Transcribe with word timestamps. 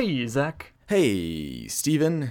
Hey, 0.00 0.24
Zach. 0.28 0.74
Hey, 0.86 1.66
Steven. 1.66 2.30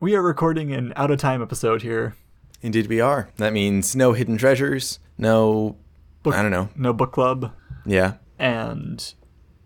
We 0.00 0.14
are 0.14 0.22
recording 0.22 0.72
an 0.72 0.94
out 0.96 1.10
of 1.10 1.18
time 1.18 1.42
episode 1.42 1.82
here. 1.82 2.16
Indeed, 2.62 2.86
we 2.86 3.02
are. 3.02 3.28
That 3.36 3.52
means 3.52 3.94
no 3.94 4.14
hidden 4.14 4.38
treasures, 4.38 4.98
no. 5.18 5.76
Book, 6.22 6.34
I 6.34 6.40
don't 6.40 6.50
know. 6.50 6.70
No 6.76 6.94
book 6.94 7.12
club. 7.12 7.52
Yeah. 7.84 8.14
And 8.38 9.12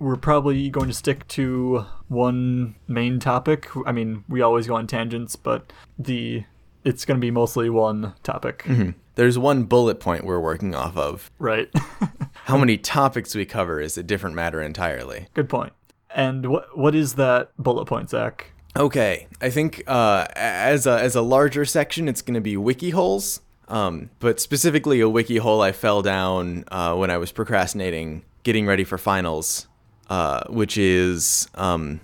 we're 0.00 0.16
probably 0.16 0.68
going 0.68 0.88
to 0.88 0.94
stick 0.94 1.28
to 1.28 1.86
one 2.08 2.74
main 2.88 3.20
topic. 3.20 3.68
I 3.86 3.92
mean, 3.92 4.24
we 4.28 4.40
always 4.40 4.66
go 4.66 4.74
on 4.74 4.88
tangents, 4.88 5.36
but 5.36 5.72
the 5.96 6.42
it's 6.84 7.04
going 7.04 7.18
to 7.18 7.20
be 7.20 7.30
mostly 7.30 7.70
one 7.70 8.14
topic. 8.22 8.64
Mhm. 8.66 8.94
There's 9.16 9.38
one 9.38 9.64
bullet 9.64 10.00
point 10.00 10.24
we're 10.24 10.40
working 10.40 10.74
off 10.74 10.96
of. 10.96 11.30
Right. 11.38 11.68
How 12.44 12.56
many 12.56 12.78
topics 12.78 13.34
we 13.34 13.44
cover 13.44 13.80
is 13.80 13.98
a 13.98 14.02
different 14.02 14.34
matter 14.34 14.62
entirely. 14.62 15.28
Good 15.34 15.48
point. 15.48 15.72
And 16.14 16.46
what 16.46 16.76
what 16.76 16.94
is 16.94 17.14
that 17.14 17.50
bullet 17.58 17.84
point, 17.86 18.10
Zach? 18.10 18.52
Okay, 18.76 19.26
I 19.40 19.50
think 19.50 19.82
uh, 19.86 20.26
as 20.36 20.86
a 20.86 20.98
as 21.00 21.14
a 21.16 21.22
larger 21.22 21.64
section, 21.64 22.08
it's 22.08 22.22
going 22.22 22.34
to 22.34 22.40
be 22.40 22.56
wiki 22.56 22.90
holes. 22.90 23.40
Um, 23.68 24.10
but 24.18 24.40
specifically, 24.40 25.00
a 25.00 25.08
wiki 25.08 25.36
hole 25.36 25.60
I 25.60 25.70
fell 25.72 26.02
down 26.02 26.64
uh, 26.72 26.94
when 26.96 27.10
I 27.10 27.18
was 27.18 27.30
procrastinating, 27.30 28.24
getting 28.42 28.66
ready 28.66 28.82
for 28.84 28.98
finals, 28.98 29.68
uh, 30.08 30.42
which 30.48 30.76
is 30.76 31.48
um, 31.54 32.00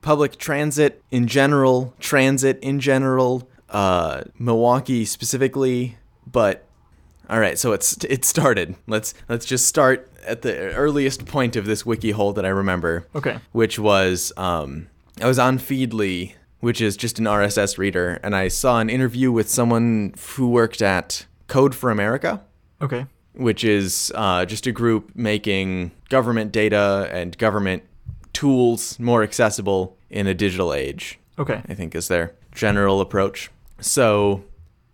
public 0.00 0.36
transit 0.38 1.02
in 1.10 1.26
general, 1.26 1.94
transit 2.00 2.58
in 2.62 2.80
general, 2.80 3.46
uh, 3.74 4.22
Milwaukee 4.38 5.04
specifically. 5.04 5.98
But 6.26 6.64
all 7.28 7.38
right, 7.40 7.58
so 7.58 7.72
it's 7.72 8.02
it 8.04 8.24
started. 8.24 8.76
Let's 8.86 9.12
let's 9.28 9.44
just 9.44 9.66
start 9.66 10.10
at 10.26 10.42
the 10.42 10.56
earliest 10.74 11.26
point 11.26 11.56
of 11.56 11.66
this 11.66 11.84
wiki 11.84 12.12
hole 12.12 12.32
that 12.32 12.46
I 12.46 12.48
remember 12.48 13.06
Okay. 13.14 13.38
which 13.52 13.78
was 13.78 14.32
um, 14.38 14.86
I 15.20 15.26
was 15.26 15.38
on 15.38 15.58
Feedly, 15.58 16.32
which 16.60 16.80
is 16.80 16.96
just 16.96 17.18
an 17.18 17.26
RSS 17.26 17.76
reader, 17.76 18.18
and 18.22 18.34
I 18.34 18.48
saw 18.48 18.80
an 18.80 18.88
interview 18.88 19.30
with 19.32 19.48
someone 19.50 20.14
who 20.36 20.48
worked 20.48 20.80
at 20.80 21.26
Code 21.46 21.74
for 21.74 21.90
America, 21.90 22.40
Okay. 22.80 23.04
which 23.34 23.64
is 23.64 24.10
uh, 24.14 24.46
just 24.46 24.66
a 24.66 24.72
group 24.72 25.10
making 25.14 25.90
government 26.08 26.52
data 26.52 27.08
and 27.12 27.36
government 27.36 27.82
tools 28.32 28.98
more 28.98 29.22
accessible 29.22 29.96
in 30.10 30.26
a 30.26 30.34
digital 30.34 30.72
age. 30.72 31.18
Okay. 31.38 31.60
I 31.68 31.74
think 31.74 31.94
is 31.94 32.08
their 32.08 32.34
general 32.54 33.00
approach. 33.00 33.50
So 33.84 34.42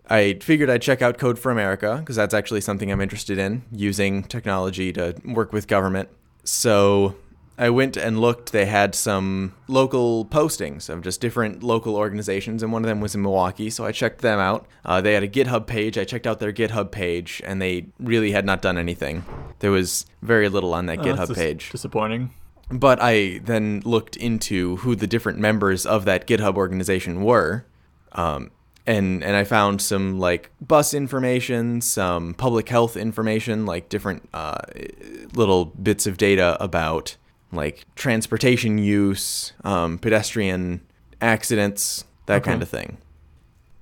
I 0.09 0.39
figured 0.43 0.69
I'd 0.69 0.83
check 0.83 1.01
out 1.01 1.17
Code 1.17 1.39
for 1.39 1.53
America 1.53 1.97
because 2.01 2.17
that's 2.17 2.35
actually 2.35 2.61
something 2.61 2.91
I'm 2.91 3.01
interested 3.01 3.39
in 3.39 3.63
using 3.71 4.25
technology 4.25 4.93
to 4.95 5.15
work 5.25 5.53
with 5.53 5.69
government. 5.69 6.09
So 6.43 7.15
I 7.57 7.71
went 7.71 7.97
and 7.97 8.21
looked. 8.21 8.51
They 8.51 8.67
had 8.67 8.97
some 8.97 9.55
local 9.69 10.25
postings 10.25 10.89
of 10.89 11.03
just 11.03 11.21
different 11.21 11.63
local 11.63 11.95
organizations, 11.95 12.65
and 12.65 12.73
one 12.73 12.83
of 12.83 12.89
them 12.89 13.01
was 13.01 13.15
in 13.15 13.23
Milwaukee. 13.23 13.71
So 13.71 13.85
I 13.85 13.93
checked 13.93 14.23
them 14.23 14.41
out. 14.41 14.67
Uh, 14.85 15.01
they 15.01 15.15
had 15.15 15.23
a 15.23 15.29
GitHub 15.29 15.69
page. 15.69 15.97
I 15.97 16.05
checked 16.05 16.27
out 16.27 16.41
their 16.41 16.53
GitHub 16.53 16.91
page, 16.91 17.41
and 17.45 17.63
they 17.63 17.87
really 18.01 18.33
had 18.33 18.45
not 18.45 18.61
done 18.61 18.77
anything. 18.77 19.25
There 19.61 19.71
was 19.71 20.05
very 20.21 20.49
little 20.49 20.75
on 20.75 20.87
that 20.87 20.99
Uh, 20.99 21.03
GitHub 21.05 21.35
page. 21.35 21.71
Disappointing. 21.71 22.31
But 22.71 22.99
I 23.01 23.41
then 23.45 23.83
looked 23.85 24.17
into 24.17 24.77
who 24.79 24.97
the 24.97 25.07
different 25.07 25.39
members 25.39 25.87
of 25.87 26.05
that 26.07 26.27
GitHub 26.27 26.57
organization 26.57 27.23
were, 27.23 27.67
um, 28.13 28.51
and 28.87 29.23
and 29.23 29.37
I 29.37 29.45
found 29.45 29.81
some 29.83 30.19
like 30.19 30.51
bus 30.61 30.95
information, 30.95 31.81
some 31.81 32.35
public 32.35 32.69
health 32.69 32.97
information, 32.97 33.67
like 33.67 33.89
different 33.89 34.29
uh, 34.33 34.59
little 35.35 35.67
bits 35.67 36.07
of 36.07 36.17
data 36.17 36.57
about 36.63 37.17
like 37.53 37.85
transportation 37.97 38.79
use, 38.79 39.53
um, 39.65 39.99
pedestrian 39.99 40.81
accidents, 41.21 42.05
that 42.27 42.43
Okay. 42.43 42.51
kind 42.53 42.63
of 42.63 42.69
thing. 42.69 42.99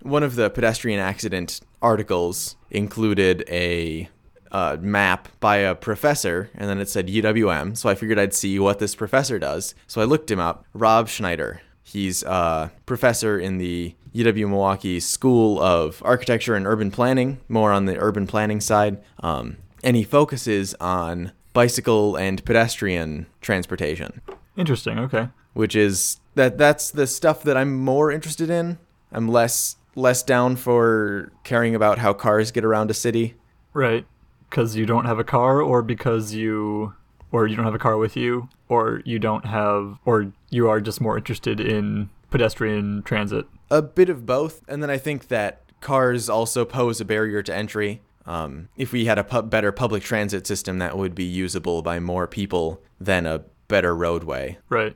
One 0.02 0.22
of 0.22 0.36
the 0.36 0.48
pedestrian 0.50 1.00
accident 1.00 1.60
articles 1.82 2.56
included 2.70 3.44
a 3.48 4.08
uh, 4.50 4.78
map 4.80 5.28
by 5.40 5.56
a 5.58 5.74
professor, 5.74 6.48
and 6.54 6.68
then 6.70 6.78
it 6.80 6.88
said 6.88 7.08
UWM. 7.08 7.76
So 7.76 7.88
I 7.90 7.94
figured 7.94 8.18
I'd 8.18 8.32
see 8.32 8.58
what 8.58 8.78
this 8.78 8.94
professor 8.94 9.38
does. 9.38 9.74
So 9.86 10.00
I 10.00 10.04
looked 10.04 10.30
him 10.30 10.40
up. 10.40 10.64
Rob 10.72 11.08
Schneider. 11.08 11.60
He's 11.82 12.22
a 12.22 12.70
professor 12.86 13.38
in 13.38 13.58
the 13.58 13.94
UW 14.18 14.48
Milwaukee 14.48 15.00
School 15.00 15.60
of 15.60 16.02
Architecture 16.04 16.54
and 16.54 16.66
Urban 16.66 16.90
Planning, 16.90 17.40
more 17.48 17.72
on 17.72 17.84
the 17.86 17.96
urban 17.98 18.26
planning 18.26 18.60
side. 18.60 19.02
Um, 19.20 19.58
and 19.84 19.96
he 19.96 20.02
focuses 20.02 20.74
on 20.80 21.32
bicycle 21.52 22.16
and 22.16 22.44
pedestrian 22.44 23.26
transportation 23.40 24.20
Interesting. 24.56 24.98
Okay. 24.98 25.28
which 25.54 25.74
is 25.74 26.20
that 26.34 26.58
that's 26.58 26.90
the 26.90 27.06
stuff 27.06 27.42
that 27.42 27.56
I'm 27.56 27.76
more 27.76 28.10
interested 28.12 28.50
in. 28.50 28.78
I'm 29.12 29.28
less 29.28 29.76
less 29.94 30.22
down 30.22 30.56
for 30.56 31.32
caring 31.44 31.74
about 31.74 31.98
how 31.98 32.12
cars 32.12 32.50
get 32.50 32.64
around 32.64 32.90
a 32.90 32.94
city. 32.94 33.34
Right. 33.72 34.06
Because 34.48 34.76
you 34.76 34.86
don't 34.86 35.04
have 35.04 35.18
a 35.18 35.24
car, 35.24 35.60
or 35.60 35.82
because 35.82 36.32
you, 36.32 36.94
or 37.32 37.46
you 37.46 37.56
don't 37.56 37.64
have 37.64 37.74
a 37.74 37.78
car 37.78 37.98
with 37.98 38.16
you, 38.16 38.48
or 38.68 39.02
you 39.04 39.18
don't 39.18 39.44
have, 39.46 39.98
or 40.04 40.32
you 40.50 40.68
are 40.68 40.80
just 40.80 41.00
more 41.00 41.16
interested 41.18 41.60
in 41.60 42.08
pedestrian 42.30 43.02
transit. 43.02 43.46
A 43.70 43.82
bit 43.82 44.08
of 44.08 44.26
both, 44.26 44.62
and 44.68 44.82
then 44.82 44.90
I 44.90 44.98
think 44.98 45.28
that 45.28 45.62
cars 45.80 46.28
also 46.28 46.64
pose 46.64 47.00
a 47.00 47.04
barrier 47.04 47.42
to 47.42 47.54
entry. 47.54 48.02
Um, 48.26 48.68
if 48.76 48.92
we 48.92 49.06
had 49.06 49.18
a 49.18 49.24
pu- 49.24 49.42
better 49.42 49.72
public 49.72 50.02
transit 50.02 50.46
system 50.46 50.78
that 50.78 50.98
would 50.98 51.14
be 51.14 51.24
usable 51.24 51.80
by 51.82 51.98
more 51.98 52.26
people 52.26 52.82
than 53.00 53.24
a 53.24 53.44
better 53.68 53.94
roadway. 53.94 54.58
Right. 54.68 54.94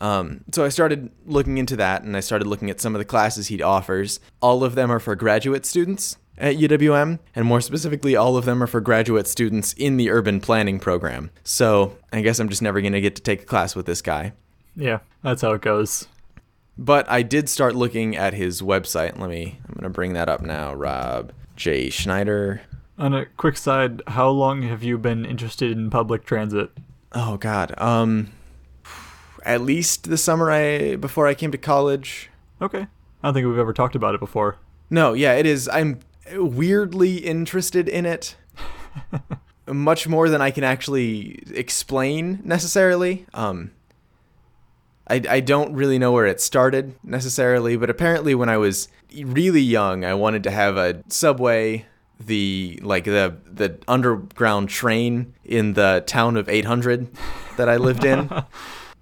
Um, 0.00 0.44
so 0.52 0.64
I 0.64 0.68
started 0.68 1.10
looking 1.24 1.58
into 1.58 1.76
that, 1.76 2.02
and 2.02 2.16
I 2.16 2.20
started 2.20 2.46
looking 2.46 2.70
at 2.70 2.80
some 2.80 2.94
of 2.94 2.98
the 2.98 3.04
classes 3.04 3.48
he 3.48 3.62
offers. 3.62 4.20
All 4.42 4.62
of 4.62 4.74
them 4.74 4.92
are 4.92 5.00
for 5.00 5.16
graduate 5.16 5.64
students 5.64 6.18
at 6.38 6.56
UWM, 6.56 7.18
and 7.34 7.46
more 7.46 7.60
specifically, 7.60 8.14
all 8.14 8.36
of 8.36 8.44
them 8.44 8.62
are 8.62 8.66
for 8.66 8.80
graduate 8.80 9.26
students 9.26 9.72
in 9.72 9.96
the 9.96 10.10
urban 10.10 10.40
planning 10.40 10.78
program. 10.78 11.30
So 11.44 11.96
I 12.12 12.20
guess 12.20 12.38
I'm 12.38 12.48
just 12.48 12.62
never 12.62 12.80
going 12.80 12.92
to 12.92 13.00
get 13.00 13.16
to 13.16 13.22
take 13.22 13.42
a 13.42 13.46
class 13.46 13.74
with 13.74 13.86
this 13.86 14.02
guy. 14.02 14.34
Yeah. 14.76 14.98
That's 15.22 15.42
how 15.42 15.52
it 15.54 15.62
goes. 15.62 16.06
But 16.78 17.08
I 17.08 17.22
did 17.22 17.48
start 17.48 17.74
looking 17.74 18.16
at 18.16 18.34
his 18.34 18.60
website. 18.60 19.18
Let 19.18 19.30
me, 19.30 19.58
I'm 19.66 19.74
going 19.74 19.84
to 19.84 19.90
bring 19.90 20.12
that 20.12 20.28
up 20.28 20.42
now. 20.42 20.74
Rob 20.74 21.32
J. 21.56 21.88
Schneider. 21.88 22.62
On 22.98 23.14
a 23.14 23.26
quick 23.26 23.56
side, 23.56 24.02
how 24.08 24.28
long 24.28 24.62
have 24.62 24.82
you 24.82 24.98
been 24.98 25.24
interested 25.24 25.72
in 25.72 25.90
public 25.90 26.24
transit? 26.24 26.70
Oh, 27.12 27.36
God. 27.38 27.74
Um, 27.78 28.32
at 29.44 29.62
least 29.62 30.10
the 30.10 30.18
summer 30.18 30.50
I 30.50 30.96
before 30.96 31.26
I 31.26 31.34
came 31.34 31.52
to 31.52 31.58
college. 31.58 32.30
Okay. 32.60 32.80
I 32.80 32.88
don't 33.22 33.34
think 33.34 33.46
we've 33.46 33.58
ever 33.58 33.72
talked 33.72 33.94
about 33.94 34.14
it 34.14 34.20
before. 34.20 34.58
No, 34.90 35.14
yeah, 35.14 35.34
it 35.34 35.46
is. 35.46 35.68
I'm 35.68 36.00
weirdly 36.32 37.18
interested 37.18 37.88
in 37.88 38.04
it. 38.06 38.36
Much 39.66 40.06
more 40.06 40.28
than 40.28 40.40
I 40.40 40.50
can 40.50 40.64
actually 40.64 41.42
explain 41.52 42.40
necessarily. 42.44 43.26
Um, 43.34 43.72
I, 45.08 45.22
I 45.28 45.40
don't 45.40 45.74
really 45.74 45.98
know 45.98 46.12
where 46.12 46.26
it 46.26 46.40
started 46.40 46.94
necessarily, 47.04 47.76
but 47.76 47.90
apparently 47.90 48.34
when 48.34 48.48
I 48.48 48.56
was 48.56 48.88
really 49.14 49.60
young, 49.60 50.04
I 50.04 50.14
wanted 50.14 50.42
to 50.44 50.50
have 50.50 50.76
a 50.76 51.02
subway, 51.08 51.86
the 52.18 52.78
like 52.82 53.04
the 53.04 53.36
the 53.44 53.78
underground 53.86 54.68
train 54.68 55.34
in 55.44 55.74
the 55.74 56.02
town 56.06 56.36
of 56.36 56.48
800 56.48 57.08
that 57.56 57.68
I 57.68 57.76
lived 57.76 58.04
in. 58.04 58.30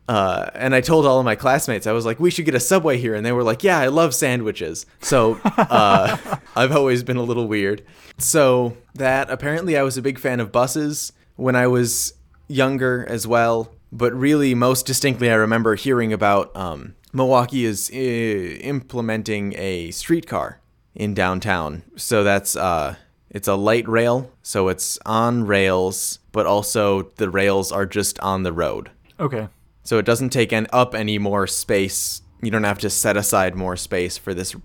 Uh, 0.06 0.50
and 0.54 0.74
I 0.74 0.82
told 0.82 1.06
all 1.06 1.18
of 1.18 1.24
my 1.24 1.34
classmates, 1.34 1.86
I 1.86 1.92
was 1.92 2.04
like, 2.04 2.20
we 2.20 2.30
should 2.30 2.44
get 2.44 2.54
a 2.54 2.60
subway 2.60 2.98
here. 2.98 3.14
And 3.14 3.24
they 3.24 3.32
were 3.32 3.42
like, 3.42 3.64
yeah, 3.64 3.78
I 3.78 3.86
love 3.86 4.14
sandwiches. 4.14 4.84
So 5.00 5.40
uh, 5.42 6.16
I've 6.56 6.72
always 6.72 7.02
been 7.02 7.16
a 7.16 7.22
little 7.22 7.48
weird. 7.48 7.82
So 8.18 8.76
that 8.94 9.30
apparently 9.30 9.78
I 9.78 9.82
was 9.82 9.96
a 9.96 10.02
big 10.02 10.18
fan 10.18 10.40
of 10.40 10.52
buses 10.52 11.12
when 11.36 11.56
I 11.56 11.66
was 11.68 12.12
younger 12.48 13.06
as 13.08 13.26
well. 13.26 13.73
But 13.94 14.12
really, 14.12 14.56
most 14.56 14.86
distinctly, 14.86 15.30
I 15.30 15.34
remember 15.34 15.76
hearing 15.76 16.12
about 16.12 16.54
um, 16.56 16.96
Milwaukee 17.12 17.64
is 17.64 17.92
uh, 17.94 17.96
implementing 17.96 19.54
a 19.56 19.92
streetcar 19.92 20.60
in 20.96 21.14
downtown. 21.14 21.84
So 21.94 22.24
that's 22.24 22.56
uh, 22.56 22.96
it's 23.30 23.46
a 23.46 23.54
light 23.54 23.88
rail, 23.88 24.32
so 24.42 24.68
it's 24.68 24.98
on 25.06 25.46
rails, 25.46 26.18
but 26.32 26.44
also 26.44 27.12
the 27.16 27.30
rails 27.30 27.70
are 27.70 27.86
just 27.86 28.18
on 28.18 28.42
the 28.42 28.52
road. 28.52 28.90
Okay. 29.20 29.46
So 29.84 29.98
it 29.98 30.04
doesn't 30.04 30.30
take 30.30 30.52
an, 30.52 30.66
up 30.72 30.96
any 30.96 31.18
more 31.18 31.46
space. 31.46 32.22
You 32.42 32.50
don't 32.50 32.64
have 32.64 32.80
to 32.80 32.90
set 32.90 33.16
aside 33.16 33.54
more 33.54 33.76
space 33.76 34.18
for 34.18 34.34
this 34.34 34.56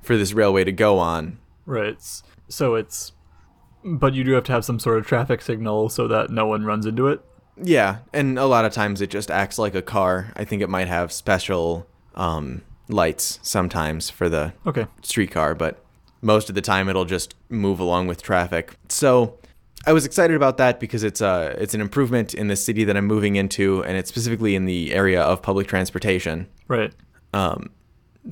for 0.00 0.16
this 0.16 0.32
railway 0.32 0.64
to 0.64 0.72
go 0.72 0.98
on. 0.98 1.38
Right. 1.66 2.00
So 2.48 2.76
it's, 2.76 3.12
but 3.84 4.14
you 4.14 4.24
do 4.24 4.32
have 4.32 4.44
to 4.44 4.52
have 4.52 4.64
some 4.64 4.78
sort 4.78 4.96
of 4.96 5.06
traffic 5.06 5.42
signal 5.42 5.90
so 5.90 6.08
that 6.08 6.30
no 6.30 6.46
one 6.46 6.64
runs 6.64 6.86
into 6.86 7.08
it. 7.08 7.22
Yeah, 7.56 7.98
and 8.12 8.38
a 8.38 8.46
lot 8.46 8.64
of 8.64 8.72
times 8.72 9.00
it 9.00 9.10
just 9.10 9.30
acts 9.30 9.58
like 9.58 9.74
a 9.74 9.82
car. 9.82 10.32
I 10.36 10.44
think 10.44 10.62
it 10.62 10.68
might 10.68 10.88
have 10.88 11.12
special 11.12 11.86
um, 12.14 12.62
lights 12.88 13.38
sometimes 13.42 14.10
for 14.10 14.28
the 14.28 14.52
Okay. 14.66 14.86
streetcar, 15.02 15.54
but 15.54 15.82
most 16.22 16.48
of 16.48 16.54
the 16.54 16.60
time 16.60 16.88
it'll 16.88 17.04
just 17.04 17.34
move 17.48 17.80
along 17.80 18.06
with 18.06 18.22
traffic. 18.22 18.74
So 18.88 19.38
I 19.86 19.92
was 19.92 20.04
excited 20.04 20.36
about 20.36 20.56
that 20.58 20.78
because 20.80 21.02
it's 21.02 21.20
a 21.20 21.54
it's 21.58 21.72
an 21.74 21.80
improvement 21.80 22.34
in 22.34 22.48
the 22.48 22.56
city 22.56 22.84
that 22.84 22.96
I'm 22.96 23.06
moving 23.06 23.36
into, 23.36 23.82
and 23.84 23.96
it's 23.96 24.08
specifically 24.08 24.54
in 24.54 24.64
the 24.66 24.92
area 24.92 25.22
of 25.22 25.40
public 25.42 25.66
transportation. 25.66 26.46
Right. 26.68 26.92
Um, 27.32 27.70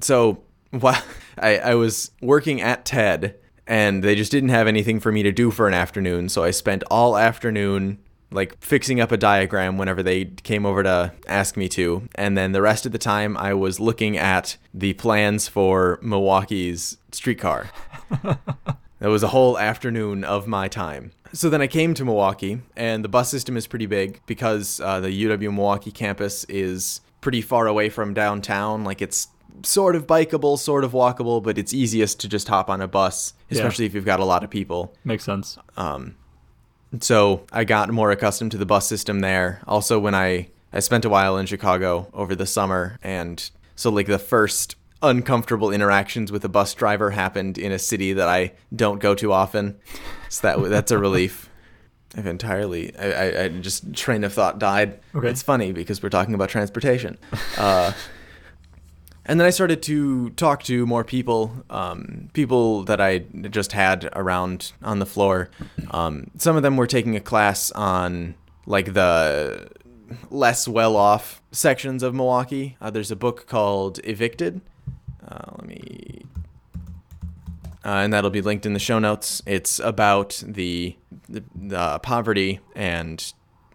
so 0.00 0.42
while 0.70 1.02
I, 1.38 1.58
I 1.58 1.74
was 1.74 2.10
working 2.20 2.60
at 2.60 2.84
TED, 2.84 3.36
and 3.66 4.02
they 4.02 4.14
just 4.14 4.30
didn't 4.32 4.50
have 4.50 4.66
anything 4.66 5.00
for 5.00 5.12
me 5.12 5.22
to 5.22 5.32
do 5.32 5.50
for 5.50 5.68
an 5.68 5.74
afternoon, 5.74 6.28
so 6.28 6.44
I 6.44 6.50
spent 6.50 6.82
all 6.90 7.16
afternoon 7.16 7.98
like 8.30 8.56
fixing 8.62 9.00
up 9.00 9.10
a 9.12 9.16
diagram 9.16 9.78
whenever 9.78 10.02
they 10.02 10.26
came 10.26 10.66
over 10.66 10.82
to 10.82 11.12
ask 11.26 11.56
me 11.56 11.68
to, 11.70 12.08
and 12.14 12.36
then 12.36 12.52
the 12.52 12.62
rest 12.62 12.84
of 12.86 12.92
the 12.92 12.98
time 12.98 13.36
I 13.36 13.54
was 13.54 13.80
looking 13.80 14.16
at 14.18 14.56
the 14.74 14.92
plans 14.94 15.48
for 15.48 15.98
Milwaukee's 16.02 16.98
streetcar. 17.12 17.70
that 18.22 18.38
was 19.08 19.22
a 19.22 19.28
whole 19.28 19.58
afternoon 19.58 20.24
of 20.24 20.46
my 20.46 20.68
time. 20.68 21.12
So 21.32 21.50
then 21.50 21.60
I 21.60 21.66
came 21.66 21.94
to 21.94 22.04
Milwaukee, 22.04 22.60
and 22.76 23.04
the 23.04 23.08
bus 23.08 23.30
system 23.30 23.56
is 23.56 23.66
pretty 23.66 23.86
big 23.86 24.20
because 24.26 24.80
uh, 24.80 25.00
the 25.00 25.08
UW 25.24 25.52
Milwaukee 25.54 25.90
campus 25.90 26.44
is 26.44 27.00
pretty 27.20 27.42
far 27.42 27.66
away 27.66 27.88
from 27.90 28.14
downtown. 28.14 28.84
Like 28.84 29.02
it's 29.02 29.28
sort 29.62 29.94
of 29.96 30.06
bikeable, 30.06 30.58
sort 30.58 30.84
of 30.84 30.92
walkable, 30.92 31.42
but 31.42 31.58
it's 31.58 31.74
easiest 31.74 32.20
to 32.20 32.28
just 32.28 32.48
hop 32.48 32.70
on 32.70 32.80
a 32.80 32.88
bus, 32.88 33.34
Yeah. 33.50 33.58
especially 33.58 33.86
if 33.86 33.94
you've 33.94 34.04
got 34.04 34.20
a 34.20 34.24
lot 34.24 34.42
of 34.44 34.50
people. 34.50 34.94
Makes 35.04 35.24
sense. 35.24 35.58
Um, 35.76 36.14
so 37.00 37.44
I 37.52 37.64
got 37.64 37.90
more 37.90 38.10
accustomed 38.10 38.52
to 38.52 38.58
the 38.58 38.66
bus 38.66 38.86
system 38.86 39.20
there. 39.20 39.60
Also, 39.66 39.98
when 39.98 40.14
I 40.14 40.48
I 40.72 40.80
spent 40.80 41.04
a 41.04 41.08
while 41.08 41.36
in 41.36 41.46
Chicago 41.46 42.08
over 42.12 42.34
the 42.34 42.46
summer, 42.46 42.98
and 43.02 43.50
so 43.76 43.90
like 43.90 44.06
the 44.06 44.18
first 44.18 44.76
uncomfortable 45.02 45.70
interactions 45.70 46.32
with 46.32 46.44
a 46.44 46.48
bus 46.48 46.74
driver 46.74 47.10
happened 47.10 47.56
in 47.56 47.70
a 47.72 47.78
city 47.78 48.12
that 48.12 48.28
I 48.28 48.52
don't 48.74 48.98
go 48.98 49.14
to 49.14 49.32
often. 49.32 49.78
So 50.28 50.46
that 50.46 50.70
that's 50.70 50.90
a 50.90 50.98
relief. 50.98 51.48
I've 52.16 52.26
entirely 52.26 52.96
I, 52.96 53.12
I, 53.12 53.42
I 53.44 53.48
just 53.48 53.94
train 53.94 54.24
of 54.24 54.32
thought 54.32 54.58
died. 54.58 55.00
Okay. 55.14 55.28
It's 55.28 55.42
funny 55.42 55.72
because 55.72 56.02
we're 56.02 56.08
talking 56.08 56.34
about 56.34 56.48
transportation. 56.48 57.18
Uh, 57.56 57.92
and 59.28 59.38
then 59.38 59.46
I 59.46 59.50
started 59.50 59.82
to 59.82 60.30
talk 60.30 60.62
to 60.64 60.86
more 60.86 61.04
people, 61.04 61.52
um, 61.68 62.30
people 62.32 62.82
that 62.84 63.00
I 63.00 63.18
just 63.50 63.72
had 63.72 64.08
around 64.16 64.72
on 64.82 64.98
the 64.98 65.06
floor. 65.06 65.50
Um, 65.90 66.30
some 66.38 66.56
of 66.56 66.62
them 66.62 66.78
were 66.78 66.86
taking 66.86 67.14
a 67.14 67.20
class 67.20 67.70
on 67.72 68.34
like 68.64 68.94
the 68.94 69.68
less 70.30 70.66
well-off 70.66 71.42
sections 71.52 72.02
of 72.02 72.14
Milwaukee. 72.14 72.76
Uh, 72.80 72.90
there's 72.90 73.10
a 73.10 73.16
book 73.16 73.46
called 73.46 74.00
Evicted. 74.04 74.62
Uh, 75.26 75.52
let 75.58 75.66
me, 75.66 76.24
uh, 77.84 78.00
and 78.00 78.12
that'll 78.12 78.30
be 78.30 78.40
linked 78.40 78.64
in 78.64 78.72
the 78.72 78.78
show 78.78 78.98
notes. 78.98 79.42
It's 79.44 79.78
about 79.78 80.42
the 80.46 80.96
the, 81.28 81.44
the 81.54 81.98
poverty 81.98 82.60
and 82.74 83.32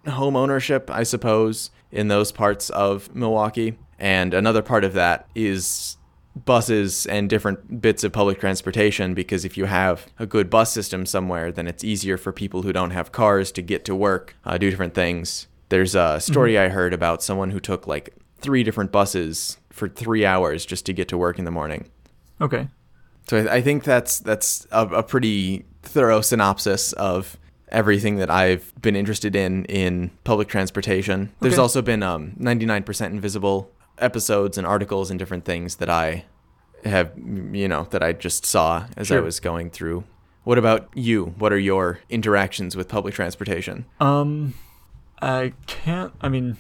home 0.08 0.36
ownership, 0.36 0.90
I 0.90 1.04
suppose, 1.04 1.70
in 1.92 2.08
those 2.08 2.32
parts 2.32 2.72
of 2.72 3.14
Milwaukee. 3.16 3.78
And 4.04 4.34
another 4.34 4.62
part 4.62 4.84
of 4.84 4.92
that 4.96 5.30
is 5.34 5.96
buses 6.36 7.06
and 7.06 7.30
different 7.30 7.80
bits 7.80 8.04
of 8.04 8.12
public 8.12 8.38
transportation 8.38 9.14
because 9.14 9.46
if 9.46 9.56
you 9.56 9.64
have 9.64 10.08
a 10.20 10.26
good 10.26 10.50
bus 10.50 10.74
system 10.74 11.06
somewhere, 11.06 11.54
then 11.54 11.68
it's 11.68 11.86
easier 11.86 12.18
for 12.18 12.34
people 12.34 12.64
who 12.64 12.74
don't 12.74 12.90
have 12.90 13.14
cars 13.14 13.50
to 13.54 13.62
get 13.62 13.86
to 13.86 13.96
work, 13.96 14.36
uh, 14.44 14.58
do 14.58 14.70
different 14.70 14.94
things. 14.94 15.48
There's 15.70 15.96
a 15.96 16.20
story 16.20 16.60
I 16.60 16.68
heard 16.68 16.94
about 16.94 17.24
someone 17.24 17.52
who 17.52 17.62
took 17.62 17.88
like 17.88 18.14
three 18.40 18.62
different 18.62 18.92
buses 18.92 19.58
for 19.70 19.88
three 19.88 20.26
hours 20.26 20.66
just 20.66 20.86
to 20.88 20.94
get 20.94 21.08
to 21.08 21.18
work 21.18 21.40
in 21.40 21.46
the 21.46 21.52
morning. 21.52 21.90
Okay. 22.42 22.68
So 23.30 23.48
I, 23.50 23.62
think 23.62 23.86
that's 23.86 24.20
that's 24.20 24.68
a, 24.72 24.86
a 24.88 25.04
pretty 25.04 25.64
thorough 25.82 26.20
synopsis 26.20 26.92
of 26.94 27.38
everything 27.70 28.18
that 28.18 28.30
I've 28.30 28.74
been 28.82 28.98
interested 28.98 29.34
in 29.34 29.64
in 29.66 30.12
public 30.26 30.50
transportation. 30.50 31.32
There's 31.40 31.58
also 31.58 31.82
been 31.82 32.04
um, 32.04 32.34
99% 32.40 33.06
Invisible 33.08 33.72
episodes 33.98 34.58
and 34.58 34.66
articles 34.68 35.10
and 35.10 35.20
different 35.20 35.46
things 35.46 35.76
that 35.78 35.90
I 35.90 36.26
have, 36.86 37.12
you 37.18 37.68
know, 37.68 37.88
that 37.92 38.04
I 38.04 38.14
just 38.14 38.46
saw 38.46 38.86
as 38.98 39.12
I 39.12 39.20
was 39.20 39.40
going 39.40 39.70
through. 39.70 40.04
What 40.44 40.58
about 40.58 40.90
you? 40.94 41.28
What 41.38 41.54
are 41.54 41.58
your 41.60 42.00
interactions 42.10 42.76
with 42.76 42.90
public 42.90 43.14
transportation? 43.14 43.86
Um, 44.02 44.56
I 45.22 45.54
can't. 45.68 46.14
I 46.20 46.28
mean, 46.28 46.58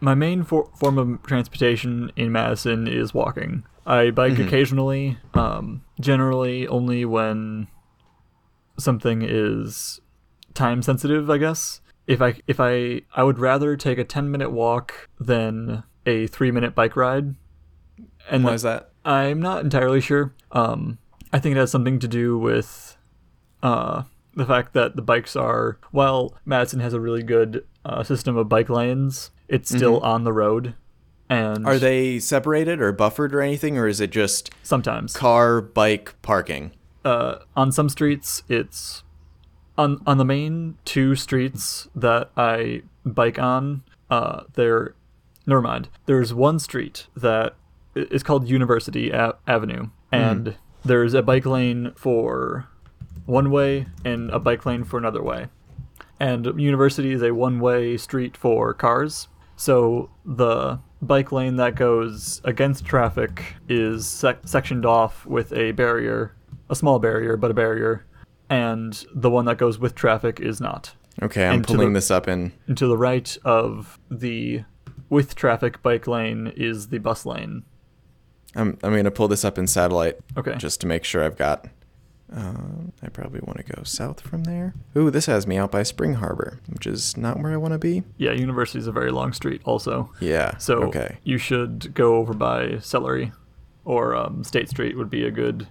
my 0.00 0.14
main 0.14 0.42
for- 0.42 0.68
form 0.78 0.98
of 0.98 1.22
transportation 1.22 2.12
in 2.16 2.30
Madison 2.32 2.86
is 2.86 3.14
walking. 3.14 3.64
I 3.86 4.10
bike 4.10 4.34
Mhm. 4.34 4.46
occasionally. 4.46 5.16
Um, 5.32 5.82
generally 5.98 6.68
only 6.68 7.06
when 7.06 7.68
something 8.78 9.22
is 9.22 10.00
time 10.52 10.82
sensitive. 10.82 11.30
I 11.30 11.38
guess 11.38 11.80
if 12.08 12.20
I 12.20 12.34
if 12.48 12.58
I 12.58 13.02
I 13.14 13.22
would 13.22 13.38
rather 13.38 13.76
take 13.76 13.98
a 13.98 14.04
ten 14.04 14.30
minute 14.32 14.50
walk 14.50 15.08
than 15.20 15.84
a 16.04 16.26
three 16.26 16.50
minute 16.50 16.74
bike 16.74 16.96
ride. 16.96 17.36
And 18.28 18.42
Why 18.42 18.54
is 18.54 18.62
that? 18.62 18.90
I'm 19.04 19.40
not 19.40 19.62
entirely 19.62 20.00
sure. 20.00 20.34
Um, 20.50 20.98
I 21.32 21.38
think 21.38 21.54
it 21.54 21.58
has 21.58 21.70
something 21.70 21.98
to 22.00 22.08
do 22.08 22.36
with 22.36 22.96
uh, 23.62 24.02
the 24.34 24.44
fact 24.44 24.72
that 24.74 24.96
the 24.96 25.02
bikes 25.02 25.36
are, 25.36 25.78
while 25.92 26.34
Madison 26.44 26.80
has 26.80 26.92
a 26.92 27.00
really 27.00 27.22
good 27.22 27.64
uh, 27.84 28.02
system 28.02 28.36
of 28.36 28.48
bike 28.48 28.68
lanes, 28.68 29.30
it's 29.46 29.68
still 29.70 30.00
on 30.00 30.24
the 30.24 30.32
road. 30.32 30.74
And 31.30 31.66
Are 31.66 31.78
they 31.78 32.18
separated 32.18 32.80
or 32.80 32.92
buffered 32.92 33.34
or 33.34 33.40
anything, 33.42 33.76
or 33.78 33.86
is 33.86 34.00
it 34.00 34.10
just 34.10 34.50
sometimes 34.62 35.14
car, 35.14 35.60
bike, 35.60 36.14
parking? 36.22 36.72
uh, 37.04 37.38
on 37.56 37.70
some 37.72 37.88
streets 37.88 38.42
it's 38.48 39.02
on 39.78 40.02
on 40.06 40.18
the 40.18 40.24
main 40.24 40.76
two 40.84 41.14
streets 41.14 41.88
that 41.94 42.30
I 42.36 42.82
bike 43.06 43.38
on. 43.38 43.82
Uh, 44.10 44.42
there, 44.54 44.94
never 45.46 45.62
mind. 45.62 45.88
There's 46.06 46.34
one 46.34 46.58
street 46.58 47.06
that 47.16 47.54
is 47.94 48.22
called 48.22 48.48
University 48.48 49.10
A- 49.10 49.36
Avenue, 49.46 49.88
and 50.12 50.56
there's 50.84 51.14
a 51.14 51.22
bike 51.22 51.46
lane 51.46 51.92
for 51.96 52.66
one 53.26 53.50
way 53.50 53.86
and 54.04 54.30
a 54.30 54.38
bike 54.38 54.66
lane 54.66 54.84
for 54.84 54.98
another 54.98 55.22
way. 55.22 55.46
And 56.20 56.46
University 56.60 57.12
is 57.12 57.22
a 57.22 57.32
one-way 57.32 57.96
street 57.96 58.36
for 58.36 58.74
cars, 58.74 59.28
so 59.54 60.10
the 60.24 60.80
bike 61.00 61.30
lane 61.30 61.56
that 61.56 61.76
goes 61.76 62.40
against 62.44 62.84
traffic 62.84 63.54
is 63.68 64.04
sec- 64.08 64.40
sectioned 64.48 64.84
off 64.84 65.24
with 65.26 65.52
a 65.52 65.70
barrier, 65.72 66.34
a 66.70 66.74
small 66.74 66.98
barrier, 66.98 67.36
but 67.36 67.52
a 67.52 67.54
barrier, 67.54 68.04
and 68.50 69.04
the 69.14 69.30
one 69.30 69.44
that 69.46 69.58
goes 69.58 69.78
with 69.78 69.94
traffic 69.94 70.40
is 70.40 70.60
not. 70.60 70.92
Okay, 71.22 71.46
I'm 71.46 71.54
And 71.56 71.66
pulling 71.66 71.92
the- 71.92 71.98
this 71.98 72.10
up 72.10 72.28
in. 72.28 72.52
And 72.66 72.76
to 72.78 72.86
the 72.86 72.96
right 72.96 73.36
of 73.44 73.98
the 74.10 74.64
with 75.08 75.34
traffic 75.34 75.82
bike 75.82 76.06
lane 76.06 76.52
is 76.56 76.88
the 76.88 76.98
bus 76.98 77.24
lane. 77.26 77.64
I'm 78.54 78.78
I'm 78.82 78.94
gonna 78.94 79.10
pull 79.10 79.28
this 79.28 79.44
up 79.44 79.58
in 79.58 79.66
satellite 79.66 80.16
Okay. 80.36 80.54
just 80.56 80.80
to 80.82 80.86
make 80.86 81.04
sure 81.04 81.22
I've 81.24 81.36
got. 81.36 81.66
Um, 82.30 82.92
I 83.02 83.08
probably 83.08 83.40
want 83.40 83.56
to 83.56 83.64
go 83.74 83.82
south 83.84 84.20
from 84.20 84.44
there. 84.44 84.74
Ooh, 84.94 85.10
this 85.10 85.24
has 85.26 85.46
me 85.46 85.56
out 85.56 85.70
by 85.70 85.82
Spring 85.82 86.14
Harbor, 86.14 86.60
which 86.68 86.86
is 86.86 87.16
not 87.16 87.40
where 87.40 87.52
I 87.52 87.56
want 87.56 87.72
to 87.72 87.78
be. 87.78 88.02
yeah, 88.18 88.32
University 88.32 88.78
is 88.78 88.86
a 88.86 88.92
very 88.92 89.10
long 89.10 89.32
street 89.32 89.62
also. 89.64 90.10
Yeah. 90.20 90.58
So 90.58 90.82
okay, 90.84 91.18
you 91.24 91.38
should 91.38 91.94
go 91.94 92.16
over 92.16 92.34
by 92.34 92.78
Celery 92.80 93.32
or 93.86 94.14
um, 94.14 94.44
State 94.44 94.68
Street 94.68 94.96
would 94.96 95.08
be 95.10 95.24
a 95.24 95.30
good. 95.30 95.68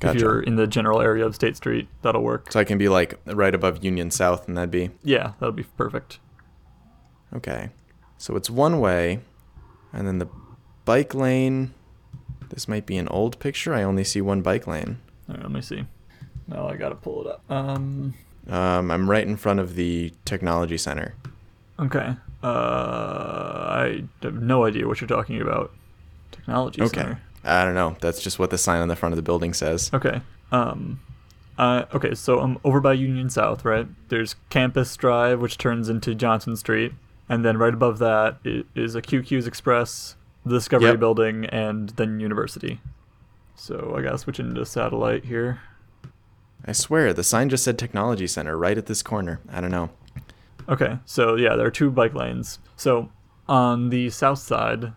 Gotcha. 0.00 0.16
If 0.16 0.20
you're 0.22 0.40
in 0.40 0.56
the 0.56 0.66
general 0.66 1.00
area 1.00 1.24
of 1.26 1.34
State 1.34 1.56
Street, 1.56 1.88
that'll 2.02 2.22
work. 2.22 2.50
so 2.52 2.58
I 2.60 2.64
can 2.64 2.78
be 2.78 2.88
like 2.88 3.18
right 3.26 3.54
above 3.54 3.84
Union 3.84 4.10
South, 4.10 4.48
and 4.48 4.56
that'd 4.56 4.70
be 4.70 4.90
Yeah, 5.02 5.32
that'll 5.38 5.52
be 5.52 5.64
perfect. 5.76 6.18
okay. 7.34 7.70
So 8.18 8.36
it's 8.36 8.50
one 8.50 8.80
way, 8.80 9.20
and 9.92 10.06
then 10.06 10.18
the 10.18 10.28
bike 10.84 11.14
lane. 11.14 11.74
This 12.50 12.66
might 12.66 12.84
be 12.84 12.96
an 12.98 13.06
old 13.08 13.38
picture. 13.38 13.72
I 13.74 13.82
only 13.84 14.02
see 14.04 14.20
one 14.20 14.42
bike 14.42 14.66
lane. 14.66 14.98
All 15.28 15.34
right, 15.36 15.42
let 15.44 15.52
me 15.52 15.60
see. 15.62 15.84
Now 16.48 16.66
I 16.68 16.76
gotta 16.76 16.96
pull 16.96 17.20
it 17.22 17.26
up. 17.28 17.42
Um. 17.50 18.14
Um, 18.48 18.90
I'm 18.90 19.08
right 19.08 19.24
in 19.26 19.36
front 19.36 19.60
of 19.60 19.76
the 19.76 20.12
technology 20.24 20.76
center. 20.78 21.14
Okay. 21.78 22.16
Uh, 22.42 22.46
I 22.46 24.04
have 24.22 24.34
no 24.42 24.64
idea 24.64 24.88
what 24.88 25.00
you're 25.00 25.08
talking 25.08 25.40
about. 25.40 25.72
Technology 26.32 26.82
Okay. 26.82 27.00
Center. 27.00 27.20
I 27.44 27.64
don't 27.64 27.74
know. 27.74 27.96
That's 28.00 28.22
just 28.22 28.38
what 28.38 28.50
the 28.50 28.58
sign 28.58 28.80
on 28.82 28.88
the 28.88 28.96
front 28.96 29.12
of 29.12 29.16
the 29.16 29.22
building 29.22 29.52
says. 29.54 29.90
Okay. 29.92 30.20
Um. 30.52 31.00
Uh, 31.58 31.84
okay, 31.94 32.14
so 32.14 32.40
I'm 32.40 32.58
over 32.64 32.80
by 32.80 32.94
Union 32.94 33.28
South, 33.28 33.66
right? 33.66 33.86
There's 34.08 34.34
Campus 34.48 34.96
Drive, 34.96 35.40
which 35.40 35.58
turns 35.58 35.90
into 35.90 36.14
Johnson 36.14 36.56
Street, 36.56 36.92
and 37.28 37.44
then 37.44 37.58
right 37.58 37.74
above 37.74 37.98
that 37.98 38.38
is 38.74 38.94
a 38.94 39.02
QQ's 39.02 39.46
Express, 39.46 40.16
the 40.46 40.54
Discovery 40.54 40.88
Yep. 40.92 41.00
Building, 41.00 41.44
and 41.46 41.90
then 41.90 42.18
University. 42.18 42.80
So 43.56 43.94
I 43.94 44.00
gotta 44.00 44.16
switch 44.16 44.40
into 44.40 44.64
satellite 44.64 45.26
here. 45.26 45.60
I 46.64 46.72
swear, 46.72 47.12
the 47.12 47.22
sign 47.24 47.50
just 47.50 47.64
said 47.64 47.78
technology 47.78 48.26
center 48.26 48.56
right 48.56 48.78
at 48.78 48.86
this 48.86 49.02
corner. 49.02 49.40
I 49.52 49.60
don't 49.60 49.70
know. 49.70 49.90
Okay, 50.66 50.98
so 51.04 51.36
yeah, 51.36 51.56
there 51.56 51.66
are 51.66 51.70
two 51.70 51.90
bike 51.90 52.14
lanes. 52.14 52.58
So 52.76 53.10
on 53.48 53.90
the 53.90 54.08
south 54.08 54.38
side, 54.38 54.92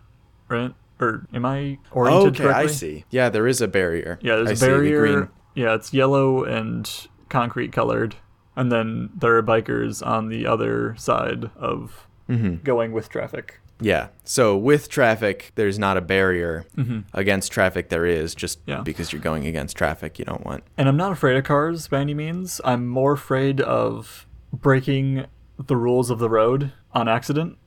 right, 0.48 0.72
Or 1.00 1.26
am 1.34 1.44
I 1.44 1.78
oriented 1.90 2.34
okay, 2.34 2.44
correctly? 2.44 2.64
I 2.64 2.66
see. 2.66 3.04
Yeah, 3.10 3.28
there 3.28 3.46
is 3.46 3.60
a 3.60 3.68
barrier. 3.68 4.18
Yeah, 4.22 4.36
there's 4.36 4.48
I 4.48 4.52
a 4.52 4.54
the 4.56 4.66
barrier. 4.66 5.00
green- 5.00 5.28
Yeah, 5.54 5.74
it's 5.74 5.92
yellow 5.92 6.44
and 6.44 6.90
concrete 7.28 7.72
colored. 7.72 8.16
And 8.56 8.70
then 8.70 9.10
there 9.16 9.36
are 9.36 9.42
bikers 9.42 10.06
on 10.06 10.28
the 10.28 10.46
other 10.46 10.94
side 10.96 11.50
of 11.56 12.06
Mm-hmm. 12.28 12.62
going 12.64 12.92
with 12.92 13.08
traffic. 13.10 13.60
Yeah. 13.80 14.08
So 14.22 14.56
with 14.56 14.88
traffic, 14.88 15.52
there's 15.56 15.78
not 15.78 15.96
a 15.98 16.00
barrier. 16.00 16.64
Against 17.12 17.52
traffic, 17.52 17.88
there 17.90 18.06
is. 18.06 18.34
Just 18.34 18.60
Mm-hmm. 18.60 18.70
Yeah. 18.70 18.80
because 18.82 19.12
you're 19.12 19.20
going 19.20 19.46
against 19.46 19.76
traffic, 19.76 20.18
you 20.18 20.24
don't 20.24 20.44
want. 20.46 20.62
And 20.78 20.88
I'm 20.88 20.96
not 20.96 21.12
afraid 21.12 21.36
of 21.36 21.44
cars 21.44 21.88
by 21.88 22.00
any 22.00 22.14
means. 22.14 22.60
I'm 22.64 22.86
more 22.86 23.12
afraid 23.12 23.60
of 23.60 24.26
breaking 24.52 25.26
the 25.58 25.76
rules 25.76 26.08
of 26.08 26.18
the 26.18 26.30
road 26.30 26.72
on 26.92 27.08
accident. 27.08 27.58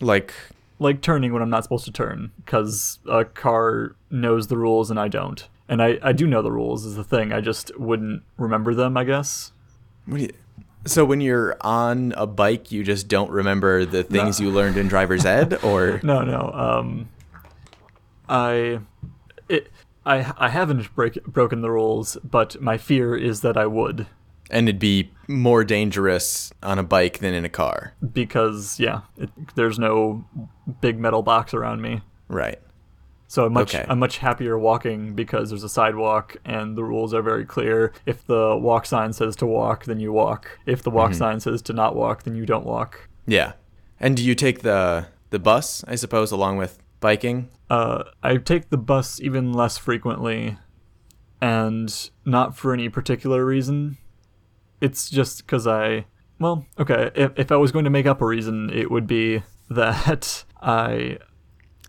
Like, 0.00 0.32
Like 0.80 1.00
turning 1.00 1.32
when 1.32 1.42
I'm 1.42 1.50
not 1.50 1.64
supposed 1.64 1.84
to 1.86 1.92
turn, 1.92 2.30
because 2.44 2.98
a 3.08 3.24
car 3.24 3.96
knows 4.10 4.46
the 4.46 4.56
rules 4.56 4.90
and 4.90 4.98
I 5.00 5.08
don't. 5.08 5.48
And 5.68 5.82
I, 5.82 5.98
I 6.02 6.12
do 6.12 6.26
know 6.26 6.40
the 6.40 6.52
rules 6.52 6.84
is 6.86 6.94
the 6.94 7.04
thing. 7.04 7.32
I 7.32 7.40
just 7.40 7.76
wouldn't 7.78 8.22
remember 8.36 8.74
them, 8.74 8.96
I 8.96 9.04
guess. 9.04 9.52
what 10.06 10.18
do 10.18 10.22
you, 10.24 10.30
so 10.86 11.04
when 11.04 11.20
you're 11.20 11.56
on 11.60 12.14
a 12.16 12.26
bike, 12.26 12.70
you 12.72 12.84
just 12.84 13.08
don't 13.08 13.30
remember 13.30 13.84
the 13.84 14.02
things 14.04 14.40
No. 14.40 14.46
you 14.46 14.52
learned 14.52 14.76
in 14.78 14.86
driver's 14.88 15.26
ed, 15.26 15.62
or 15.64 16.00
No, 16.04 16.22
no. 16.22 16.52
Um, 16.52 17.08
I, 18.28 18.78
it, 19.48 19.70
I, 20.06 20.32
I 20.38 20.48
haven't 20.48 20.94
break, 20.94 21.22
broken 21.24 21.60
the 21.60 21.70
rules, 21.70 22.16
but 22.24 22.60
my 22.62 22.78
fear 22.78 23.16
is 23.16 23.40
that 23.42 23.56
I 23.56 23.66
would, 23.66 24.06
and 24.50 24.68
it'd 24.68 24.78
be 24.80 25.10
more 25.28 25.62
dangerous 25.64 26.52
on 26.62 26.78
a 26.78 26.82
bike 26.82 27.18
than 27.18 27.34
in 27.34 27.44
a 27.44 27.48
car, 27.48 27.94
because 28.12 28.78
yeah, 28.80 29.00
it, 29.16 29.30
there's 29.54 29.78
no 29.78 30.24
big 30.80 30.98
metal 30.98 31.22
box 31.22 31.52
around 31.54 31.82
me. 31.82 32.00
right? 32.28 32.58
So 33.30 33.44
I'm 33.44 33.52
much 33.52 33.74
Okay. 33.74 33.84
I'm 33.88 33.98
much 33.98 34.18
happier 34.18 34.58
walking 34.58 35.14
because 35.14 35.50
there's 35.50 35.62
a 35.64 35.68
sidewalk 35.68 36.36
and 36.46 36.76
the 36.78 36.82
rules 36.84 37.12
are 37.12 37.20
very 37.20 37.44
clear. 37.44 37.92
If 38.06 38.26
the 38.26 38.56
walk 38.56 38.86
sign 38.86 39.12
says 39.12 39.36
to 39.36 39.46
walk, 39.46 39.84
then 39.84 40.00
you 40.00 40.12
walk. 40.12 40.58
If 40.64 40.82
the 40.82 40.88
Mm-hmm. 40.90 40.96
walk 40.96 41.12
sign 41.14 41.40
says 41.40 41.60
to 41.62 41.74
not 41.74 41.94
walk, 41.94 42.22
then 42.22 42.34
you 42.36 42.46
don't 42.46 42.64
walk. 42.64 43.06
Yeah. 43.26 43.52
And 44.00 44.16
do 44.16 44.24
you 44.24 44.34
take 44.34 44.62
the 44.62 45.08
the 45.28 45.38
bus, 45.38 45.84
I 45.86 45.94
suppose, 45.96 46.32
along 46.32 46.56
with 46.56 46.78
biking? 47.00 47.50
Uh, 47.68 48.04
I 48.22 48.38
take 48.38 48.70
the 48.70 48.78
bus 48.78 49.20
even 49.20 49.52
less 49.52 49.76
frequently, 49.76 50.56
and 51.40 52.10
not 52.24 52.56
for 52.56 52.72
any 52.72 52.88
particular 52.88 53.44
reason. 53.44 53.98
It's 54.80 55.10
just 55.10 55.38
because 55.46 55.66
I, 55.66 56.06
well, 56.38 56.66
okay. 56.78 57.10
If 57.14 57.32
if 57.36 57.52
I 57.52 57.56
was 57.56 57.72
going 57.72 57.84
to 57.84 57.90
make 57.90 58.06
up 58.06 58.20
a 58.20 58.26
reason, 58.26 58.70
it 58.70 58.90
would 58.90 59.06
be 59.06 59.42
that 59.70 60.44
I 60.62 61.18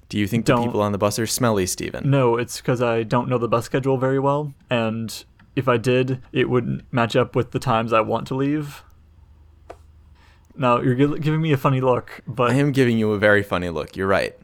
Do 0.10 0.18
you 0.18 0.28
think 0.28 0.46
the 0.46 0.58
people 0.58 0.82
on 0.82 0.92
the 0.92 0.98
bus 0.98 1.20
are 1.20 1.28
smelly, 1.28 1.66
Steven? 1.66 2.10
No, 2.10 2.36
it's 2.38 2.58
because 2.58 2.82
I 2.82 3.04
don't 3.04 3.30
know 3.30 3.38
the 3.38 3.48
bus 3.48 3.66
schedule 3.66 3.98
very 3.98 4.20
well, 4.20 4.54
and 4.70 5.24
if 5.56 5.68
I 5.68 5.78
did, 5.78 6.22
it 6.32 6.50
wouldn't 6.50 6.92
match 6.92 7.16
up 7.16 7.36
with 7.36 7.52
the 7.52 7.60
times 7.60 7.92
I 7.94 8.02
want 8.02 8.28
to 8.28 8.36
leave. 8.36 8.84
Now 10.56 10.82
you're 10.82 10.96
giving 10.96 11.42
me 11.42 11.52
a 11.54 11.58
funny 11.58 11.80
look, 11.82 12.22
but 12.28 12.52
I 12.52 12.56
am 12.56 12.72
giving 12.72 12.98
you 12.98 13.12
a 13.14 13.18
very 13.20 13.44
funny 13.44 13.70
look. 13.70 13.96
You're 13.96 14.08
right. 14.08 14.36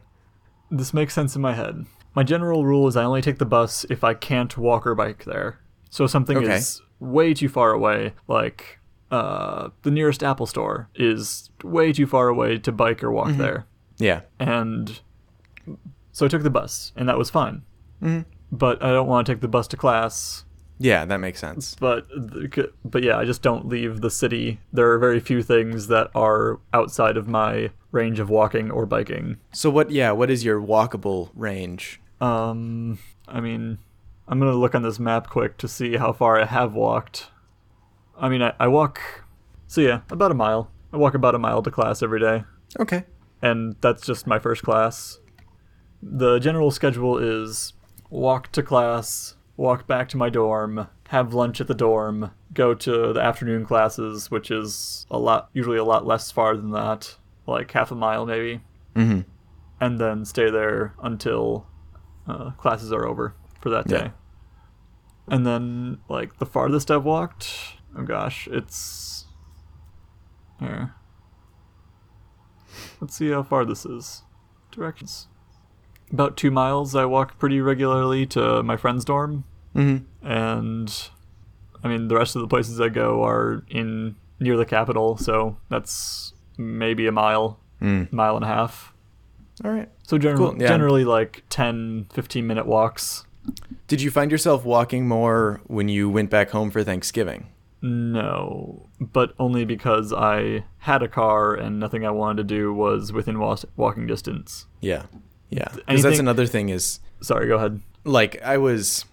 this 0.70 0.94
makes 0.94 1.14
sense 1.14 1.36
in 1.36 1.42
my 1.42 1.54
head. 1.54 1.84
My 2.14 2.22
general 2.22 2.64
rule 2.64 2.88
is 2.88 2.96
I 2.96 3.04
only 3.04 3.20
take 3.20 3.38
the 3.38 3.44
bus 3.44 3.84
if 3.90 4.02
I 4.02 4.14
can't 4.14 4.56
walk 4.56 4.86
or 4.86 4.94
bike 4.94 5.24
there. 5.24 5.58
So 5.90 6.06
something 6.06 6.38
Okay. 6.38 6.56
is 6.56 6.80
way 7.00 7.34
too 7.34 7.48
far 7.48 7.72
away, 7.72 8.12
like 8.28 8.78
uh, 9.10 9.68
the 9.82 9.90
nearest 9.90 10.22
Apple 10.22 10.46
store 10.46 10.88
is 10.94 11.50
way 11.62 11.92
too 11.92 12.06
far 12.06 12.28
away 12.28 12.58
to 12.58 12.72
bike 12.72 13.02
or 13.04 13.10
walk 13.10 13.36
there. 13.36 13.66
Yeah. 13.98 14.22
and 14.40 15.00
so 16.12 16.24
I 16.26 16.28
took 16.28 16.42
the 16.42 16.50
bus, 16.50 16.92
and 16.96 17.08
that 17.08 17.18
was 17.18 17.30
fine. 17.30 17.62
Mhm. 18.02 18.24
But 18.52 18.82
I 18.82 18.90
don't 18.90 19.06
want 19.08 19.26
to 19.26 19.32
take 19.32 19.40
the 19.40 19.48
bus 19.48 19.66
to 19.68 19.76
class. 19.76 20.44
Yeah, 20.78 21.04
that 21.06 21.18
makes 21.18 21.40
sense. 21.40 21.74
But 21.80 22.06
but 22.84 23.02
yeah, 23.02 23.16
I 23.18 23.24
just 23.24 23.42
don't 23.42 23.66
leave 23.68 24.00
the 24.02 24.10
city. 24.10 24.60
There 24.72 24.90
are 24.92 24.98
very 24.98 25.20
few 25.20 25.42
things 25.42 25.88
that 25.88 26.10
are 26.14 26.58
outside 26.74 27.16
of 27.16 27.26
my 27.28 27.70
range 27.92 28.18
of 28.20 28.28
walking 28.28 28.70
or 28.70 28.84
biking. 28.86 29.38
So 29.52 29.70
what? 29.70 29.90
Yeah, 29.90 30.12
what 30.12 30.30
is 30.30 30.44
your 30.44 30.60
walkable 30.60 31.30
range? 31.34 32.00
Um, 32.20 32.98
I 33.28 33.40
mean, 33.40 33.78
I'm 34.28 34.38
gonna 34.38 34.54
look 34.54 34.74
on 34.74 34.82
this 34.82 34.98
map 34.98 35.28
quick 35.28 35.56
to 35.58 35.68
see 35.68 35.96
how 35.96 36.12
far 36.12 36.40
I 36.40 36.44
have 36.46 36.74
walked. 36.74 37.30
I 38.18 38.28
mean, 38.28 38.42
I, 38.42 38.52
I 38.58 38.66
walk. 38.68 39.00
So 39.66 39.80
yeah, 39.80 40.00
about 40.10 40.30
a 40.30 40.34
mile. 40.34 40.70
I 40.92 40.96
walk 40.96 41.14
about 41.14 41.34
a 41.34 41.38
mile 41.38 41.62
to 41.62 41.70
class 41.70 42.02
every 42.02 42.20
day. 42.20 42.44
Okay. 42.80 43.04
and 43.42 43.76
that's 43.80 44.04
just 44.04 44.26
my 44.26 44.38
first 44.38 44.62
class. 44.62 45.18
The 46.02 46.38
general 46.38 46.70
schedule 46.70 47.18
is 47.18 47.72
walk 48.10 48.50
to 48.52 48.62
class, 48.62 49.34
walk 49.56 49.86
back 49.86 50.08
to 50.10 50.16
my 50.16 50.28
dorm, 50.28 50.88
have 51.08 51.32
lunch 51.34 51.60
at 51.60 51.68
the 51.68 51.74
dorm, 51.74 52.32
go 52.52 52.74
to 52.74 53.12
the 53.12 53.20
afternoon 53.20 53.64
classes, 53.64 54.30
which 54.30 54.50
is 54.50 55.06
a 55.10 55.18
lot, 55.18 55.48
usually 55.52 55.78
a 55.78 55.84
lot 55.84 56.06
less 56.06 56.30
far 56.30 56.56
than 56.56 56.70
that, 56.72 57.16
like 57.46 57.70
half 57.72 57.90
a 57.90 57.94
mile 57.94 58.26
maybe, 58.26 58.60
Mm-hmm. 58.94 59.20
and 59.80 59.98
then 60.00 60.24
stay 60.24 60.50
there 60.50 60.94
until 61.02 61.66
uh, 62.26 62.50
classes 62.52 62.92
are 62.92 63.06
over 63.06 63.34
for 63.66 63.70
that 63.70 63.88
day. 63.88 63.96
Yeah. 63.96 64.10
And 65.34 65.44
then, 65.44 65.98
like, 66.08 66.38
the 66.38 66.46
farthest 66.46 66.88
I've 66.88 67.02
walked, 67.02 67.52
oh 67.98 68.04
gosh, 68.04 68.46
it's. 68.48 69.24
Here. 70.60 70.94
Let's 73.00 73.16
see 73.16 73.30
how 73.30 73.42
far 73.42 73.64
this 73.64 73.84
is. 73.84 74.22
Directions. 74.70 75.26
About 76.12 76.36
two 76.36 76.52
miles. 76.52 76.94
I 76.94 77.06
walk 77.06 77.38
pretty 77.40 77.60
regularly 77.60 78.24
to 78.26 78.62
my 78.62 78.76
friend's 78.76 79.04
dorm, 79.04 79.42
Mm-hmm. 79.74 80.26
and 80.26 81.10
I 81.82 81.88
mean 81.88 82.06
the 82.08 82.14
rest 82.16 82.36
of 82.36 82.42
the 82.42 82.48
places 82.48 82.80
I 82.80 82.88
go 82.88 83.24
are 83.24 83.64
in 83.68 84.14
near 84.38 84.56
the 84.56 84.64
capital, 84.64 85.16
so 85.16 85.56
that's 85.68 86.32
maybe 86.56 87.06
a 87.08 87.12
mile, 87.12 87.58
Mm. 87.82 88.12
mile 88.12 88.36
and 88.36 88.44
a 88.44 88.48
half. 88.48 88.94
All 89.64 89.70
right. 89.72 89.90
So 90.04 90.18
gener- 90.18 90.36
Cool, 90.36 90.54
yeah. 90.58 90.68
generally 90.68 91.04
like 91.04 91.42
10, 91.50 92.06
15 92.12 92.46
minute 92.46 92.66
walks. 92.66 93.25
Did 93.86 94.00
you 94.02 94.10
find 94.10 94.30
yourself 94.30 94.64
walking 94.64 95.06
more 95.06 95.60
when 95.66 95.88
you 95.88 96.08
went 96.10 96.30
back 96.30 96.50
home 96.50 96.70
for 96.70 96.82
Thanksgiving? 96.82 97.48
No, 97.82 98.88
but 99.00 99.34
only 99.38 99.64
because 99.64 100.12
I 100.12 100.64
had 100.78 101.02
a 101.02 101.08
car 101.08 101.54
and 101.54 101.78
nothing 101.78 102.04
I 102.06 102.10
wanted 102.10 102.48
to 102.48 102.54
do 102.54 102.72
was 102.72 103.12
within 103.12 103.38
wa- 103.38 103.56
walking 103.76 104.06
distance. 104.06 104.66
Yeah. 104.80 105.06
Yeah. 105.50 105.68
Because 105.74 106.02
that's 106.02 106.18
another 106.18 106.46
thing 106.46 106.68
is 106.70 106.98
Sorry, 107.20 107.46
go 107.46 107.56
ahead. 107.56 107.80
like 108.04 108.42
I 108.42 108.58
was 108.58 109.04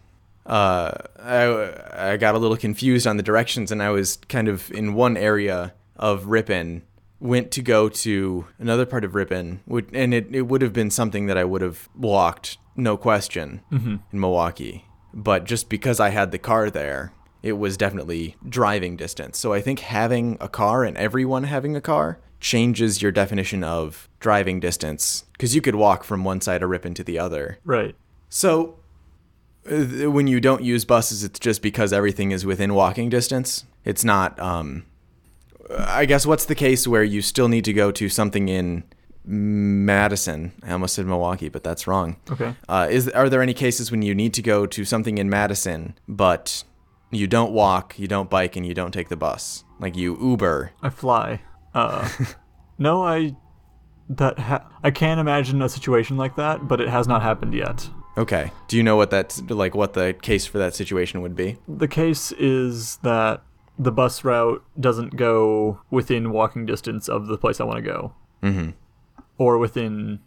uh 0.46 0.92
I 1.22 2.12
I 2.14 2.18
got 2.18 2.36
a 2.36 2.40
little 2.40 2.58
confused 2.58 3.06
on 3.06 3.18
the 3.18 3.24
directions 3.24 3.72
and 3.72 3.82
I 3.84 3.92
was 3.92 4.18
kind 4.28 4.48
of 4.48 4.72
in 4.72 4.94
one 4.94 5.18
area 5.18 5.74
of 5.96 6.26
Ripon 6.28 6.82
went 7.20 7.52
to 7.52 7.62
go 7.62 7.88
to 7.88 8.46
another 8.60 8.86
part 8.86 9.06
of 9.06 9.14
Ripon 9.16 9.62
and 9.94 10.14
it, 10.14 10.34
it 10.34 10.42
would 10.44 10.62
have 10.62 10.74
been 10.74 10.90
something 10.90 11.28
that 11.28 11.38
I 11.38 11.44
would 11.44 11.62
have 11.62 11.88
walked 11.96 12.58
no 12.76 12.98
question 12.98 13.62
in 13.72 14.02
Milwaukee 14.12 14.86
but 15.14 15.44
just 15.46 15.70
because 15.70 16.00
I 16.00 16.10
had 16.10 16.32
the 16.32 16.40
car 16.40 16.70
there 16.70 17.14
it 17.44 17.54
was 17.54 17.78
definitely 17.78 18.36
driving 18.48 18.96
distance 18.96 19.38
so 19.38 19.54
I 19.54 19.62
think 19.62 19.80
having 19.80 20.38
a 20.42 20.48
car 20.50 20.84
and 20.84 20.98
everyone 20.98 21.44
having 21.44 21.76
a 21.76 21.82
car 21.82 22.20
changes 22.40 23.02
your 23.02 23.12
definition 23.12 23.64
of 23.64 24.10
driving 24.20 24.60
distance 24.60 25.24
because 25.34 25.54
you 25.56 25.62
could 25.62 25.76
walk 25.76 26.04
from 26.04 26.24
one 26.24 26.42
side 26.42 26.62
of 26.64 26.70
Ripon 26.70 26.94
to 26.96 27.04
the 27.04 27.18
other 27.20 27.60
Right. 27.64 27.96
so, 28.30 28.80
uh, 29.72 30.12
when 30.12 30.28
you 30.28 30.42
don't 30.42 30.62
use 30.64 30.84
buses, 30.84 31.24
it's 31.24 31.40
just 31.40 31.62
because 31.62 31.94
everything 31.94 32.32
is 32.32 32.46
within 32.46 32.74
walking 32.74 33.08
distance. 33.10 33.64
It's 33.86 34.04
not. 34.04 34.38
Um, 34.38 34.84
I 35.80 36.04
guess 36.06 36.26
what's 36.26 36.44
the 36.44 36.56
case 36.56 36.86
where 36.86 37.04
you 37.04 37.22
still 37.22 37.48
need 37.48 37.64
to 37.64 37.72
go 37.72 37.90
to 37.92 38.10
something 38.10 38.50
in 38.50 38.84
Madison? 39.26 40.52
I 40.64 40.72
almost 40.72 40.96
said 40.96 41.06
Milwaukee, 41.06 41.50
but 41.50 41.64
that's 41.64 41.88
wrong. 41.88 42.18
Okay. 42.32 42.56
Uh, 42.68 42.88
is 42.90 43.10
are 43.10 43.30
there 43.30 43.42
any 43.42 43.54
cases 43.54 43.92
when 43.92 44.02
you 44.02 44.14
need 44.16 44.34
to 44.36 44.42
go 44.42 44.66
to 44.66 44.86
something 44.86 45.18
in 45.18 45.30
Madison, 45.30 45.98
but 46.08 46.64
you 47.12 47.28
don't 47.28 47.52
walk, 47.52 47.98
you 47.98 48.08
don't 48.08 48.30
bike, 48.30 48.56
and 48.56 48.66
you 48.66 48.74
don't 48.74 48.92
take 48.92 49.10
the 49.10 49.16
bus? 49.18 49.64
Like 49.80 49.96
you 49.96 50.18
Uber. 50.22 50.72
I 50.82 50.90
fly. 50.90 51.42
Uh, 51.74 52.10
no, 52.78 53.04
I 53.04 53.36
that 54.10 54.40
ha- 54.40 54.70
I 54.84 54.92
can't 54.92 55.20
imagine 55.20 55.62
a 55.62 55.70
situation 55.70 56.18
like 56.18 56.36
that, 56.36 56.68
but 56.68 56.82
it 56.82 56.90
has 56.90 57.08
not 57.08 57.22
happened 57.22 57.54
yet. 57.54 57.90
Okay. 58.18 58.52
Do 58.68 58.78
you 58.78 58.84
know 58.84 58.96
what 58.96 59.10
that's 59.10 59.42
like? 59.50 59.74
What 59.76 59.94
the 59.94 60.14
case 60.22 60.46
for 60.46 60.58
that 60.60 60.76
situation 60.76 61.22
would 61.22 61.36
be? 61.36 61.58
The 61.68 61.88
case 61.88 62.32
is 62.34 62.98
that 62.98 63.42
the 63.80 63.92
bus 63.92 64.24
route 64.24 64.64
doesn't 64.80 65.16
go 65.16 65.80
within 65.90 66.32
walking 66.32 66.66
distance 66.66 67.10
of 67.10 67.26
the 67.26 67.38
place 67.40 67.60
I 67.60 67.64
want 67.64 67.78
to 67.78 67.82
go, 67.82 68.14
Mm-hmm. 68.44 68.72
Or 69.38 69.58
within. 69.58 70.20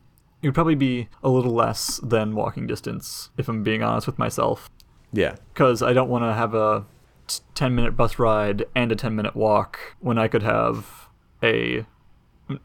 It 0.42 0.48
would 0.48 0.54
probably 0.54 0.74
be 0.74 1.08
a 1.22 1.28
little 1.28 1.52
less 1.54 1.98
than 2.02 2.34
walking 2.34 2.66
distance, 2.66 3.30
if 3.38 3.48
I'm 3.48 3.62
being 3.62 3.82
honest 3.82 4.06
with 4.06 4.18
myself. 4.18 4.68
Yeah. 5.12 5.36
because 5.54 5.82
I 5.82 5.92
don't 5.92 6.10
want 6.10 6.24
to 6.24 6.34
have 6.34 6.52
a 6.54 6.84
t- 7.26 7.40
10 7.54 7.74
minute 7.74 7.96
bus 7.96 8.18
ride 8.18 8.66
and 8.74 8.92
a 8.92 8.96
10 8.96 9.16
minute 9.16 9.34
walk 9.34 9.78
when 10.00 10.18
I 10.18 10.28
could 10.28 10.42
have 10.42 11.08
a 11.42 11.86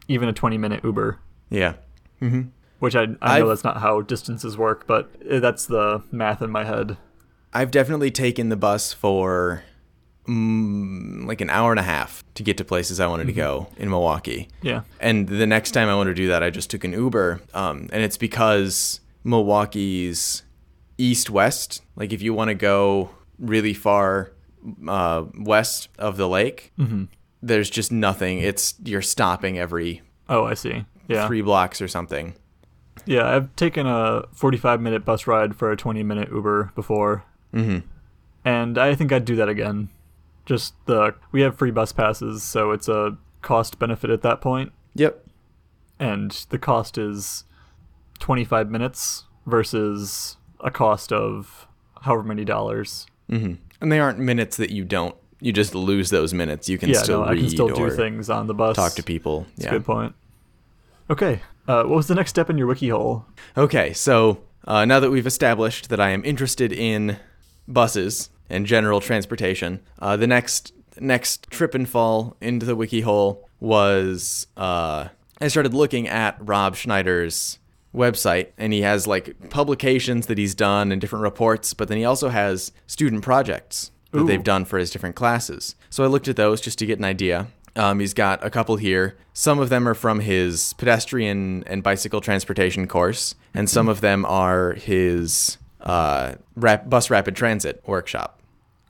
even 0.08 0.28
a 0.28 0.32
20 0.32 0.58
minute 0.58 0.84
Uber. 0.84 1.18
Yeah. 1.50 1.74
hmm 2.20 2.42
which 2.78 2.96
I, 2.96 3.02
I 3.02 3.04
know 3.04 3.16
I've- 3.22 3.48
that's 3.48 3.62
not 3.64 3.76
how 3.78 4.00
distances 4.02 4.58
work, 4.58 4.86
but 4.88 5.08
uh, 5.30 5.38
that's 5.38 5.66
the 5.66 6.02
math 6.10 6.42
in 6.42 6.50
my 6.50 6.64
head. 6.64 6.96
I've 7.54 7.70
definitely 7.70 8.10
taken 8.10 8.48
the 8.48 8.56
bus 8.56 8.92
for 8.92 9.62
mm, 10.26 11.26
like 11.26 11.40
an 11.40 11.50
hour 11.50 11.70
and 11.70 11.80
a 11.80 11.84
half 11.84 12.22
to 12.34 12.42
get 12.42 12.56
to 12.58 12.64
places 12.64 13.00
I 13.00 13.06
wanted 13.06 13.26
to 13.26 13.32
go 13.32 13.68
in 13.76 13.90
Milwaukee. 13.90 14.48
Yeah. 14.62 14.82
And 15.00 15.28
the 15.28 15.46
next 15.46 15.72
time 15.72 15.88
I 15.88 15.94
wanted 15.94 16.10
to 16.10 16.22
do 16.22 16.28
that, 16.28 16.42
I 16.42 16.50
just 16.50 16.70
took 16.70 16.84
an 16.84 16.92
Uber. 16.92 17.40
Um, 17.54 17.88
and 17.92 18.02
it's 18.02 18.16
because 18.16 19.00
Milwaukee's 19.24 20.42
east 20.98 21.30
west, 21.30 21.82
like 21.96 22.12
if 22.12 22.22
you 22.22 22.32
want 22.34 22.48
to 22.48 22.54
go 22.54 23.10
really 23.38 23.74
far 23.74 24.32
uh, 24.88 25.24
west 25.38 25.88
of 25.98 26.16
the 26.16 26.28
lake, 26.28 26.72
there's 27.42 27.68
just 27.70 27.90
nothing. 27.92 28.38
It's 28.38 28.74
you're 28.84 29.02
stopping 29.02 29.58
every 29.58 30.02
Oh, 30.28 30.44
I 30.44 30.54
see. 30.54 30.84
Yeah. 31.08 31.26
three 31.26 31.42
blocks 31.42 31.80
or 31.82 31.88
something. 31.88 32.34
Yeah, 33.04 33.28
I've 33.28 33.54
taken 33.56 33.86
a 33.86 34.22
45 34.32 34.80
minute 34.80 35.04
bus 35.04 35.26
ride 35.26 35.56
for 35.56 35.72
a 35.72 35.76
20 35.76 36.02
minute 36.04 36.28
Uber 36.30 36.70
before. 36.74 37.24
hmm 37.52 37.78
And 38.44 38.78
I 38.78 38.94
think 38.94 39.12
I'd 39.12 39.24
do 39.24 39.36
that 39.36 39.48
again. 39.48 39.88
Just 40.44 40.74
the 40.86 41.14
we 41.30 41.42
have 41.42 41.56
free 41.56 41.70
bus 41.70 41.92
passes, 41.92 42.42
so 42.42 42.72
it's 42.72 42.88
a 42.88 43.16
cost 43.42 43.78
benefit 43.78 44.10
at 44.10 44.22
that 44.22 44.40
point, 44.40 44.72
Yep. 44.94 45.24
and 45.98 46.30
the 46.50 46.58
cost 46.58 46.98
is 46.98 47.44
25 48.18 48.70
minutes 48.70 49.24
versus 49.46 50.36
a 50.60 50.70
cost 50.70 51.12
of 51.12 51.66
however 52.02 52.22
many 52.24 52.44
dollars. 52.44 53.06
hmm 53.28 53.54
And 53.80 53.90
they 53.92 53.98
aren't 54.00 54.18
minutes 54.18 54.56
that 54.56 54.70
you 54.70 54.84
don't. 54.84 55.14
You 55.40 55.52
just 55.52 55.74
lose 55.74 56.10
those 56.10 56.32
minutes. 56.32 56.68
You 56.68 56.78
can 56.78 56.90
yeah, 56.90 57.02
still 57.02 57.20
no, 57.22 57.28
read 57.30 57.38
I 57.38 57.40
can 57.40 57.50
still 57.50 57.68
do 57.68 57.90
things 57.90 58.30
on 58.30 58.46
the 58.46 58.54
bus. 58.54 58.76
talk 58.76 58.92
to 58.94 59.02
people. 59.02 59.46
That's 59.56 59.64
yeah. 59.64 59.68
a 59.68 59.72
good 59.72 59.84
point. 59.84 60.14
Okay, 61.10 61.40
uh, 61.66 61.82
what 61.84 61.96
was 61.96 62.06
the 62.06 62.14
next 62.14 62.30
step 62.30 62.48
in 62.48 62.58
your 62.58 62.66
wiki 62.68 62.88
hole? 62.90 63.26
Okay, 63.56 63.92
so 63.92 64.42
uh, 64.66 64.84
now 64.84 65.00
that 65.00 65.10
we've 65.10 65.26
established 65.26 65.88
that 65.88 65.98
I 66.00 66.10
am 66.10 66.24
interested 66.24 66.72
in 66.72 67.18
buses 67.66 68.30
and 68.48 68.66
general 68.66 69.00
transportation, 69.00 69.80
uh, 69.98 70.16
the 70.16 70.26
next 70.26 70.72
next 71.00 71.50
trip 71.50 71.74
and 71.74 71.88
fall 71.88 72.36
into 72.40 72.66
the 72.66 72.76
wiki 72.76 73.00
hole 73.00 73.48
was 73.60 74.46
uh, 74.56 75.08
I 75.40 75.48
started 75.48 75.74
looking 75.74 76.08
at 76.08 76.36
Rob 76.40 76.76
Schneider's 76.76 77.58
website, 77.94 78.48
and 78.56 78.72
he 78.72 78.82
has 78.82 79.06
like 79.06 79.50
publications 79.50 80.26
that 80.26 80.38
he's 80.38 80.54
done 80.54 80.92
and 80.92 81.00
different 81.00 81.22
reports, 81.22 81.74
but 81.74 81.88
then 81.88 81.98
he 81.98 82.04
also 82.04 82.28
has 82.28 82.72
student 82.86 83.22
projects 83.22 83.90
that 84.12 84.20
Ooh. 84.20 84.26
they've 84.26 84.44
done 84.44 84.64
for 84.64 84.78
his 84.78 84.90
different 84.90 85.16
classes. 85.16 85.74
So 85.90 86.04
I 86.04 86.06
looked 86.06 86.28
at 86.28 86.36
those 86.36 86.60
just 86.60 86.78
to 86.78 86.86
get 86.86 86.98
an 86.98 87.04
idea. 87.04 87.48
Um, 87.74 88.00
he's 88.00 88.14
got 88.14 88.44
a 88.44 88.50
couple 88.50 88.76
here. 88.76 89.16
Some 89.32 89.58
of 89.58 89.70
them 89.70 89.88
are 89.88 89.94
from 89.94 90.20
his 90.20 90.74
pedestrian 90.74 91.64
and 91.66 91.82
bicycle 91.82 92.20
transportation 92.20 92.86
course, 92.86 93.34
and 93.54 93.68
some 93.68 93.88
of 93.88 94.00
them 94.00 94.26
are 94.26 94.74
his 94.74 95.56
uh, 95.82 96.34
rap- 96.56 96.88
bus 96.88 97.10
rapid 97.10 97.36
transit 97.36 97.82
workshop. 97.86 98.40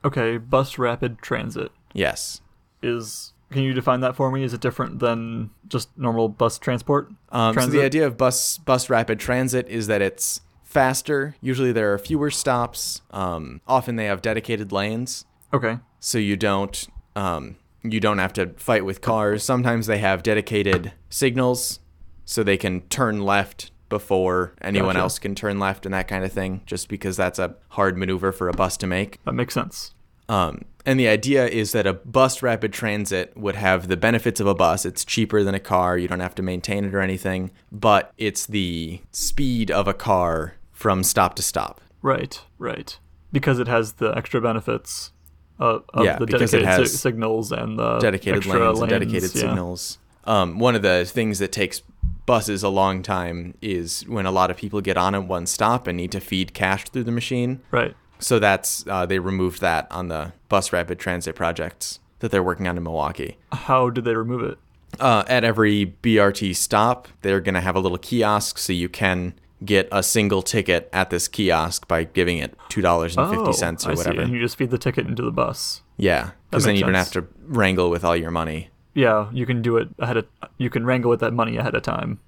Okay, 0.05 0.37
bus 0.37 0.79
rapid 0.79 1.19
transit 1.23 1.71
Yes. 1.93 2.41
is. 2.83 3.33
Can 3.51 3.63
you 3.65 3.75
define 3.75 4.01
that 4.01 4.17
for 4.17 4.31
me? 4.33 4.45
Is 4.45 4.55
it 4.55 4.63
different 4.63 4.99
than 4.99 5.51
just 5.69 5.91
normal 5.99 6.31
bus 6.31 6.59
transport? 6.59 7.09
Um, 7.31 7.53
so 7.53 7.61
Transit? 7.61 7.73
the 7.81 7.85
idea 7.85 8.07
of 8.07 8.17
bus 8.17 8.57
bus 8.57 8.89
rapid 8.89 9.21
transit 9.21 9.69
is 9.69 9.89
that 9.89 10.01
it's 10.01 10.41
faster. 10.65 11.37
Usually 11.43 11.71
there 11.71 11.93
are 11.93 11.99
fewer 11.99 12.31
stops. 12.31 13.03
Um, 13.11 13.61
often 13.69 13.97
they 13.97 14.07
have 14.07 14.23
dedicated 14.23 14.73
lanes, 14.73 15.27
Okay. 15.53 15.79
so 16.01 16.17
you 16.17 16.35
don't 16.37 16.89
um, 17.15 17.57
you 17.83 18.01
don't 18.01 18.17
have 18.19 18.33
to 18.35 18.47
fight 18.57 18.87
with 18.87 19.03
cars. 19.03 19.45
Sometimes 19.45 19.87
they 19.87 19.99
have 19.99 20.23
dedicated 20.23 20.93
signals, 21.11 21.79
so 22.25 22.43
they 22.43 22.57
can 22.57 22.81
turn 22.89 23.21
left 23.21 23.71
before 23.93 24.55
anyone 24.63 24.95
Gotcha. 24.95 24.99
else 25.01 25.19
can 25.19 25.35
turn 25.35 25.59
left 25.61 25.85
and 25.85 25.93
that 25.95 26.09
kind 26.09 26.25
of 26.25 26.33
thing. 26.33 26.63
Just 26.67 26.89
because 26.89 27.17
that's 27.17 27.39
a 27.39 27.55
hard 27.69 27.97
maneuver 27.99 28.33
for 28.33 28.49
a 28.49 28.53
bus 28.53 28.77
to 28.79 28.87
make. 28.87 29.23
That 29.25 29.35
makes 29.35 29.53
sense. 29.55 29.95
Um, 30.29 30.65
and 30.87 30.99
the 30.99 31.09
idea 31.09 31.47
is 31.47 31.73
that 31.73 31.87
a 31.87 31.93
bus 31.93 32.43
rapid 32.43 32.73
transit 32.73 33.37
would 33.37 33.55
have 33.55 33.89
the 33.89 33.97
benefits 33.99 34.41
of 34.41 34.47
a 34.47 34.55
bus. 34.55 34.87
It's 34.87 35.05
cheaper 35.05 35.43
than 35.45 35.55
a 35.55 35.61
car. 35.61 35.99
You 35.99 36.09
don't 36.09 36.21
have 36.21 36.35
to 36.37 36.43
maintain 36.43 36.85
it 36.87 36.95
or 36.95 37.01
anything, 37.01 37.51
but 37.71 38.13
it's 38.17 38.47
the 38.47 39.01
speed 39.11 39.71
of 39.71 39.87
a 39.87 39.95
car 39.95 40.55
from 40.73 41.03
stop 41.05 41.35
to 41.35 41.43
stop. 41.43 41.81
Right, 42.01 42.41
right. 42.59 42.99
Because 43.31 43.59
it 43.59 43.69
has 43.69 43.95
the 43.95 44.17
extra 44.17 44.41
benefits 44.41 45.13
of, 45.59 45.85
of 45.93 46.05
Yeah, 46.05 46.19
the 46.19 46.27
dedicated 46.27 46.89
si- 46.89 46.97
signals 46.97 47.53
and 47.53 47.79
the 47.79 47.99
dedicated 47.99 48.47
lanes, 48.47 48.81
and 48.81 48.89
dedicated 48.89 49.35
yeah. 49.35 49.41
signals. 49.43 49.99
Um, 50.25 50.59
one 50.59 50.75
of 50.75 50.83
the 50.83 51.05
things 51.05 51.39
that 51.41 51.53
takes 51.53 51.83
buses 52.27 52.63
a 52.63 52.69
long 52.69 53.03
time 53.03 53.55
is 53.61 54.03
when 54.07 54.27
a 54.27 54.31
lot 54.31 54.51
of 54.51 54.57
people 54.57 54.81
get 54.81 54.97
on 54.97 55.15
at 55.15 55.25
one 55.25 55.47
stop 55.47 55.87
and 55.87 55.97
need 55.97 56.13
to 56.13 56.21
feed 56.21 56.55
cash 56.55 56.85
through 56.85 57.05
the 57.05 57.13
machine. 57.13 57.61
Right. 57.71 57.95
So 58.21 58.39
that's 58.39 58.85
uh, 58.87 59.05
they 59.07 59.19
removed 59.19 59.61
that 59.61 59.89
on 59.91 60.09
the 60.09 60.33
bus 60.49 60.73
rapid 60.73 60.99
transit 61.01 61.35
projects 61.35 61.99
that 62.21 62.31
they're 62.31 62.43
working 62.43 62.69
on 62.69 62.77
in 62.77 62.83
Milwaukee. 62.85 63.37
How 63.51 63.91
did 63.91 64.05
they 64.05 64.15
remove 64.15 64.43
it? 64.43 64.59
Uh, 65.01 65.25
at 65.27 65.43
every 65.43 65.95
BRT 66.03 66.55
stop, 66.55 67.09
they're 67.23 67.41
going 67.41 67.55
to 67.55 67.61
have 67.61 67.75
a 67.75 67.81
little 67.81 67.99
kiosk 67.99 68.59
so 68.59 68.73
you 68.73 68.89
can 68.89 69.35
get 69.65 69.89
a 69.91 70.03
single 70.03 70.43
ticket 70.43 70.89
at 70.93 71.11
this 71.11 71.27
kiosk 71.29 71.89
by 71.89 72.05
giving 72.05 72.39
it 72.39 72.57
$2.50 72.69 73.17
Oh, 73.19 73.33
or 73.33 73.49
I 73.49 73.77
see. 73.77 73.89
whatever. 73.99 74.21
And 74.21 74.33
you 74.33 74.41
just 74.41 74.57
feed 74.57 74.71
the 74.71 74.79
ticket 74.79 75.07
into 75.07 75.23
the 75.23 75.31
bus. 75.33 75.83
Yeah, 75.97 76.31
because 76.51 76.65
then 76.65 76.75
you 76.77 76.83
don't 76.83 76.95
have 76.95 77.13
to 77.13 77.27
wrangle 77.47 77.91
with 77.91 78.05
all 78.05 78.17
your 78.17 78.31
money. 78.31 78.69
Yeah, 78.95 79.29
you 79.33 79.47
can 79.47 79.63
do 79.63 79.77
it 79.79 79.89
ahead 79.99 80.17
of. 80.19 80.27
You 80.59 80.71
can 80.71 80.85
wrangle 80.85 81.11
with 81.11 81.21
that 81.21 81.33
money 81.33 81.57
ahead 81.57 81.75
of 81.75 81.83
time. 81.83 82.21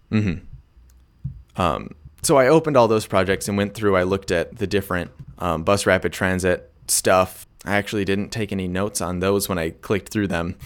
Um, 1.56 1.94
so 2.22 2.36
I 2.36 2.48
opened 2.48 2.76
all 2.76 2.88
those 2.88 3.06
projects 3.06 3.48
and 3.48 3.56
went 3.56 3.74
through. 3.74 3.96
I 3.96 4.02
looked 4.02 4.30
at 4.30 4.56
the 4.56 4.66
different 4.66 5.10
um, 5.38 5.62
bus 5.62 5.86
rapid 5.86 6.12
transit 6.12 6.72
stuff. 6.88 7.46
I 7.64 7.76
actually 7.76 8.04
didn't 8.04 8.30
take 8.30 8.50
any 8.52 8.66
notes 8.68 9.00
on 9.00 9.20
those 9.20 9.48
when 9.48 9.58
I 9.58 9.70
clicked 9.70 10.10
through 10.10 10.28
them. 10.28 10.56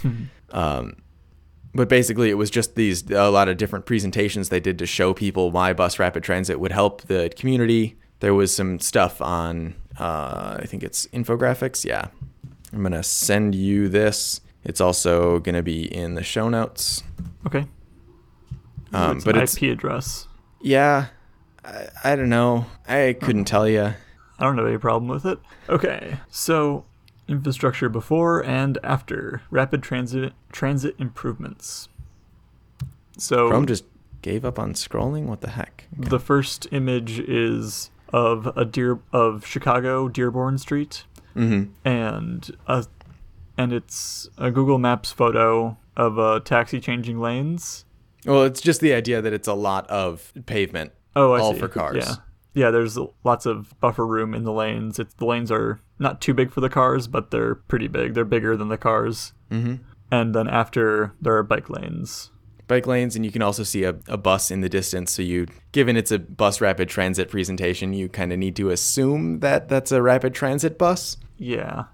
um, 0.51 0.97
but 1.75 1.89
basically, 1.89 2.31
it 2.31 2.35
was 2.35 2.51
just 2.51 2.75
these 2.77 3.11
a 3.11 3.29
lot 3.31 3.49
of 3.49 3.57
different 3.57 3.87
presentations 3.87 4.49
they 4.49 4.61
did 4.61 4.79
to 4.79 4.87
show 4.87 5.13
people 5.15 5.51
why 5.51 5.73
bus 5.73 5.99
rapid 5.99 6.23
transit 6.23 6.59
would 6.59 6.73
help 6.73 7.03
the 7.03 7.31
community. 7.37 7.97
There 8.21 8.35
was 8.35 8.55
some 8.55 8.81
stuff 8.81 9.21
on, 9.23 9.75
uh, 9.99 10.57
I 10.61 10.65
think 10.67 10.83
it's 10.83 11.07
infographics. 11.09 11.85
Yeah, 11.85 12.09
I'm 12.73 12.83
gonna 12.83 13.03
send 13.03 13.55
you 13.55 13.89
this. 13.89 14.41
It's 14.69 14.81
also 14.81 15.41
gonna 15.41 15.63
be 15.63 15.83
in 15.93 16.15
the 16.15 16.23
show 16.23 16.49
notes. 16.49 17.03
Okay. 17.47 17.67
Um, 18.93 19.17
it's 19.17 19.25
but 19.25 19.35
an 19.37 19.43
it's 19.43 19.57
IP 19.61 19.73
address. 19.73 20.29
yeah, 20.61 21.07
I, 21.65 21.89
I 22.05 22.17
don't 22.17 22.29
know. 22.29 22.67
I 22.87 23.17
couldn't 23.21 23.47
tell 23.47 23.67
you. 23.69 23.95
I 24.39 24.45
don't 24.45 24.57
have 24.57 24.67
any 24.67 24.79
problem 24.79 25.09
with 25.09 25.27
it. 25.27 25.39
Okay, 25.69 26.19
so 26.31 26.85
infrastructure 27.27 27.89
before 27.89 28.45
and 28.45 28.79
after 28.85 29.43
rapid 29.51 29.83
transit 29.83 30.33
transit 30.53 30.95
improvements. 30.99 31.89
So 33.19 33.49
Chrome 33.49 33.67
just 33.67 33.85
gave 34.23 34.45
up 34.45 34.59
on 34.59 34.75
scrolling. 34.75 35.25
What 35.25 35.41
the 35.41 35.51
heck? 35.51 35.87
the 35.97 36.21
first 36.21 36.67
image 36.71 37.19
is 37.21 37.91
of 38.11 38.47
a 38.57 38.65
deer 38.65 38.99
of 39.13 39.45
Chicago 39.47 40.09
Dearborn 40.09 40.59
Street, 40.59 41.05
Mm-hmm. 41.37 41.71
and 41.87 42.51
a, 42.67 42.87
and 43.59 43.73
it's 43.73 44.29
a 44.39 44.51
Google 44.51 44.79
Maps 44.79 45.13
photo 45.13 45.77
of 45.97 46.17
a 46.17 46.41
taxi 46.41 46.81
changing 46.81 47.21
lanes. 47.21 47.85
Well, 48.25 48.45
it's 48.45 48.61
just 48.61 48.81
the 48.81 48.95
idea 48.95 49.21
that 49.21 49.33
it's 49.33 49.49
a 49.49 49.55
lot 49.55 49.89
of 49.91 50.33
pavement. 50.47 50.93
Oh, 51.15 51.33
I 51.33 51.41
All 51.41 51.53
see. 51.53 51.59
for 51.59 51.69
cars. 51.69 52.05
Yeah, 52.07 52.15
yeah. 52.55 52.71
There's 52.71 52.97
lots 53.25 53.45
of 53.47 53.79
buffer 53.81 54.07
room 54.07 54.33
in 54.33 54.45
the 54.45 54.53
lanes. 54.53 54.99
It's 54.99 55.15
the 55.15 55.27
lanes 55.27 55.51
are 55.51 55.81
not 55.99 56.21
too 56.21 56.33
big 56.33 56.53
for 56.53 56.61
the 56.61 56.69
cars, 56.69 57.09
but 57.09 57.31
they're 57.31 57.57
pretty 57.57 57.89
big. 57.89 58.15
They're 58.15 58.25
bigger 58.25 58.57
than 58.57 58.69
the 58.69 58.79
cars. 58.79 59.33
Mm-hmm. 59.51 59.83
And 60.11 60.35
then 60.35 60.49
after 60.49 61.13
there 61.21 61.37
are 61.37 61.43
bike 61.43 61.69
lanes. 61.69 62.31
Bike 62.69 62.87
lanes, 62.87 63.17
and 63.17 63.25
you 63.25 63.33
can 63.33 63.41
also 63.41 63.63
see 63.63 63.85
a, 63.85 63.97
a 64.09 64.19
bus 64.19 64.51
in 64.51 64.61
the 64.61 64.69
distance. 64.69 65.11
So 65.11 65.23
you, 65.23 65.47
given 65.73 65.97
it's 65.97 66.13
a 66.13 66.19
bus 66.19 66.61
rapid 66.61 66.89
transit 66.89 67.31
presentation, 67.31 67.95
you 67.95 68.09
kind 68.09 68.33
of 68.33 68.39
need 68.39 68.57
to 68.57 68.71
assume 68.71 69.41
that 69.41 69.69
that's 69.69 69.91
a 69.91 70.03
rapid 70.03 70.35
transit 70.35 70.79
bus. 70.79 71.17
Yeah. 71.39 71.85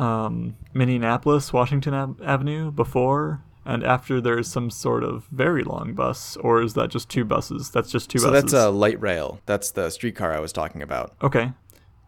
Um, 0.00 0.56
Minneapolis, 0.72 1.52
Washington 1.52 1.92
Ave- 1.94 2.24
Avenue 2.24 2.70
before 2.70 3.42
and 3.66 3.84
after 3.84 4.20
there's 4.20 4.48
some 4.50 4.70
sort 4.70 5.04
of 5.04 5.26
very 5.30 5.62
long 5.62 5.92
bus, 5.92 6.36
or 6.38 6.62
is 6.62 6.72
that 6.74 6.88
just 6.88 7.10
two 7.10 7.24
buses? 7.26 7.70
That's 7.70 7.90
just 7.90 8.08
two 8.08 8.18
So 8.18 8.30
buses. 8.30 8.50
that's 8.52 8.64
a 8.64 8.70
light 8.70 8.98
rail. 9.00 9.40
That's 9.44 9.70
the 9.70 9.90
streetcar 9.90 10.32
I 10.32 10.40
was 10.40 10.52
talking 10.52 10.80
about. 10.82 11.14
okay. 11.22 11.52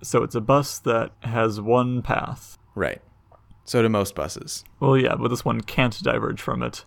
So 0.03 0.23
it's 0.25 0.35
a 0.35 0.41
bus 0.41 0.79
that 0.81 1.13
has 1.21 1.61
one 1.61 2.03
path. 2.03 2.59
Right. 2.75 3.01
So 3.65 3.83
do 3.83 3.89
most 3.89 4.15
buses. 4.17 4.65
Well, 4.81 4.97
yeah, 4.97 5.15
but 5.15 5.29
this 5.29 5.45
one 5.45 5.61
can't 5.61 5.97
diverge 6.03 6.41
from 6.41 6.63
it. 6.63 6.85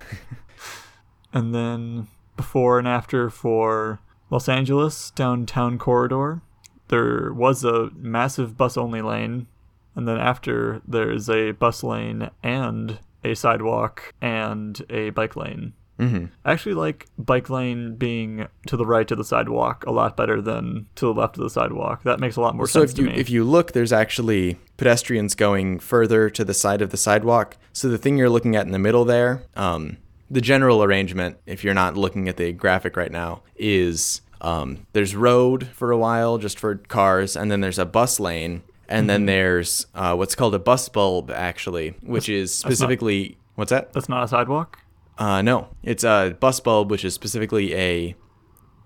and 1.34 1.54
then 1.56 2.08
before 2.36 2.80
and 2.80 2.88
after 2.88 3.30
for 3.30 4.00
Los 4.30 4.50
Angeles 4.50 5.12
downtown 5.12 5.78
corridor, 5.78 6.41
there 6.89 7.32
was 7.32 7.63
a 7.63 7.89
massive 7.96 8.58
bus 8.58 8.76
only 8.76 9.02
lane. 9.02 9.48
And 9.96 10.08
then 10.08 10.18
after, 10.18 10.82
there's 10.88 11.30
a 11.30 11.52
bus 11.52 11.84
lane 11.84 12.30
and 12.44 13.00
a 13.24 13.34
sidewalk 13.34 14.14
and 14.22 14.84
a 14.90 15.10
bike 15.12 15.36
lane. 15.36 15.74
Mm-hmm. 16.00 16.26
I 16.44 16.52
actually 16.52 16.76
like 16.76 17.08
bike 17.18 17.50
lane 17.50 17.96
being 17.96 18.48
to 18.68 18.76
the 18.76 18.86
right 18.86 19.10
of 19.10 19.18
the 19.18 19.24
sidewalk 19.24 19.86
a 19.88 19.92
lot 19.92 20.18
better 20.18 20.42
than 20.42 20.88
to 20.96 21.06
the 21.06 21.14
left 21.14 21.38
of 21.38 21.44
the 21.44 21.50
sidewalk. 21.50 22.04
That 22.04 22.20
makes 22.20 22.36
a 22.36 22.42
lot 22.42 22.56
more 22.56 22.68
So 22.68 22.82
sense 22.82 22.94
if 22.94 23.00
you 23.00 23.08
if 23.10 23.30
you 23.30 23.46
look, 23.46 23.72
there's 23.72 23.94
actually 23.94 24.60
pedestrians 24.76 25.36
going 25.36 25.80
further 25.80 26.30
to 26.30 26.44
the 26.44 26.54
side 26.54 26.82
of 26.82 26.90
the 26.90 26.98
sidewalk. 26.98 27.56
So 27.72 27.88
the 27.88 27.98
thing 27.98 28.18
you're 28.18 28.30
looking 28.30 28.58
at 28.58 28.66
in 28.66 28.74
the 28.74 28.80
middle 28.80 29.06
there, 29.06 29.44
um, 29.56 29.98
the 30.30 30.42
general 30.42 30.84
arrangement, 30.84 31.38
if 31.46 31.64
you're 31.64 31.74
not 31.74 31.96
looking 31.96 32.28
at 32.28 32.36
the 32.36 32.52
graphic 32.52 32.98
right 32.98 33.12
now, 33.12 33.44
is 33.56 34.22
um, 34.42 34.86
there's 34.92 35.16
road 35.16 35.68
for 35.68 35.92
a 35.92 35.98
while 35.98 36.38
just 36.38 36.60
for 36.60 36.76
cars, 36.76 37.38
and 37.38 37.50
then 37.50 37.62
there's 37.62 37.80
a 37.80 37.86
bus 37.86 38.20
lane, 38.20 38.64
and 38.88 39.02
Mm-hmm. 39.02 39.08
then 39.08 39.26
there's 39.26 39.88
uh, 39.95 40.15
what's 40.15 40.36
called 40.36 40.56
a 40.56 40.60
bus 40.60 40.89
bulb 40.89 41.32
actually, 41.32 41.95
which 42.02 42.30
is 42.30 42.63
not- 42.63 42.71
specifically 42.71 43.38
what's 43.56 43.69
that? 43.71 43.93
That's 43.93 44.10
not 44.10 44.24
a 44.24 44.28
sidewalk. 44.28 44.80
Uh, 45.17 45.41
no, 45.41 45.69
it's 45.84 46.04
a 46.04 46.36
bus 46.39 46.60
bulb, 46.60 46.91
which 46.91 47.06
is 47.06 47.13
specifically 47.13 47.74
a 47.76 48.15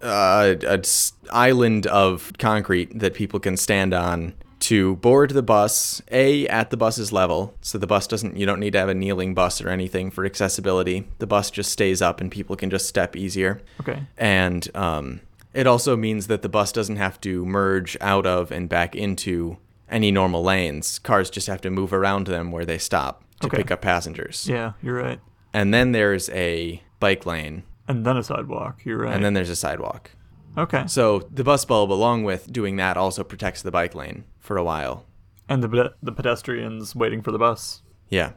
uh, 0.02 0.56
a 0.64 0.80
s- 0.80 1.14
island 1.32 1.86
of 1.88 2.32
concrete 2.38 2.98
that 3.00 3.14
people 3.14 3.40
can 3.40 3.58
stand 3.58 3.94
on 3.94 4.34
to 4.60 4.96
board 4.98 5.32
the 5.32 5.42
bus. 5.42 6.02
A 6.12 6.48
at 6.48 6.70
the 6.70 6.78
bus's 6.78 7.12
level, 7.12 7.54
so 7.62 7.78
the 7.78 7.88
bus 7.88 8.08
doesn't. 8.08 8.38
You 8.38 8.46
don't 8.46 8.60
need 8.60 8.74
to 8.74 8.80
have 8.80 8.90
a 8.90 8.94
kneeling 8.94 9.34
bus 9.34 9.62
or 9.62 9.70
anything 9.70 10.12
for 10.12 10.26
accessibility. 10.26 11.08
The 11.18 11.28
bus 11.28 11.50
just 11.52 11.72
stays 11.72 12.02
up, 12.02 12.22
and 12.22 12.32
people 12.32 12.56
can 12.56 12.70
just 12.70 12.88
step 12.88 13.16
easier. 13.16 13.62
Okay. 13.82 14.04
And 14.18 14.68
um, 14.76 15.22
it 15.54 15.66
also 15.68 15.98
means 15.98 16.28
that 16.28 16.44
the 16.44 16.50
bus 16.50 16.72
doesn't 16.72 16.98
have 16.98 17.20
to 17.22 17.46
merge 17.46 17.98
out 18.00 18.26
of 18.26 18.52
and 18.52 18.70
back 18.70 18.96
into 18.96 19.58
any 19.90 20.12
normal 20.12 20.44
lanes. 20.44 21.00
Cars 21.00 21.30
just 21.30 21.48
have 21.48 21.62
to 21.62 21.70
move 21.70 21.94
around 21.94 22.28
them 22.28 22.52
where 22.52 22.66
they 22.66 22.78
stop 22.78 23.24
to 23.42 23.48
Okay. 23.48 23.58
pick 23.58 23.72
up 23.72 23.82
passengers. 23.82 24.48
Yeah, 24.48 24.74
you're 24.82 24.96
right. 25.02 25.20
And 25.54 25.74
then 25.74 25.92
there's 25.94 26.30
a 26.30 26.82
bike 27.00 27.26
lane, 27.26 27.64
And 27.88 28.06
then 28.06 28.18
a 28.18 28.24
sidewalk. 28.24 28.82
You're 28.86 29.00
right. 29.00 29.14
and 29.16 29.24
then 29.26 29.34
there's 29.34 29.50
a 29.50 29.56
sidewalk. 29.56 30.12
okay. 30.58 30.84
So 30.88 31.20
the 31.32 31.44
bus 31.44 31.66
bulb, 31.66 31.92
along 31.92 32.24
with 32.24 32.52
doing 32.52 32.76
that, 32.78 32.98
also 32.98 33.24
protects 33.24 33.62
the 33.62 33.72
bike 33.72 33.96
lane 33.96 34.26
for 34.40 34.58
a 34.58 34.64
while. 34.64 35.06
And 35.48 35.64
the 35.64 35.94
the 36.04 36.12
pedestrians 36.12 36.96
waiting 36.96 37.22
for 37.22 37.32
the 37.32 37.40
bus. 37.40 37.82
Yeah. 38.10 38.34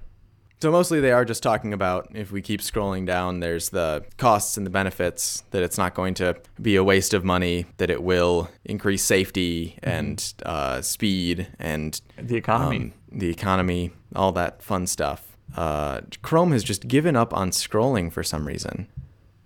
So 0.62 0.70
mostly 0.70 1.01
they 1.01 1.11
are 1.11 1.25
just 1.25 1.42
talking 1.42 1.72
about 1.72 2.11
if 2.14 2.31
we 2.31 2.40
keep 2.40 2.61
scrolling 2.61 3.05
down, 3.05 3.40
there's 3.40 3.70
the 3.70 4.05
costs 4.16 4.57
and 4.57 4.64
the 4.64 4.70
benefits, 4.70 5.42
that 5.51 5.61
it's 5.61 5.77
not 5.77 5.92
going 5.92 6.14
to 6.14 6.37
be 6.61 6.77
a 6.77 6.85
waste 6.85 7.14
of 7.14 7.25
money, 7.25 7.66
that 7.79 7.90
it 7.90 8.01
will 8.01 8.48
increase 8.64 9.03
safety 9.03 9.77
and 9.83 10.33
uh, 10.46 10.81
speed 10.81 11.48
and 11.59 12.01
The 12.16 12.37
economy. 12.37 12.77
um, 12.77 12.92
the 13.11 13.29
economy, 13.29 13.90
all 14.14 14.31
that 14.31 14.62
fun 14.62 14.87
stuff. 14.87 15.37
Uh, 15.57 16.03
Chrome 16.22 16.53
has 16.53 16.62
just 16.62 16.87
given 16.87 17.16
up 17.16 17.37
on 17.37 17.51
scrolling 17.51 18.12
for 18.12 18.22
some 18.22 18.46
reason. 18.46 18.87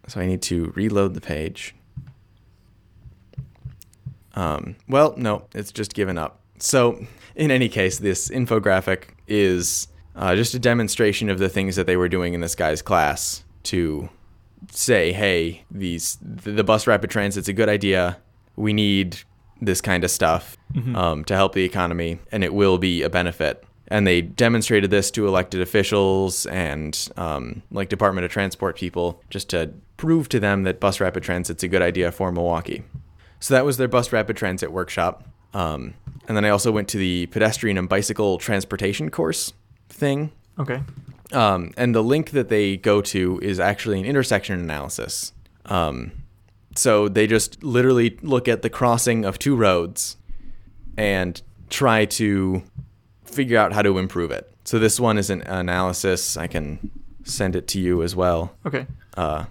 So 0.09 0.21
I 0.21 0.27
need 0.27 0.43
to 0.43 0.71
reload 0.77 1.15
the 1.15 1.23
page. 1.23 1.75
Um, 4.35 4.77
well, 4.87 5.15
no, 5.17 5.47
it's 5.55 5.73
just 5.73 5.95
given 5.95 6.19
up. 6.19 6.41
So, 6.59 7.07
in 7.35 7.51
any 7.51 7.71
case, 7.71 8.01
this 8.01 8.29
infographic 8.29 9.15
is 9.27 9.89
uh, 10.17 10.35
just 10.35 10.55
a 10.55 10.59
demonstration 10.59 11.29
of 11.29 11.39
the 11.39 11.49
things 11.49 11.77
that 11.77 11.87
they 11.87 11.97
were 11.97 12.09
doing 12.09 12.35
in 12.35 12.41
this 12.41 12.55
guy's 12.55 12.83
class 12.83 13.45
to 13.65 14.09
say, 14.71 15.13
hey, 15.13 15.65
these 15.71 16.19
the 16.23 16.65
bus 16.65 16.87
rapid 16.87 17.11
transit's 17.11 17.49
a 17.49 17.53
good 17.53 17.69
idea. 17.69 18.19
We 18.57 18.73
need 18.73 19.19
this 19.61 19.81
kind 19.81 20.05
of 20.05 20.11
stuff 20.11 20.57
um, 20.97 21.25
to 21.25 21.35
help 21.35 21.55
the 21.55 21.65
economy, 21.65 22.19
and 22.33 22.43
it 22.43 22.55
will 22.55 22.79
be 22.79 23.03
a 23.03 23.11
benefit. 23.11 23.65
And 23.89 24.07
they 24.07 24.21
demonstrated 24.21 24.91
this 24.91 25.11
to 25.13 25.29
elected 25.29 25.61
officials 25.61 26.47
and 26.47 27.09
um, 27.17 27.63
like 27.71 27.89
Department 27.89 28.25
of 28.25 28.33
Transport 28.33 28.77
people 28.77 29.23
just 29.31 29.49
to 29.51 29.73
prove 29.97 30.29
to 30.31 30.41
them 30.41 30.65
that 30.65 30.81
bus 30.81 31.01
rapid 31.01 31.23
transit's 31.23 31.63
a 31.63 31.69
good 31.69 31.83
idea 31.83 32.11
for 32.11 32.33
Milwaukee. 32.33 32.83
So 33.39 33.55
that 33.55 33.65
was 33.65 33.77
their 33.77 33.87
bus 33.87 34.13
rapid 34.13 34.37
transit 34.37 34.73
workshop. 34.73 35.29
Um, 35.55 35.95
and 36.27 36.37
then 36.37 36.45
I 36.45 36.49
also 36.49 36.73
went 36.73 36.89
to 36.89 36.99
the 36.99 37.27
pedestrian 37.27 37.79
and 37.79 37.89
bicycle 37.89 38.39
transportation 38.39 39.11
course 39.11 39.53
thing. 39.89 40.33
okay. 40.59 40.83
Um, 41.33 41.73
and 41.77 41.93
the 41.95 42.03
link 42.05 42.31
that 42.31 42.49
they 42.49 42.77
go 42.77 43.01
to 43.01 43.41
is 43.43 43.59
actually 43.59 43.99
an 43.99 44.05
intersection 44.05 44.61
analysis. 44.61 45.33
Um, 45.65 46.13
so 46.77 47.09
they 47.09 47.27
just 47.27 47.65
literally 47.65 48.17
look 48.23 48.47
at 48.47 48.63
the 48.63 48.71
crossing 48.71 49.25
of 49.25 49.37
two 49.39 49.57
roads 49.57 50.17
and 50.97 51.43
try 51.69 52.05
to 52.05 52.63
figure 53.25 53.59
out 53.59 53.73
how 53.73 53.83
to 53.83 53.99
improve 53.99 54.31
it. 54.31 54.49
So 54.65 54.79
this 54.79 55.01
one 55.01 55.19
is 55.19 55.29
an 55.31 55.43
analysis. 55.43 56.37
I 56.37 56.47
can 56.47 56.91
send 57.25 57.57
it 57.57 57.67
to 57.69 57.81
you 57.81 58.03
as 58.05 58.15
well. 58.15 58.53
Okay. 58.65 58.87
Uh, 59.17 59.47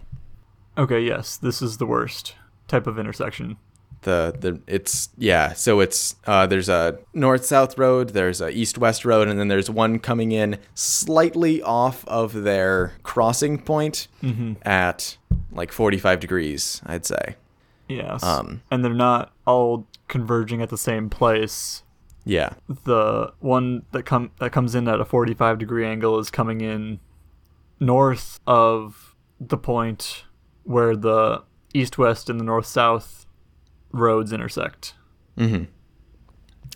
Okay, 0.77 0.99
yes. 1.01 1.37
This 1.37 1.61
is 1.61 1.77
the 1.77 1.85
worst 1.85 2.35
type 2.67 2.85
of 2.85 2.99
intersection. 2.99 3.55
The 4.05 4.33
the 4.39 4.59
it's 4.67 5.09
yeah 5.17 5.51
so 5.53 5.79
it's 5.81 6.15
uh 6.25 6.47
there's 6.47 6.69
a 6.69 6.97
north 7.13 7.45
south 7.45 7.77
road 7.77 8.09
there's 8.11 8.39
a 8.41 8.49
east 8.49 8.77
west 8.77 9.03
road 9.05 9.27
and 9.27 9.37
then 9.39 9.49
there's 9.49 9.69
one 9.69 9.99
coming 9.99 10.31
in 10.31 10.57
slightly 10.73 11.61
off 11.61 12.05
of 12.07 12.43
their 12.43 12.93
crossing 13.03 13.59
point 13.59 14.07
at 14.63 15.17
like 15.51 15.71
45 15.71 16.19
degrees 16.19 16.81
i'd 16.85 17.05
say 17.05 17.35
Yes. 17.87 18.23
Um, 18.23 18.63
and 18.71 18.83
they're 18.83 18.95
not 18.95 19.31
all 19.45 19.85
converging 20.07 20.59
at 20.63 20.69
the 20.69 20.77
same 20.77 21.07
place. 21.07 21.83
yeah 22.23 22.53
The 22.85 23.31
one 23.39 23.83
that 23.91 24.03
come 24.07 24.31
that 24.39 24.51
comes 24.51 24.73
in 24.73 24.87
at 24.87 24.99
a 24.99 25.05
45 25.05 25.59
degree 25.59 25.85
angle 25.85 26.17
is 26.17 26.31
coming 26.31 26.61
in 26.61 26.99
north 27.79 28.39
of 28.47 29.15
the 29.39 29.57
point 29.57 30.23
where 30.63 30.95
the 30.95 31.43
east 31.75 31.97
west 31.97 32.29
and 32.29 32.39
the 32.39 32.43
north 32.43 32.65
south 32.65 33.24
roads 33.95 34.31
intersect. 34.31 34.93
mm-hmm. 35.37 35.65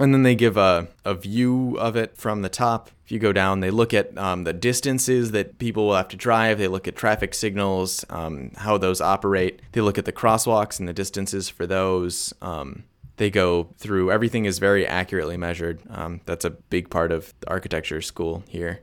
and 0.02 0.14
then 0.14 0.24
they 0.24 0.36
give 0.36 0.58
a, 0.58 0.88
a 1.06 1.14
view 1.14 1.78
of 1.80 1.96
it 1.96 2.18
from 2.18 2.42
the 2.42 2.50
top. 2.50 2.90
If 3.06 3.12
you 3.12 3.20
go 3.20 3.34
down 3.34 3.60
they 3.60 3.72
look 3.72 3.94
at 3.94 4.16
um, 4.18 4.44
the 4.44 4.54
distances 4.54 5.32
that 5.32 5.58
people 5.58 5.88
will 5.88 5.96
have 5.96 6.10
to 6.10 6.18
drive. 6.18 6.58
They 6.58 6.68
look 6.68 6.88
at 6.88 6.96
traffic 6.96 7.34
signals 7.34 8.06
um, 8.10 8.52
how 8.58 8.78
those 8.78 9.02
operate. 9.02 9.62
They 9.72 9.82
look 9.82 9.98
at 9.98 10.06
the 10.06 10.14
crosswalks 10.14 10.80
and 10.80 10.88
the 10.88 10.94
distances 10.94 11.50
for 11.50 11.66
those. 11.66 12.34
Um, 12.42 12.84
they 13.18 13.30
go 13.30 13.74
through 13.78 14.12
everything 14.12 14.46
is 14.46 14.60
very 14.60 14.88
accurately 14.88 15.38
measured. 15.38 15.82
Um, 15.90 16.22
that's 16.26 16.46
a 16.46 16.52
big 16.52 16.90
part 16.90 17.12
of 17.12 17.34
the 17.42 17.50
architecture 17.50 18.02
school 18.02 18.44
here 18.48 18.82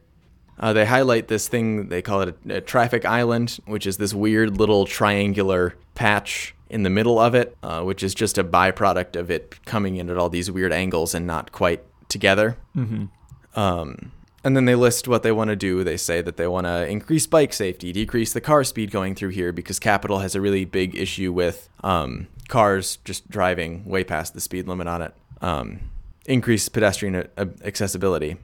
uh, 0.58 0.72
they 0.72 0.84
highlight 0.86 1.28
this 1.28 1.48
thing 1.48 1.88
they 1.88 2.02
call 2.02 2.22
it 2.22 2.36
a, 2.48 2.56
a 2.56 2.60
traffic 2.60 3.04
island 3.04 3.58
which 3.66 3.86
is 3.86 3.96
this 3.98 4.12
weird 4.14 4.56
little 4.58 4.86
triangular 4.86 5.74
patch 5.94 6.54
in 6.70 6.82
the 6.82 6.90
middle 6.90 7.18
of 7.18 7.34
it 7.34 7.56
uh, 7.62 7.82
which 7.82 8.02
is 8.02 8.14
just 8.14 8.38
a 8.38 8.44
byproduct 8.44 9.16
of 9.16 9.30
it 9.30 9.64
coming 9.64 9.96
in 9.96 10.10
at 10.10 10.16
all 10.16 10.28
these 10.28 10.50
weird 10.50 10.72
angles 10.72 11.14
and 11.14 11.26
not 11.26 11.52
quite 11.52 11.82
together 12.08 12.56
Mm-hmm. 12.76 13.58
um, 13.58 14.12
and 14.44 14.56
then 14.56 14.64
they 14.64 14.76
list 14.76 15.08
what 15.08 15.24
they 15.24 15.32
want 15.32 15.48
to 15.50 15.56
do. 15.56 15.82
They 15.82 15.96
say 15.96 16.22
that 16.22 16.36
they 16.36 16.46
want 16.46 16.68
to 16.68 16.86
increase 16.86 17.26
bike 17.26 17.52
safety, 17.52 17.90
decrease 17.92 18.32
the 18.32 18.40
car 18.40 18.62
speed 18.62 18.92
going 18.92 19.16
through 19.16 19.30
here 19.30 19.50
because 19.50 19.80
Capitol 19.80 20.20
has 20.20 20.36
a 20.36 20.40
really 20.40 20.64
big 20.64 20.94
issue 20.94 21.32
with 21.32 21.68
um, 21.82 22.28
cars 22.46 22.98
just 23.04 23.28
driving 23.28 23.84
way 23.84 24.04
past 24.04 24.34
the 24.34 24.40
speed 24.40 24.68
limit 24.68 24.86
on 24.86 25.02
it. 25.02 25.14
Um, 25.42 25.80
increase 26.26 26.68
pedestrian 26.68 27.26
a- 27.36 27.48
accessibility. 27.64 28.36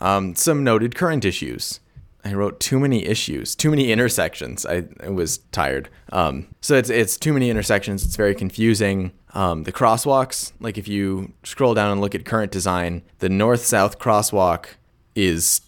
Um, 0.00 0.34
some 0.34 0.62
noted 0.64 0.94
current 0.94 1.24
issues. 1.24 1.80
I 2.24 2.34
wrote 2.34 2.60
too 2.60 2.78
many 2.78 3.06
issues, 3.06 3.54
too 3.54 3.70
many 3.70 3.90
intersections. 3.92 4.66
I, 4.66 4.84
I 5.02 5.08
was 5.08 5.38
tired. 5.52 5.88
Um, 6.12 6.48
so 6.60 6.74
it's 6.74 6.90
it's 6.90 7.16
too 7.16 7.32
many 7.32 7.48
intersections. 7.48 8.04
It's 8.04 8.16
very 8.16 8.34
confusing. 8.34 9.12
Um, 9.34 9.62
the 9.64 9.72
crosswalks, 9.72 10.52
like 10.60 10.76
if 10.78 10.88
you 10.88 11.32
scroll 11.44 11.74
down 11.74 11.90
and 11.92 12.00
look 12.00 12.14
at 12.14 12.24
current 12.24 12.50
design, 12.50 13.02
the 13.20 13.28
north 13.28 13.64
south 13.64 13.98
crosswalk 13.98 14.66
is 15.14 15.60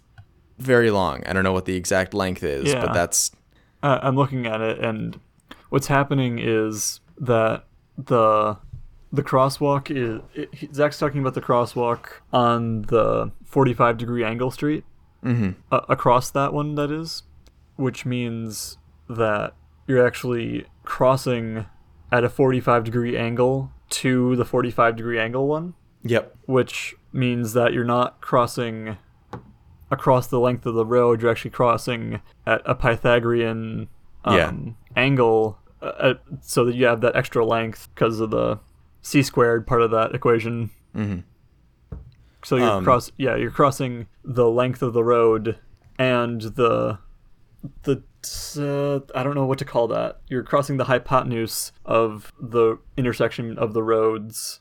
very 0.59 0.91
long. 0.91 1.23
I 1.27 1.33
don't 1.33 1.45
know 1.45 1.53
what 1.53 1.65
the 1.67 1.77
exact 1.77 2.13
length 2.15 2.43
is, 2.43 2.69
Yeah. 2.69 2.85
but 2.85 2.93
that's 2.95 3.31
Uh, 3.83 3.99
I'm 4.03 4.17
looking 4.17 4.47
at 4.47 4.61
it, 4.61 4.79
and 4.81 5.19
what's 5.71 5.87
happening 5.87 6.39
is 6.39 7.01
that 7.19 7.65
the 7.97 8.57
the 9.13 9.23
crosswalk 9.23 9.91
is 9.91 10.21
it, 10.35 10.75
Zach's 10.75 10.99
talking 10.99 11.21
about 11.21 11.35
the 11.35 11.41
crosswalk 11.41 12.07
on 12.33 12.83
the 12.83 13.33
45 13.45 13.99
degree 13.99 14.25
angle 14.25 14.51
street 14.51 14.85
mhm. 15.25 15.57
uh, 15.73 15.81
across 15.89 16.31
that 16.31 16.53
one 16.53 16.77
that 16.77 16.91
is, 16.91 17.25
which 17.77 18.07
means 18.07 18.79
that 19.09 19.55
you're 19.87 20.07
actually 20.07 20.67
crossing 20.85 21.67
at 22.13 22.25
a 22.25 22.29
45 22.29 22.85
degree 22.85 23.17
angle 23.17 23.73
to 23.91 24.37
the 24.37 24.45
45 24.45 24.97
degree 24.97 25.19
angle 25.19 25.49
one, 25.49 25.75
yep. 26.05 26.35
which 26.47 26.95
means 27.13 27.53
that 27.55 27.73
you're 27.73 27.85
not 27.85 28.21
crossing 28.21 28.97
across 29.91 30.29
the 30.29 30.39
length 30.39 30.65
of 30.67 30.75
the 30.75 30.87
road. 30.87 31.21
You're 31.21 31.31
actually 31.31 31.51
crossing 31.51 32.21
at 32.47 32.63
a 32.65 32.77
Pythagorean 32.77 33.89
um, 34.25 34.37
Yeah. 34.37 34.53
angle, 34.95 35.59
uh, 35.83 36.15
so 36.41 36.65
that 36.65 36.77
you 36.77 36.87
have 36.87 37.01
that 37.01 37.17
extra 37.17 37.45
length 37.45 37.89
because 37.95 38.21
of 38.21 38.31
the 38.31 38.61
c 39.03 39.23
squared 39.23 39.67
part 39.67 39.83
of 39.83 39.91
that 39.91 40.15
equation. 40.15 40.71
Mhm. 40.97 41.25
So 42.45 42.57
you're 42.57 42.69
Um, 42.71 42.85
cross, 42.85 43.13
yeah, 43.19 43.37
you're 43.37 43.51
crossing 43.51 44.07
the 44.25 44.49
length 44.49 44.83
of 44.83 44.93
the 44.93 45.05
road 45.05 45.59
and 45.99 46.41
the 46.41 46.99
the 47.83 48.03
uh, 48.59 49.01
I 49.15 49.23
don't 49.23 49.35
know 49.35 49.47
what 49.47 49.59
to 49.59 49.65
call 49.65 49.87
that. 49.89 50.21
You're 50.29 50.43
crossing 50.43 50.77
the 50.79 50.85
hypotenuse 50.85 51.73
of 51.85 52.33
the 52.41 52.79
intersection 52.97 53.59
of 53.59 53.75
the 53.75 53.83
roads. 53.83 54.61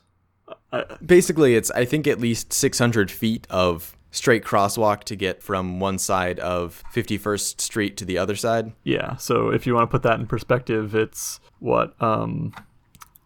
I, 0.72 0.84
Basically, 1.04 1.54
it's 1.54 1.70
I 1.72 1.84
think 1.84 2.06
at 2.06 2.20
least 2.20 2.52
600 2.52 3.10
feet 3.10 3.46
of 3.50 3.96
straight 4.10 4.44
crosswalk 4.44 5.04
to 5.04 5.16
get 5.16 5.42
from 5.42 5.78
one 5.80 5.96
side 5.98 6.38
of 6.40 6.82
51st 6.92 7.60
Street 7.60 7.96
to 7.98 8.04
the 8.04 8.18
other 8.18 8.34
side. 8.36 8.72
yeah, 8.84 9.16
so 9.16 9.48
if 9.50 9.66
you 9.66 9.74
want 9.74 9.88
to 9.88 9.90
put 9.90 10.02
that 10.02 10.18
in 10.20 10.26
perspective, 10.26 10.94
it's 10.94 11.40
what 11.60 11.94
um 12.02 12.52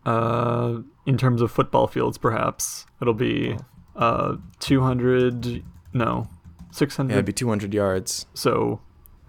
uh 0.07 0.79
in 1.07 1.17
terms 1.19 1.41
of 1.41 1.51
football 1.51 1.87
fields 1.87 2.19
perhaps. 2.19 2.87
It'll 3.01 3.15
be 3.15 3.57
uh 3.97 4.37
200 4.61 5.63
no, 5.93 6.29
600 6.73 7.11
Yeah, 7.13 7.17
it'd 7.17 7.27
be 7.27 7.33
200 7.33 7.73
yards. 7.73 8.27
So 8.35 8.81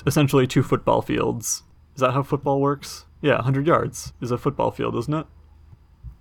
essentially 0.05 0.47
two 0.47 0.63
football 0.63 1.01
fields. 1.01 1.63
Is 1.95 2.01
that 2.01 2.11
how 2.11 2.23
football 2.23 2.59
works? 2.59 3.05
Yeah, 3.21 3.35
100 3.35 3.65
yards 3.67 4.13
is 4.21 4.31
a 4.31 4.37
football 4.37 4.71
field, 4.71 4.95
isn't 4.97 5.13
it? 5.13 5.25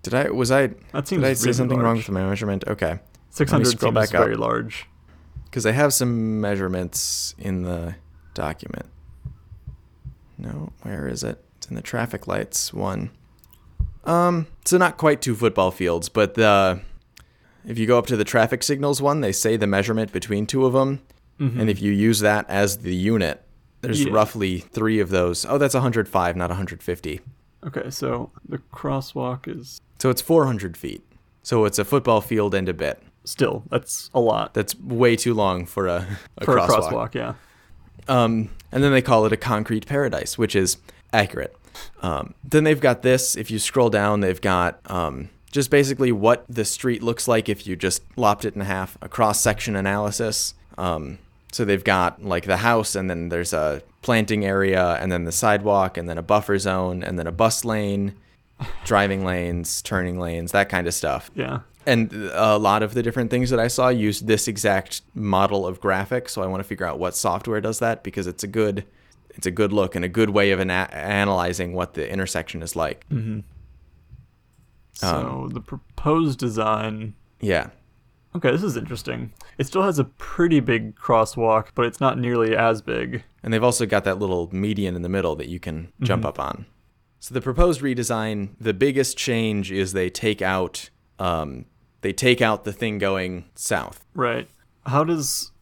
Did 0.02 0.14
I 0.14 0.30
was 0.30 0.50
I 0.50 0.68
That 0.92 1.08
seems 1.08 1.22
did 1.22 1.30
I 1.30 1.32
say 1.32 1.52
something 1.52 1.78
wrong 1.78 1.96
with 1.96 2.08
my 2.10 2.22
measurement? 2.24 2.64
Okay. 2.68 3.00
600 3.30 3.66
scroll 3.66 3.90
seems 3.90 3.94
back 3.94 4.14
up. 4.14 4.24
very 4.24 4.36
large. 4.36 4.86
Because 5.46 5.66
I 5.66 5.72
have 5.72 5.92
some 5.94 6.40
measurements 6.40 7.34
in 7.38 7.62
the 7.62 7.96
document. 8.34 8.86
No, 10.36 10.72
where 10.82 11.08
is 11.08 11.22
it? 11.24 11.42
It's 11.56 11.68
in 11.68 11.74
the 11.76 11.82
traffic 11.82 12.26
lights 12.26 12.72
one. 12.72 13.10
Um, 14.04 14.46
so 14.64 14.76
not 14.78 14.96
quite 14.96 15.20
two 15.22 15.34
football 15.34 15.70
fields, 15.70 16.08
but 16.08 16.34
the 16.34 16.80
if 17.66 17.78
you 17.78 17.86
go 17.86 17.98
up 17.98 18.06
to 18.06 18.16
the 18.16 18.24
traffic 18.24 18.62
signals 18.62 19.00
one, 19.00 19.20
they 19.22 19.32
say 19.32 19.56
the 19.56 19.66
measurement 19.66 20.12
between 20.12 20.46
two 20.46 20.66
of 20.66 20.72
them, 20.74 21.00
and 21.38 21.68
if 21.68 21.80
you 21.82 21.90
use 21.92 22.20
that 22.20 22.48
as 22.48 22.78
the 22.78 22.94
unit, 22.94 23.42
there's 23.80 24.04
Yeah. 24.04 24.12
roughly 24.12 24.60
three 24.60 25.00
of 25.00 25.08
those. 25.10 25.44
Oh, 25.44 25.58
that's 25.58 25.74
105, 25.74 26.36
not 26.36 26.48
150. 26.50 27.20
Okay, 27.66 27.90
so 27.90 28.30
the 28.48 28.58
crosswalk 28.72 29.48
is 29.48 29.80
So 29.98 30.10
it's 30.10 30.20
400 30.22 30.76
feet. 30.76 31.02
So 31.42 31.64
it's 31.64 31.78
a 31.78 31.84
football 31.84 32.20
field 32.20 32.54
and 32.54 32.68
a 32.68 32.74
bit. 32.74 33.02
still 33.26 33.62
that's 33.70 34.10
a 34.14 34.20
lot 34.20 34.52
That's 34.52 34.78
way 34.78 35.16
too 35.16 35.32
long 35.34 35.64
for 35.64 35.86
a, 35.88 36.06
a 36.38 36.44
for 36.44 36.56
crosswalk. 36.56 36.68
a 36.68 36.70
crosswalk. 36.92 37.14
Yeah. 37.14 37.34
Um, 38.06 38.50
and 38.70 38.84
then 38.84 38.92
they 38.92 39.00
call 39.02 39.24
it 39.26 39.32
a 39.32 39.36
concrete 39.38 39.86
paradise, 39.86 40.36
which 40.36 40.54
is 40.54 40.76
accurate. 41.12 41.56
Um, 42.02 42.34
then 42.44 42.64
they've 42.64 42.80
got 42.80 43.02
this. 43.02 43.36
If 43.36 43.50
you 43.50 43.58
scroll 43.58 43.90
down, 43.90 44.20
they've 44.20 44.40
got 44.40 44.80
um, 44.90 45.30
just 45.50 45.70
basically 45.70 46.12
what 46.12 46.44
the 46.48 46.64
street 46.64 47.02
looks 47.02 47.26
like 47.28 47.48
if 47.48 47.66
you 47.66 47.76
just 47.76 48.02
lopped 48.16 48.44
it 48.44 48.54
in 48.54 48.60
half, 48.62 48.96
a 49.02 49.08
cross 49.08 49.40
section 49.40 49.76
analysis. 49.76 50.54
Um, 50.78 51.18
so 51.52 51.64
they've 51.64 51.84
got 51.84 52.22
like 52.24 52.44
the 52.46 52.56
house, 52.58 52.94
and 52.94 53.08
then 53.08 53.28
there's 53.28 53.52
a 53.52 53.82
planting 54.02 54.44
area, 54.44 54.94
and 55.00 55.10
then 55.12 55.24
the 55.24 55.32
sidewalk, 55.32 55.96
and 55.96 56.08
then 56.08 56.18
a 56.18 56.22
buffer 56.22 56.58
zone, 56.58 57.02
and 57.04 57.18
then 57.18 57.26
a 57.26 57.32
bus 57.32 57.64
lane, 57.64 58.14
driving 58.84 59.24
lanes, 59.24 59.80
turning 59.82 60.18
lanes, 60.18 60.52
that 60.52 60.68
kind 60.68 60.86
of 60.86 60.94
stuff 60.94 61.30
Yeah. 61.34 61.60
and 61.86 62.12
a 62.32 62.56
lot 62.58 62.82
of 62.82 62.94
the 62.94 63.02
different 63.02 63.30
things 63.30 63.50
that 63.50 63.58
I 63.60 63.68
saw 63.68 63.88
used 63.88 64.26
this 64.26 64.46
exact 64.48 65.02
model 65.14 65.66
of 65.66 65.80
graphic. 65.80 66.28
So 66.28 66.42
I 66.42 66.46
want 66.46 66.60
to 66.60 66.64
figure 66.64 66.86
out 66.86 66.98
what 66.98 67.14
software 67.16 67.60
does 67.60 67.78
that 67.80 68.02
because 68.04 68.26
it's 68.26 68.42
a 68.44 68.46
good, 68.46 68.84
it's 69.34 69.46
a 69.46 69.50
good 69.50 69.72
look 69.72 69.94
and 69.94 70.04
a 70.04 70.08
good 70.08 70.30
way 70.30 70.50
of 70.50 70.60
ana- 70.60 70.88
analyzing 70.92 71.72
what 71.72 71.94
the 71.94 72.10
intersection 72.10 72.62
is 72.62 72.74
like. 72.76 73.06
Mm-hmm. 73.10 73.40
So 74.92 75.08
Um, 75.44 75.48
the 75.50 75.60
proposed 75.60 76.38
design. 76.38 77.14
Yeah, 77.40 77.68
Okay, 78.36 78.50
this 78.50 78.64
is 78.64 78.76
interesting. 78.76 79.32
It 79.58 79.66
still 79.68 79.82
has 79.84 80.00
a 80.00 80.04
pretty 80.04 80.58
big 80.58 80.96
crosswalk, 80.96 81.68
but 81.76 81.86
it's 81.86 82.00
not 82.00 82.18
nearly 82.18 82.56
as 82.56 82.82
big. 82.82 83.22
and 83.44 83.52
they've 83.52 83.62
also 83.62 83.86
got 83.86 84.02
that 84.04 84.18
little 84.18 84.48
median 84.52 84.96
in 84.96 85.02
the 85.02 85.08
middle 85.08 85.36
that 85.36 85.46
you 85.48 85.60
can 85.60 85.92
jump 86.02 86.24
up 86.24 86.40
on. 86.40 86.66
So 87.20 87.32
the 87.32 87.40
proposed 87.40 87.80
redesign, 87.80 88.50
the 88.60 88.74
biggest 88.74 89.16
change 89.16 89.70
is 89.70 89.92
they 89.92 90.10
take 90.10 90.42
out, 90.42 90.90
um, 91.20 91.66
they 92.00 92.12
take 92.12 92.42
out 92.42 92.64
the 92.64 92.72
thing 92.72 92.98
going 92.98 93.44
south. 93.54 94.04
Right. 94.14 94.48
How 94.86 95.04
does 95.04 95.52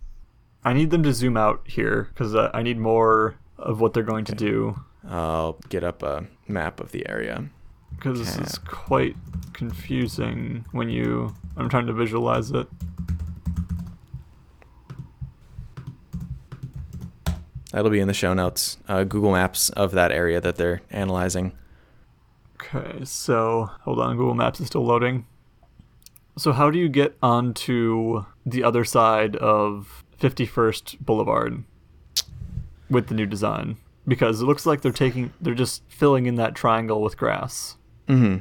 I 0.65 0.73
need 0.73 0.91
them 0.91 1.03
to 1.03 1.13
zoom 1.13 1.37
out 1.37 1.61
here 1.67 2.09
because 2.15 2.35
uh, 2.35 2.51
I 2.55 2.63
need 2.63 2.79
more 2.79 3.35
of 3.63 3.81
what 3.81 3.95
they're 3.95 4.03
going 4.03 4.25
to 4.27 4.35
do 4.35 4.81
I'll 5.09 5.59
get 5.69 5.83
up 5.83 6.03
a 6.03 6.27
map 6.47 6.79
of 6.81 6.93
the 6.93 7.09
area. 7.09 7.49
because 7.97 8.19
this 8.19 8.37
is 8.39 8.59
quite 8.59 9.17
confusing 9.53 10.65
when 10.73 10.89
you 10.89 11.35
I'm 11.57 11.69
trying 11.69 11.87
to 11.87 11.93
visualize 11.93 12.51
it. 12.51 12.67
That'll 17.73 17.91
be 17.91 18.01
in 18.01 18.09
the 18.09 18.15
show 18.15 18.35
notes. 18.35 18.79
Uh, 18.87 19.05
Google 19.05 19.33
Maps 19.33 19.71
of 19.71 19.93
that 19.93 20.13
area 20.13 20.41
that 20.41 20.57
they're 20.57 20.83
analyzing. 20.91 21.53
Okay, 22.61 23.05
so 23.05 23.71
hold 23.81 23.99
on, 23.99 24.17
Google 24.17 24.35
Maps 24.35 24.61
is 24.61 24.67
still 24.67 24.85
loading. 24.85 25.27
So 26.37 26.53
how 26.53 26.71
do 26.71 26.79
you 26.79 26.89
get 26.89 27.17
onto 27.23 28.25
the 28.47 28.63
other 28.63 28.85
side 28.85 29.37
of 29.37 30.05
51st 30.21 31.01
Boulevard 31.01 31.65
with 32.93 33.09
the 33.09 33.15
new 33.15 33.27
design? 33.27 33.77
Because 34.07 34.41
it 34.41 34.45
looks 34.45 34.67
like 34.67 34.81
they're 34.83 34.93
taking 34.93 35.33
they're 35.41 35.55
just 35.55 35.83
filling 35.89 36.27
in 36.27 36.35
that 36.37 36.55
triangle 36.55 37.01
with 37.03 37.17
grass. 37.17 37.77
hmm 38.09 38.39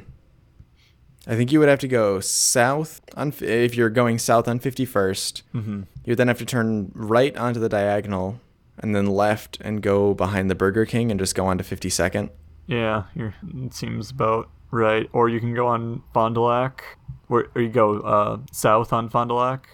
I 1.24 1.36
think 1.36 1.52
you 1.52 1.60
would 1.60 1.68
have 1.68 1.78
to 1.78 1.88
go 1.88 2.18
south 2.18 3.00
on 3.16 3.32
if 3.40 3.76
you're 3.76 3.90
going 3.90 4.18
south 4.18 4.48
on 4.48 4.58
51st. 4.58 5.42
Mm-hmm. 5.54 5.82
You 6.04 6.10
would 6.10 6.18
then 6.18 6.26
have 6.26 6.38
to 6.38 6.44
turn 6.44 6.90
right 6.94 7.36
onto 7.36 7.60
the 7.60 7.68
diagonal 7.68 8.40
and 8.78 8.94
then 8.94 9.06
left 9.06 9.58
and 9.60 9.80
go 9.82 10.14
behind 10.14 10.50
the 10.50 10.56
Burger 10.56 10.84
King 10.84 11.12
and 11.12 11.20
just 11.20 11.36
go 11.36 11.46
on 11.46 11.58
to 11.58 11.64
52nd. 11.64 12.30
Yeah, 12.66 13.04
you're, 13.14 13.34
it 13.54 13.72
seems 13.72 14.10
about 14.10 14.50
right. 14.72 15.08
Or 15.12 15.28
you 15.28 15.38
can 15.38 15.54
go 15.54 15.68
on 15.68 16.02
Fond 16.12 16.34
du 16.34 16.40
Lac, 16.40 16.82
where 17.28 17.46
or 17.54 17.62
you 17.62 17.68
go 17.68 18.00
uh, 18.00 18.38
south 18.50 18.92
on 18.92 19.08
Fond 19.08 19.28
du 19.28 19.34
Lac. 19.34 19.68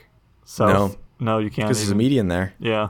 South. 0.45 0.99
No, 1.19 1.39
you 1.39 1.51
can't. 1.51 1.69
Because 1.69 1.79
there's 1.79 1.91
a 1.91 1.95
median 1.95 2.29
there. 2.29 2.55
Yeah. 2.59 2.89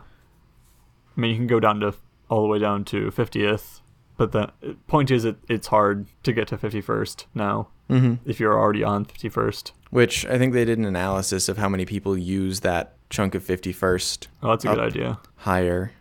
I 1.18 1.20
mean, 1.20 1.32
you 1.32 1.36
can 1.36 1.48
go 1.48 1.58
down 1.58 1.80
to 1.80 1.94
all 2.30 2.42
the 2.42 2.48
way 2.48 2.60
down 2.60 2.84
to 2.86 3.10
50th, 3.10 3.80
but 4.16 4.30
the 4.32 4.52
point 4.86 5.10
is, 5.10 5.24
it, 5.24 5.36
it's 5.48 5.66
hard 5.66 6.06
to 6.22 6.32
get 6.32 6.48
to 6.48 6.56
51st 6.56 7.26
now 7.34 7.68
hmm 7.88 8.14
if 8.26 8.38
you're 8.38 8.58
already 8.58 8.84
on 8.84 9.04
51st. 9.04 9.72
Which 9.90 10.26
I 10.26 10.38
think 10.38 10.52
they 10.52 10.64
did 10.64 10.78
an 10.78 10.84
analysis 10.84 11.48
of 11.48 11.56
how 11.56 11.68
many 11.68 11.86
people 11.86 12.16
use 12.16 12.60
that 12.60 12.94
chunk 13.10 13.34
of 13.34 13.42
51st 13.42 14.26
Oh, 14.42 14.50
that's 14.50 14.64
a 14.64 14.68
good 14.68 14.78
idea. 14.78 15.18
higher. 15.36 15.92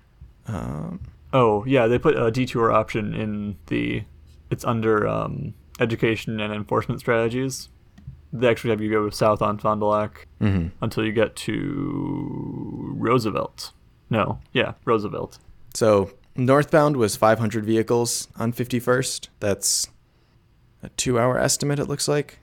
Um, 0.48 1.00
Oh, 1.34 1.66
yeah, 1.66 1.88
they 1.88 2.00
put 2.00 2.18
a 2.18 2.32
detour 2.32 2.72
option 2.72 3.14
in 3.14 3.58
the. 3.68 4.04
It's 4.50 4.64
under 4.64 5.06
um, 5.08 5.54
education 5.80 6.40
and 6.40 6.54
enforcement 6.54 7.02
strategies. 7.02 7.70
They 8.32 8.48
actually 8.48 8.70
have 8.70 8.82
you 8.82 8.90
go 8.90 9.10
south 9.10 9.42
on 9.42 9.58
Fond 9.58 9.82
du 9.82 9.86
Lac 9.88 10.28
mhm. 10.40 10.72
until 10.82 11.06
you 11.06 11.12
get 11.12 11.36
to 11.36 12.96
Roosevelt. 12.98 13.74
No, 14.10 14.40
yeah, 14.54 14.74
Roosevelt. 14.86 15.38
So 15.74 16.12
northbound 16.36 16.98
was 16.98 17.16
500 17.16 17.66
vehicles 17.66 18.28
on 18.38 18.54
51st. 18.54 19.28
That's 19.40 19.88
a 20.84 20.90
two-hour 20.90 21.38
estimate. 21.40 21.80
It 21.80 21.86
looks 21.88 22.08
like. 22.08 22.40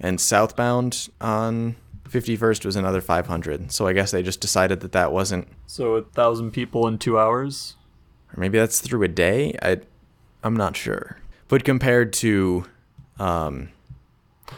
And 0.00 0.20
southbound 0.20 1.08
on 1.20 1.76
51st 2.08 2.64
was 2.64 2.76
another 2.76 3.00
500. 3.00 3.70
So 3.72 3.86
I 3.86 3.92
guess 3.92 4.10
they 4.10 4.22
just 4.22 4.40
decided 4.40 4.80
that 4.80 4.92
that 4.92 5.12
wasn't, 5.12 5.48
So 5.66 5.94
a 5.96 6.02
thousand 6.02 6.50
people 6.52 6.86
in 6.88 6.98
two 6.98 7.18
hours. 7.18 7.76
or 8.36 8.40
maybe 8.40 8.58
that's 8.58 8.80
through 8.80 9.02
a 9.02 9.08
day. 9.08 9.56
I, 9.62 9.78
I'm 10.42 10.56
not 10.56 10.76
sure. 10.76 11.18
But 11.48 11.64
compared 11.64 12.12
to, 12.14 12.64
um, 13.18 13.68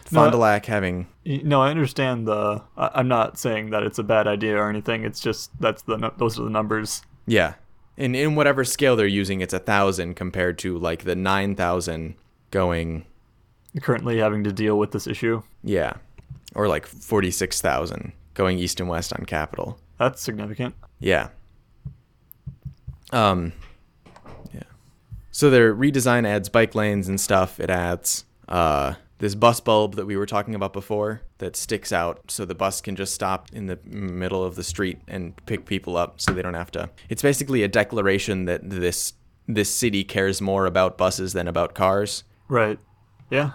Fond 0.07 0.33
du 0.33 0.39
Lac 0.39 0.67
having 0.67 1.07
No, 1.25 1.63
I 1.63 1.71
understand 1.71 2.27
the. 2.27 2.63
I- 2.77 2.91
I'm 2.95 3.09
not 3.09 3.39
saying 3.39 3.71
that 3.71 3.83
it's 3.83 3.99
a 3.99 4.03
bad 4.03 4.27
idea 4.27 4.57
or 4.57 4.69
anything. 4.69 5.05
It's 5.05 5.21
just 5.21 5.51
that's 5.61 5.83
the 5.83 6.13
those 6.19 6.39
are 6.39 6.45
the 6.45 6.51
numbers. 6.51 7.03
Yeah. 7.27 7.55
In 7.97 8.15
in 8.15 8.35
whatever 8.35 8.65
scale 8.65 8.97
they're 8.97 9.07
using, 9.07 9.41
it's 9.41 9.55
a 9.55 9.59
thousand 9.61 10.15
compared 10.15 10.59
to 10.59 10.77
like 10.79 11.05
the 11.05 11.15
nine 11.15 11.55
thousand 11.55 12.15
going 12.51 13.05
Currently 13.81 14.19
having 14.19 14.45
to 14.45 14.53
deal 14.53 14.79
with 14.79 14.91
this 14.93 15.07
issue. 15.07 15.43
yeah. 15.63 15.95
Or 16.55 16.67
like 16.69 16.87
forty 16.87 17.31
six 17.31 17.61
thousand 17.61 18.13
going 18.35 18.59
east 18.59 18.81
and 18.81 18.89
west 18.89 19.13
on 19.13 19.25
Capitol. 19.27 19.79
That's 19.99 20.21
significant. 20.23 20.75
Yeah. 20.99 21.29
Um 23.13 23.53
Yeah. 24.53 24.63
So 25.31 25.51
their 25.51 25.75
redesign 25.75 26.27
adds 26.27 26.49
bike 26.49 26.75
lanes 26.75 27.09
and 27.09 27.21
stuff. 27.21 27.61
It 27.61 27.71
adds 27.71 28.25
uh 28.49 28.95
this 29.25 29.35
bus 29.35 29.59
bulb 29.59 29.95
that 29.95 30.05
we 30.05 30.19
were 30.19 30.27
talking 30.27 30.55
about 30.55 30.75
before 30.75 31.23
that 31.39 31.57
sticks 31.57 31.95
out 31.95 32.31
so 32.31 32.45
the 32.45 32.55
bus 32.55 32.83
can 32.83 32.95
just 32.95 33.15
stop 33.15 33.49
in 33.55 33.69
the 33.69 33.79
middle 33.87 34.45
of 34.45 34.55
the 34.55 34.63
street 34.63 34.99
and 35.09 35.35
pick 35.47 35.65
people 35.65 35.97
up 35.97 36.21
so 36.21 36.31
they 36.35 36.43
don't 36.43 36.53
have 36.53 36.71
to. 36.71 36.91
It's 37.09 37.23
basically 37.23 37.63
a 37.63 37.69
declaration 37.69 38.45
that 38.45 38.69
this 38.69 39.15
this 39.49 39.75
city 39.75 40.05
cares 40.05 40.43
more 40.43 40.67
about 40.67 40.99
buses 40.99 41.33
than 41.33 41.49
about 41.49 41.75
cars. 41.75 42.25
Right. 42.49 42.79
Yeah. 43.31 43.53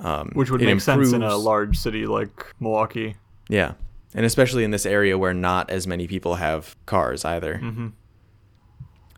Um, 0.00 0.32
Which 0.34 0.50
would 0.50 0.60
make 0.60 0.82
sense 0.82 1.14
in 1.14 1.22
a 1.22 1.38
large 1.38 1.78
city 1.78 2.04
like 2.04 2.44
Milwaukee. 2.60 3.16
Yeah. 3.48 3.72
And 4.12 4.26
especially 4.26 4.64
in 4.64 4.70
this 4.70 4.84
area 4.84 5.16
where 5.16 5.32
not 5.32 5.70
as 5.70 5.86
many 5.86 6.06
people 6.06 6.34
have 6.34 6.76
cars 6.84 7.24
either. 7.24 7.56
hmm 7.56 7.88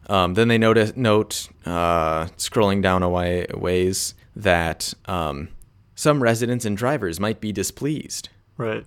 Um, 0.07 0.35
then 0.35 0.47
they 0.47 0.59
notice 0.59 0.95
note 0.95 1.49
uh, 1.67 2.27
scrolling 2.37 2.83
down 2.83 3.03
a 3.03 3.09
way, 3.09 3.47
ways 3.53 4.15
that 4.39 4.95
um, 5.07 5.49
some 5.95 6.23
residents 6.23 6.65
and 6.65 6.77
drivers 6.77 7.19
might 7.21 7.41
be 7.41 7.53
displeased 7.53 8.29
Right. 8.57 8.87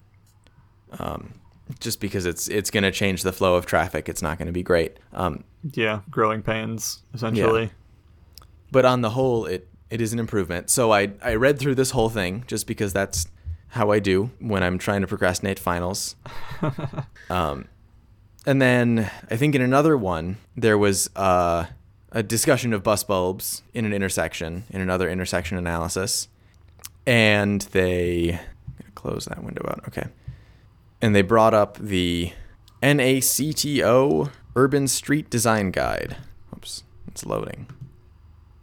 just 1.80 2.00
because 2.02 2.26
it's 2.26 2.48
it's 2.50 2.70
going 2.72 2.84
to 2.84 2.92
change 2.92 3.24
the 3.24 3.32
flow 3.32 3.56
of 3.56 3.66
traffic. 3.66 4.10
It's 4.10 4.22
not 4.22 4.38
going 4.38 4.48
to 4.48 4.52
be 4.52 4.64
great. 4.64 4.98
Um, 5.14 5.44
Yeah. 5.74 6.02
Growing 6.10 6.42
pains, 6.42 7.04
essentially. 7.14 7.72
but 8.72 8.86
on 8.86 9.02
the 9.02 9.12
whole, 9.12 9.46
it 9.46 9.68
it 9.90 10.02
is 10.02 10.14
an 10.14 10.20
improvement. 10.20 10.70
So 10.70 10.92
I 10.92 11.12
I 11.22 11.36
read 11.36 11.60
through 11.60 11.76
this 11.76 11.92
whole 11.92 12.10
thing 12.10 12.44
just 12.48 12.66
because 12.68 12.94
that's 12.94 13.28
how 13.70 13.92
I 13.92 14.00
do 14.00 14.32
when 14.40 14.64
I'm 14.64 14.78
trying 14.78 15.02
to 15.02 15.08
procrastinate 15.08 15.60
finals. 15.60 16.16
um, 17.30 17.66
and 18.46 18.62
then 18.62 19.10
I 19.30 19.36
think 19.38 19.56
in 19.56 19.62
another 19.62 19.96
one 19.98 20.38
there 20.58 20.78
was 20.78 21.10
uh, 21.16 21.66
a 22.12 22.24
discussion 22.24 22.74
of 22.74 22.84
bus 22.84 23.04
bulbs 23.04 23.64
in 23.74 23.86
an 23.86 23.94
intersection 23.94 24.64
in 24.70 24.82
another 24.82 25.10
intersection 25.10 25.58
analysis, 25.58 26.28
and 27.06 27.62
they 27.72 28.34
I'm 28.34 28.74
gonna 28.80 28.92
close 28.96 29.26
that 29.26 29.44
window 29.44 29.66
out. 29.68 29.84
Okay, 29.88 30.08
and 31.02 31.16
they 31.16 31.22
brought 31.22 31.54
up 31.54 31.78
the 31.78 32.34
NACTO 32.82 34.30
Urban 34.56 34.88
Street 34.88 35.30
Design 35.30 35.72
Guide. 35.72 36.18
Oops, 36.56 36.84
it's 37.08 37.26
loading 37.26 37.68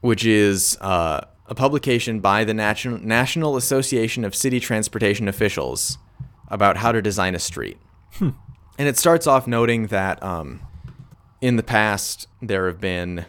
which 0.01 0.25
is 0.25 0.79
uh, 0.81 1.21
a 1.47 1.55
publication 1.55 2.21
by 2.21 2.45
the 2.45 2.55
National 2.55 2.99
National 2.99 3.57
Association 3.57 4.25
of 4.25 4.35
City 4.35 4.61
Transportation 4.61 5.29
Officials 5.29 5.99
about 6.49 6.79
how 6.79 6.93
to 6.93 7.03
design 7.03 7.35
a 7.35 7.39
street. 7.39 7.79
And 8.21 8.87
it 8.87 8.97
starts 8.97 9.27
off 9.27 9.47
noting 9.47 9.89
that 9.89 10.23
um, 10.23 10.61
in 11.41 11.57
the 11.57 11.63
past 11.63 12.29
there 12.41 12.67
have 12.69 12.81
been, 12.81 13.27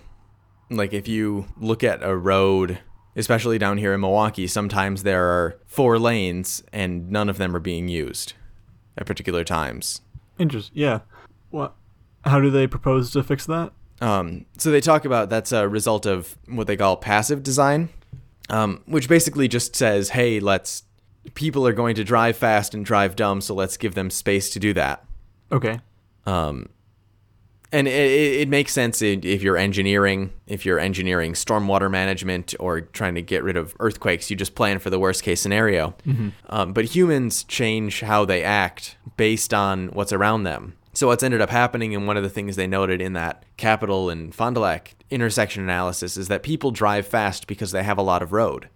like, 0.70 0.94
if 0.94 1.08
you 1.08 1.46
look 1.58 1.84
at 1.84 2.04
a 2.04 2.16
road, 2.16 2.80
especially 3.16 3.58
down 3.58 3.78
here 3.78 3.94
in 3.94 4.02
Milwaukee, 4.02 4.48
sometimes 4.48 5.04
there 5.04 5.26
are 5.26 5.60
four 5.66 6.00
lanes 6.00 6.64
and 6.72 7.10
none 7.10 7.30
of 7.30 7.38
them 7.38 7.56
are 7.56 7.60
being 7.60 7.88
used 7.88 8.34
at 8.98 9.06
particular 9.06 9.44
times. 9.44 10.02
Interest. 10.38 10.72
Yeah. 10.74 11.00
What? 11.50 11.76
How 12.26 12.40
do 12.40 12.50
they 12.50 12.68
propose 12.68 13.12
to 13.12 13.24
fix 13.24 13.46
that? 13.46 13.72
Um, 14.02 14.46
so 14.58 14.72
they 14.72 14.82
talk 14.82 15.06
about 15.06 15.30
that's 15.30 15.52
a 15.52 15.68
result 15.68 16.06
of 16.06 16.38
what 16.48 16.68
they 16.68 16.78
call 16.78 16.96
passive 16.98 17.44
design, 17.44 17.90
um, 18.50 18.82
which 18.86 19.10
basically 19.10 19.48
just 19.48 19.76
says, 19.76 20.12
hey, 20.12 20.40
let's 20.40 20.84
people 21.34 21.68
are 21.68 21.74
going 21.74 21.96
to 21.96 22.04
drive 22.04 22.38
fast 22.38 22.74
and 22.74 22.86
drive 22.86 23.16
dumb, 23.16 23.42
so 23.42 23.54
let's 23.54 23.78
give 23.78 23.96
them 23.96 24.10
space 24.10 24.50
to 24.52 24.60
do 24.60 24.74
that. 24.74 25.04
Okay. 25.52 25.80
Um, 26.26 26.70
and 27.72 27.88
it, 27.88 27.92
it, 27.92 28.42
it 28.42 28.50
makes 28.50 28.74
sense 28.74 29.02
if 29.02 29.42
you're 29.42 29.58
engineering, 29.58 30.32
if 30.48 30.66
you're 30.66 30.80
engineering 30.80 31.34
stormwater 31.34 31.90
management 31.90 32.56
or 32.60 32.82
trying 32.82 33.16
to 33.16 33.22
get 33.22 33.44
rid 33.44 33.58
of 33.58 33.76
earthquakes, 33.80 34.30
you 34.30 34.36
just 34.36 34.56
plan 34.56 34.80
for 34.80 34.90
the 34.90 35.00
worst 35.00 35.24
case 35.24 35.42
scenario. 35.42 35.96
Um, 36.48 36.74
but 36.74 36.86
humans 36.86 37.44
change 37.44 38.02
how 38.02 38.26
they 38.26 38.44
act 38.44 38.98
based 39.18 39.54
on 39.54 39.90
what's 39.90 40.14
around 40.14 40.44
them. 40.44 40.76
So 40.94 41.08
what's 41.08 41.24
ended 41.24 41.40
up 41.40 41.52
happening, 41.52 41.96
and 41.96 42.08
one 42.08 42.18
of 42.18 42.24
the 42.24 42.30
things 42.30 42.56
they 42.56 42.68
noted 42.68 43.00
in 43.00 43.14
that 43.14 43.46
Capitol 43.58 44.10
and 44.10 44.34
Fond 44.34 44.56
du 44.56 44.62
Lac 44.62 44.96
intersection 45.10 45.64
analysis 45.64 46.18
is 46.18 46.28
that 46.28 46.44
people 46.44 46.72
drive 46.72 47.08
fast 47.08 47.48
because 47.48 47.72
they 47.72 47.84
have 47.84 47.98
a 47.98 48.02
lot 48.02 48.22
of 48.22 48.34
road. 48.34 48.68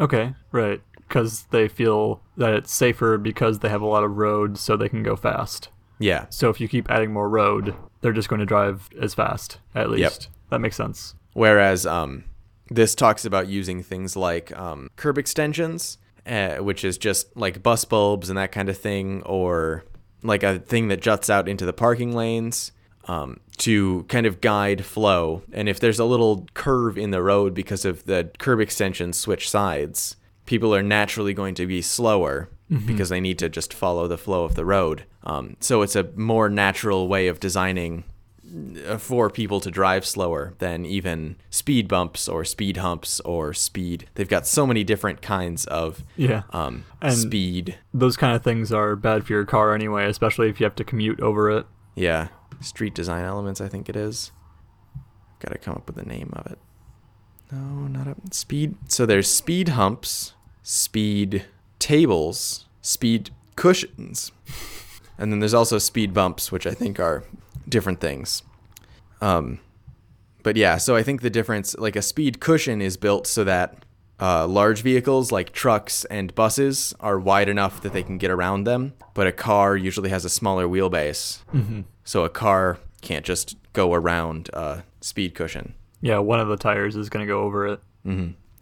Okay. 0.00 0.34
Right. 0.50 0.80
Because 0.96 1.44
they 1.50 1.68
feel 1.68 2.22
that 2.38 2.54
it's 2.54 2.72
safer 2.72 3.18
because 3.18 3.58
they 3.58 3.68
have 3.68 3.82
a 3.82 3.86
lot 3.86 4.02
of 4.02 4.16
road, 4.16 4.56
so 4.58 4.76
they 4.76 4.88
can 4.88 5.02
go 5.02 5.14
fast. 5.14 5.68
Yeah. 5.98 6.26
So 6.30 6.48
if 6.48 6.60
you 6.60 6.66
keep 6.66 6.90
adding 6.90 7.12
more 7.12 7.28
road, 7.28 7.76
they're 8.00 8.12
just 8.12 8.28
going 8.28 8.40
to 8.40 8.46
drive 8.46 8.88
as 9.00 9.14
fast, 9.14 9.58
at 9.74 9.90
least. 9.90 10.28
That 10.50 10.60
makes 10.60 10.76
sense. 10.76 11.14
Whereas 11.32 11.86
um, 11.86 12.24
this 12.68 12.94
talks 12.94 13.24
about 13.24 13.48
using 13.48 13.82
things 13.82 14.16
like 14.16 14.56
um, 14.56 14.90
curb 14.96 15.18
extensions, 15.18 15.98
uh, 16.26 16.56
which 16.56 16.84
is 16.84 16.98
just 16.98 17.36
like 17.36 17.62
bus 17.62 17.84
bulbs 17.84 18.28
and 18.28 18.38
that 18.38 18.52
kind 18.52 18.68
of 18.68 18.76
thing, 18.78 19.22
or 19.22 19.84
like 20.22 20.42
a 20.42 20.58
thing 20.58 20.88
that 20.88 21.00
juts 21.00 21.30
out 21.30 21.48
into 21.48 21.64
the 21.64 21.72
parking 21.72 22.14
lanes 22.14 22.72
um, 23.06 23.40
to 23.58 24.04
kind 24.04 24.26
of 24.26 24.40
guide 24.40 24.84
flow. 24.84 25.42
And 25.52 25.68
if 25.68 25.80
there's 25.80 25.98
a 25.98 26.04
little 26.04 26.46
curve 26.54 26.98
in 26.98 27.10
the 27.10 27.22
road 27.22 27.54
because 27.54 27.84
of 27.84 28.04
the 28.04 28.30
curb 28.38 28.60
extensions 28.60 29.16
switch 29.16 29.48
sides, 29.48 30.16
people 30.46 30.74
are 30.74 30.82
naturally 30.82 31.34
going 31.34 31.54
to 31.54 31.66
be 31.66 31.82
slower 31.82 32.48
because 32.86 33.08
they 33.08 33.20
need 33.20 33.36
to 33.40 33.48
just 33.48 33.74
follow 33.74 34.06
the 34.06 34.16
flow 34.18 34.44
of 34.44 34.54
the 34.54 34.64
road. 34.64 35.04
Um, 35.22 35.56
so 35.60 35.82
it's 35.82 35.96
a 35.96 36.04
more 36.16 36.48
natural 36.48 37.06
way 37.08 37.28
of 37.28 37.40
designing 37.40 38.04
uh, 38.88 38.96
for 38.96 39.28
people 39.30 39.60
to 39.60 39.70
drive 39.70 40.04
slower 40.06 40.54
than 40.58 40.84
even 40.86 41.36
speed 41.50 41.86
bumps 41.88 42.26
or 42.28 42.44
speed 42.44 42.78
humps 42.78 43.20
or 43.20 43.52
speed. 43.52 44.08
They've 44.14 44.28
got 44.28 44.46
so 44.46 44.66
many 44.66 44.82
different 44.82 45.20
kinds 45.22 45.66
of 45.66 46.02
Yeah. 46.16 46.42
um, 46.50 46.84
And- 47.02 47.14
speed. 47.14 47.78
Those 47.94 48.16
kind 48.16 48.34
of 48.34 48.42
things 48.42 48.72
are 48.72 48.96
bad 48.96 49.26
for 49.26 49.34
your 49.34 49.44
car 49.44 49.74
anyway, 49.74 50.06
especially 50.08 50.48
if 50.48 50.58
you 50.58 50.64
have 50.64 50.74
to 50.76 50.84
commute 50.84 51.20
over 51.20 51.50
it. 51.50 51.66
Yeah, 51.94 52.28
street 52.60 52.94
design 52.94 53.24
elements. 53.24 53.60
I 53.60 53.68
think 53.68 53.88
it 53.88 53.96
is. 53.96 54.32
Got 55.40 55.52
to 55.52 55.58
come 55.58 55.74
up 55.74 55.86
with 55.86 55.96
the 55.96 56.04
name 56.04 56.30
of 56.34 56.46
it. 56.50 56.58
No, 57.52 57.58
not 57.88 58.06
a 58.06 58.14
speed. 58.32 58.76
So 58.88 59.06
there's 59.06 59.28
speed 59.28 59.70
humps, 59.70 60.32
speed 60.62 61.44
tables, 61.78 62.66
speed 62.80 63.30
cushions, 63.56 64.32
and 65.20 65.30
then 65.30 65.38
there's 65.38 65.54
also 65.54 65.78
speed 65.78 66.12
bumps, 66.12 66.50
which 66.50 66.66
I 66.66 66.72
think 66.74 66.98
are 66.98 67.22
different 67.68 68.00
things. 68.00 68.42
Um, 69.20 69.60
but 70.42 70.56
yeah, 70.56 70.78
so 70.78 70.96
I 70.96 71.02
think 71.02 71.20
the 71.20 71.30
difference, 71.30 71.76
like 71.78 71.94
a 71.94 72.02
speed 72.02 72.40
cushion, 72.40 72.80
is 72.82 72.96
built 72.96 73.26
so 73.26 73.44
that 73.44 73.84
uh, 74.18 74.46
large 74.46 74.82
vehicles 74.82 75.30
like 75.30 75.52
trucks 75.52 76.04
and 76.06 76.34
buses 76.34 76.94
are 77.00 77.18
wide 77.18 77.48
enough 77.48 77.80
that 77.82 77.92
they 77.92 78.02
can 78.02 78.18
get 78.18 78.30
around 78.30 78.64
them, 78.64 78.94
but 79.14 79.26
a 79.26 79.32
car 79.32 79.76
usually 79.76 80.10
has 80.10 80.24
a 80.24 80.30
smaller 80.30 80.66
wheelbase, 80.66 81.40
Mm-hmm. 81.54 81.82
so 82.04 82.24
a 82.24 82.28
car 82.30 82.78
can't 83.02 83.24
just 83.24 83.56
go 83.72 83.94
around 83.94 84.50
a 84.52 84.82
speed 85.00 85.34
cushion. 85.34 85.74
Yeah, 86.02 86.18
one 86.18 86.40
of 86.40 86.48
the 86.48 86.56
tires 86.56 86.96
is 86.96 87.08
going 87.10 87.24
to 87.26 87.30
go 87.30 87.40
over 87.42 87.66
it. 87.68 87.80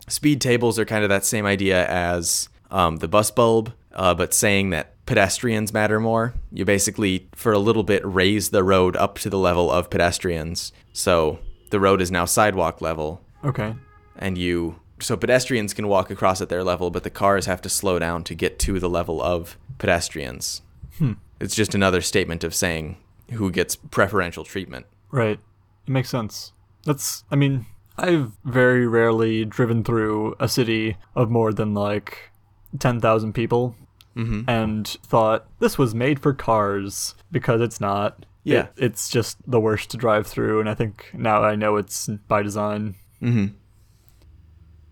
Speed 0.08 0.40
tables 0.40 0.78
are 0.78 0.84
kind 0.84 1.02
of 1.04 1.10
that 1.10 1.24
same 1.24 1.44
idea 1.46 1.86
as 1.88 2.48
um, 2.70 2.96
the 2.96 3.08
bus 3.08 3.30
bulb, 3.30 3.72
uh, 3.94 4.14
but 4.14 4.32
saying 4.34 4.70
that 4.70 4.94
pedestrians 5.08 5.72
matter 5.72 5.98
more. 5.98 6.34
You 6.52 6.66
basically, 6.66 7.28
for 7.34 7.50
a 7.52 7.58
little 7.58 7.82
bit, 7.82 8.02
raise 8.04 8.50
the 8.50 8.62
road 8.62 8.94
up 8.94 9.16
to 9.20 9.30
the 9.30 9.38
level 9.38 9.70
of 9.70 9.88
pedestrians. 9.88 10.70
So 10.92 11.38
the 11.70 11.80
road 11.80 12.02
is 12.02 12.10
now 12.10 12.26
sidewalk 12.26 12.82
level, 12.82 13.22
Okay. 13.42 13.74
and 14.16 14.36
you. 14.36 14.80
So 15.00 15.16
pedestrians 15.16 15.72
can 15.72 15.88
walk 15.88 16.10
across 16.10 16.42
at 16.42 16.50
their 16.50 16.62
level, 16.62 16.90
but 16.90 17.04
the 17.04 17.10
cars 17.10 17.46
have 17.46 17.62
to 17.62 17.70
slow 17.70 17.98
down 17.98 18.22
to 18.24 18.34
get 18.34 18.58
to 18.60 18.78
the 18.78 18.88
level 18.90 19.22
of 19.22 19.56
pedestrians. 19.78 20.60
Hmm. 20.98 21.12
It's 21.40 21.54
just 21.54 21.74
another 21.74 22.02
statement 22.02 22.44
of 22.44 22.54
saying 22.54 22.98
who 23.32 23.50
gets 23.50 23.76
preferential 23.76 24.44
treatment. 24.44 24.84
Right. 25.10 25.40
It 25.86 25.90
makes 25.90 26.10
sense. 26.10 26.52
That's, 26.84 27.24
I 27.30 27.36
mean, 27.36 27.64
I've 27.96 28.32
very 28.44 28.86
rarely 28.86 29.46
driven 29.46 29.84
through 29.84 30.34
a 30.38 30.48
city 30.48 30.98
of 31.14 31.30
more 31.30 31.54
than 31.54 31.72
like 31.72 32.30
10,000 32.78 33.32
people 33.32 33.74
Mm-hmm. 34.18 34.50
and 34.50 34.86
thought 35.06 35.46
this 35.60 35.78
was 35.78 35.94
made 35.94 36.18
for 36.20 36.34
cars 36.34 37.14
because 37.30 37.60
it's 37.60 37.80
not. 37.80 38.26
Yeah. 38.42 38.62
It- 38.76 38.84
it's 38.86 39.08
just 39.08 39.36
the 39.50 39.60
worst 39.60 39.90
to 39.90 39.96
drive 39.96 40.26
through, 40.26 40.58
and 40.60 40.68
I 40.68 40.74
think 40.74 41.10
now 41.14 41.42
I 41.44 41.54
know 41.54 41.76
it's 41.76 42.08
by 42.26 42.42
design. 42.42 42.96
Mm-hmm. 43.22 43.54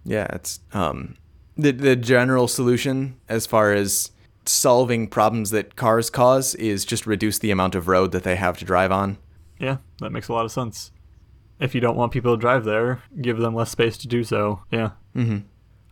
Yeah, 0.04 0.26
it's 0.32 0.60
um 0.72 1.16
the 1.56 1.72
the 1.72 1.96
general 1.96 2.48
solution 2.48 3.16
as 3.28 3.46
far 3.46 3.72
as 3.72 4.10
solving 4.44 5.08
problems 5.08 5.50
that 5.50 5.74
cars 5.74 6.08
cause 6.10 6.54
is 6.54 6.84
just 6.84 7.06
reduce 7.06 7.38
the 7.40 7.50
amount 7.50 7.74
of 7.74 7.88
road 7.88 8.12
that 8.12 8.22
they 8.22 8.36
have 8.36 8.56
to 8.58 8.64
drive 8.64 8.92
on. 8.92 9.18
Yeah, 9.58 9.78
that 10.00 10.12
makes 10.12 10.28
a 10.28 10.32
lot 10.32 10.44
of 10.44 10.52
sense. 10.52 10.92
If 11.58 11.74
you 11.74 11.80
don't 11.80 11.96
want 11.96 12.12
people 12.12 12.36
to 12.36 12.40
drive 12.40 12.64
there, 12.64 13.02
give 13.20 13.38
them 13.38 13.54
less 13.54 13.70
space 13.70 13.96
to 13.98 14.06
do 14.08 14.22
so. 14.22 14.60
Yeah. 14.70 14.90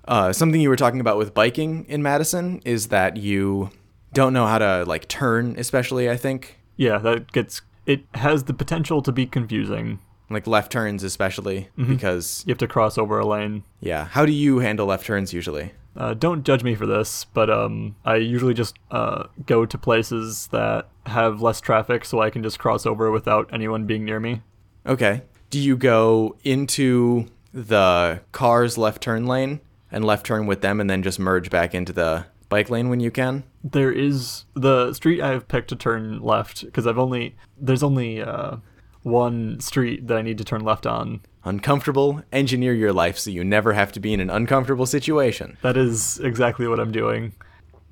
Uh, 0.06 0.32
something 0.32 0.60
you 0.60 0.68
were 0.68 0.76
talking 0.76 1.00
about 1.00 1.16
with 1.18 1.32
biking 1.34 1.84
in 1.88 2.02
Madison 2.02 2.60
is 2.64 2.88
that 2.88 3.16
you 3.16 3.70
don't 4.12 4.32
know 4.32 4.46
how 4.46 4.58
to 4.58 4.84
like 4.86 5.08
turn, 5.08 5.54
especially 5.58 6.10
I 6.10 6.16
think 6.16 6.58
Yeah, 6.76 6.98
that 6.98 7.32
gets. 7.32 7.62
It 7.86 8.04
has 8.14 8.44
the 8.44 8.54
potential 8.54 9.02
to 9.02 9.12
be 9.12 9.26
confusing. 9.26 9.98
like 10.30 10.46
left 10.46 10.72
turns, 10.72 11.02
especially 11.02 11.68
because 11.76 12.42
You 12.46 12.52
have 12.52 12.58
to 12.58 12.66
cross 12.68 12.96
over 12.98 13.18
a 13.18 13.26
lane. 13.26 13.64
yeah. 13.80 14.06
How 14.06 14.24
do 14.26 14.32
you 14.32 14.58
handle 14.60 14.86
left 14.86 15.04
turns 15.06 15.32
usually? 15.32 15.72
Uh, 15.96 16.12
don't 16.14 16.44
judge 16.44 16.64
me 16.64 16.74
for 16.74 16.86
this, 16.86 17.24
but 17.24 17.48
um, 17.50 17.94
I 18.04 18.16
usually 18.16 18.54
just 18.54 18.76
uh, 18.90 19.24
go 19.46 19.64
to 19.64 19.78
places 19.78 20.48
that 20.50 20.88
have 21.06 21.40
less 21.40 21.60
traffic 21.60 22.04
so 22.04 22.20
I 22.20 22.30
can 22.30 22.42
just 22.42 22.58
cross 22.58 22.84
over 22.84 23.10
without 23.12 23.48
anyone 23.52 23.84
being 23.86 24.04
near 24.04 24.18
me. 24.18 24.42
Okay. 24.86 25.22
Do 25.50 25.60
you 25.60 25.76
go 25.76 26.36
into 26.42 27.26
the 27.52 28.22
car's 28.32 28.76
left 28.76 29.02
turn 29.02 29.26
lane 29.26 29.60
and 29.94 30.04
left 30.04 30.26
turn 30.26 30.46
with 30.46 30.60
them 30.60 30.80
and 30.80 30.90
then 30.90 31.02
just 31.02 31.18
merge 31.18 31.48
back 31.48 31.74
into 31.74 31.92
the 31.92 32.26
bike 32.48 32.68
lane 32.68 32.90
when 32.90 33.00
you 33.00 33.10
can? 33.10 33.44
There 33.62 33.92
is 33.92 34.44
the 34.54 34.92
street 34.92 35.22
I 35.22 35.28
have 35.28 35.48
picked 35.48 35.68
to 35.68 35.76
turn 35.76 36.20
left 36.20 36.64
because 36.64 36.86
I've 36.86 36.98
only 36.98 37.36
there's 37.56 37.82
only 37.82 38.20
uh, 38.20 38.56
one 39.02 39.60
street 39.60 40.08
that 40.08 40.18
I 40.18 40.22
need 40.22 40.36
to 40.38 40.44
turn 40.44 40.62
left 40.64 40.84
on. 40.86 41.20
Uncomfortable, 41.44 42.22
engineer 42.32 42.74
your 42.74 42.92
life 42.92 43.18
so 43.18 43.30
you 43.30 43.44
never 43.44 43.72
have 43.74 43.92
to 43.92 44.00
be 44.00 44.12
in 44.12 44.20
an 44.20 44.30
uncomfortable 44.30 44.86
situation. 44.86 45.56
That 45.62 45.76
is 45.76 46.18
exactly 46.18 46.66
what 46.66 46.80
I'm 46.80 46.92
doing. 46.92 47.32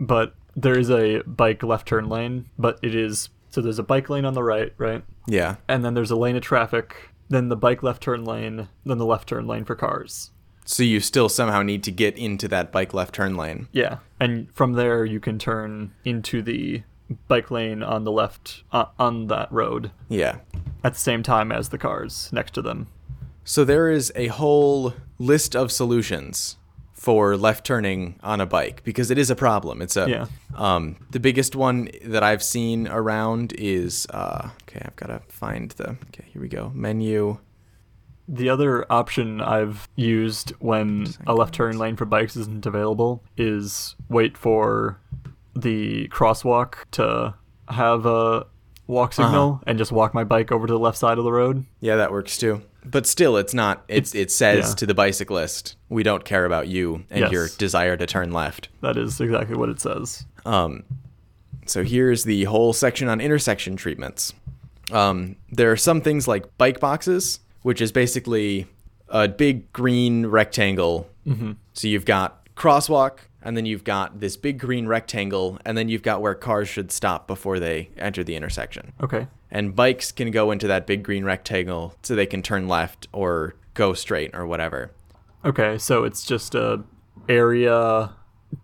But 0.00 0.34
there 0.56 0.76
is 0.76 0.90
a 0.90 1.22
bike 1.22 1.62
left 1.62 1.86
turn 1.86 2.08
lane, 2.08 2.46
but 2.58 2.80
it 2.82 2.94
is 2.96 3.28
so 3.50 3.60
there's 3.60 3.78
a 3.78 3.84
bike 3.84 4.10
lane 4.10 4.24
on 4.24 4.34
the 4.34 4.42
right, 4.42 4.72
right? 4.76 5.04
Yeah. 5.28 5.56
And 5.68 5.84
then 5.84 5.94
there's 5.94 6.10
a 6.10 6.16
lane 6.16 6.34
of 6.34 6.42
traffic, 6.42 6.96
then 7.28 7.48
the 7.48 7.56
bike 7.56 7.84
left 7.84 8.02
turn 8.02 8.24
lane, 8.24 8.68
then 8.84 8.98
the 8.98 9.06
left 9.06 9.28
turn 9.28 9.46
lane 9.46 9.64
for 9.64 9.76
cars. 9.76 10.31
So 10.64 10.82
you 10.82 11.00
still 11.00 11.28
somehow 11.28 11.62
need 11.62 11.82
to 11.84 11.90
get 11.90 12.16
into 12.16 12.48
that 12.48 12.70
bike 12.72 12.94
left 12.94 13.14
turn 13.14 13.36
lane. 13.36 13.68
Yeah. 13.72 13.98
And 14.20 14.52
from 14.54 14.74
there 14.74 15.04
you 15.04 15.20
can 15.20 15.38
turn 15.38 15.92
into 16.04 16.40
the 16.42 16.82
bike 17.28 17.50
lane 17.50 17.82
on 17.82 18.04
the 18.04 18.12
left 18.12 18.62
uh, 18.72 18.86
on 18.98 19.26
that 19.26 19.50
road 19.52 19.90
Yeah. 20.08 20.36
at 20.84 20.94
the 20.94 21.00
same 21.00 21.22
time 21.22 21.52
as 21.52 21.68
the 21.70 21.78
cars 21.78 22.30
next 22.32 22.54
to 22.54 22.62
them. 22.62 22.86
So 23.44 23.64
there 23.64 23.90
is 23.90 24.12
a 24.14 24.28
whole 24.28 24.94
list 25.18 25.54
of 25.56 25.72
solutions 25.72 26.56
for 26.92 27.36
left 27.36 27.66
turning 27.66 28.14
on 28.22 28.40
a 28.40 28.46
bike 28.46 28.82
because 28.84 29.10
it 29.10 29.18
is 29.18 29.28
a 29.30 29.34
problem. 29.34 29.82
It's 29.82 29.96
a 29.96 30.08
Yeah. 30.08 30.26
um 30.54 30.96
the 31.10 31.18
biggest 31.18 31.56
one 31.56 31.88
that 32.04 32.22
I've 32.22 32.42
seen 32.44 32.86
around 32.86 33.52
is 33.58 34.06
uh 34.10 34.50
okay, 34.62 34.80
I've 34.84 34.94
got 34.96 35.08
to 35.08 35.20
find 35.28 35.72
the 35.72 35.90
Okay, 36.08 36.24
here 36.32 36.40
we 36.40 36.46
go. 36.48 36.70
Menu. 36.72 37.38
The 38.32 38.48
other 38.48 38.90
option 38.90 39.40
I've 39.42 39.86
used 39.94 40.50
when 40.58 41.06
a 41.26 41.34
left 41.34 41.52
turn 41.54 41.78
lane 41.78 41.96
for 41.96 42.06
bikes 42.06 42.34
isn't 42.34 42.64
available 42.64 43.22
is 43.36 43.94
wait 44.08 44.38
for 44.38 44.98
the 45.54 46.08
crosswalk 46.08 46.76
to 46.92 47.34
have 47.68 48.06
a 48.06 48.46
walk 48.86 49.12
signal 49.12 49.62
and 49.66 49.76
just 49.76 49.92
walk 49.92 50.14
my 50.14 50.24
bike 50.24 50.50
over 50.50 50.66
to 50.66 50.72
the 50.72 50.78
left 50.78 50.96
side 50.96 51.18
of 51.18 51.24
the 51.24 51.32
road. 51.32 51.66
Yeah, 51.80 51.96
that 51.96 52.10
works 52.10 52.38
too. 52.38 52.62
But 52.84 53.06
still 53.06 53.36
it's 53.36 53.52
not 53.54 53.84
it's, 53.86 54.14
it 54.14 54.30
says 54.30 54.70
yeah. 54.70 54.74
to 54.76 54.86
the 54.86 54.94
bicyclist, 54.94 55.76
we 55.90 56.02
don't 56.02 56.24
care 56.24 56.46
about 56.46 56.68
you 56.68 57.04
and 57.10 57.20
Yes. 57.20 57.32
your 57.32 57.48
desire 57.58 57.96
to 57.98 58.06
turn 58.06 58.32
left. 58.32 58.70
That 58.80 58.96
is 58.96 59.20
exactly 59.20 59.56
what 59.56 59.68
it 59.68 59.78
says. 59.78 60.24
Um, 60.46 60.84
so 61.66 61.84
here's 61.84 62.24
the 62.24 62.44
whole 62.44 62.72
section 62.72 63.08
on 63.08 63.20
intersection 63.20 63.76
treatments. 63.76 64.32
Um, 64.90 65.36
there 65.50 65.70
are 65.70 65.76
some 65.76 66.00
things 66.00 66.26
like 66.26 66.58
bike 66.58 66.80
boxes, 66.80 67.38
which 67.62 67.80
is 67.80 67.92
basically 67.92 68.66
a 69.08 69.28
big 69.28 69.72
green 69.72 70.26
rectangle. 70.26 71.08
Mm-hmm. 71.26 71.52
So 71.72 71.88
you've 71.88 72.04
got 72.04 72.46
crosswalk, 72.54 73.18
and 73.42 73.56
then 73.56 73.66
you've 73.66 73.84
got 73.84 74.20
this 74.20 74.36
big 74.36 74.58
green 74.58 74.86
rectangle, 74.86 75.58
and 75.64 75.76
then 75.76 75.88
you've 75.88 76.02
got 76.02 76.20
where 76.20 76.34
cars 76.34 76.68
should 76.68 76.92
stop 76.92 77.26
before 77.26 77.58
they 77.58 77.90
enter 77.96 78.22
the 78.22 78.36
intersection. 78.36 78.92
Okay. 79.02 79.26
And 79.50 79.76
bikes 79.76 80.12
can 80.12 80.30
go 80.30 80.50
into 80.50 80.66
that 80.66 80.86
big 80.86 81.02
green 81.02 81.24
rectangle 81.24 81.94
so 82.02 82.14
they 82.14 82.26
can 82.26 82.42
turn 82.42 82.68
left 82.68 83.08
or 83.12 83.54
go 83.74 83.92
straight 83.94 84.34
or 84.34 84.46
whatever. 84.46 84.90
Okay, 85.44 85.76
so 85.76 86.04
it's 86.04 86.24
just 86.24 86.54
a 86.54 86.84
area. 87.28 88.12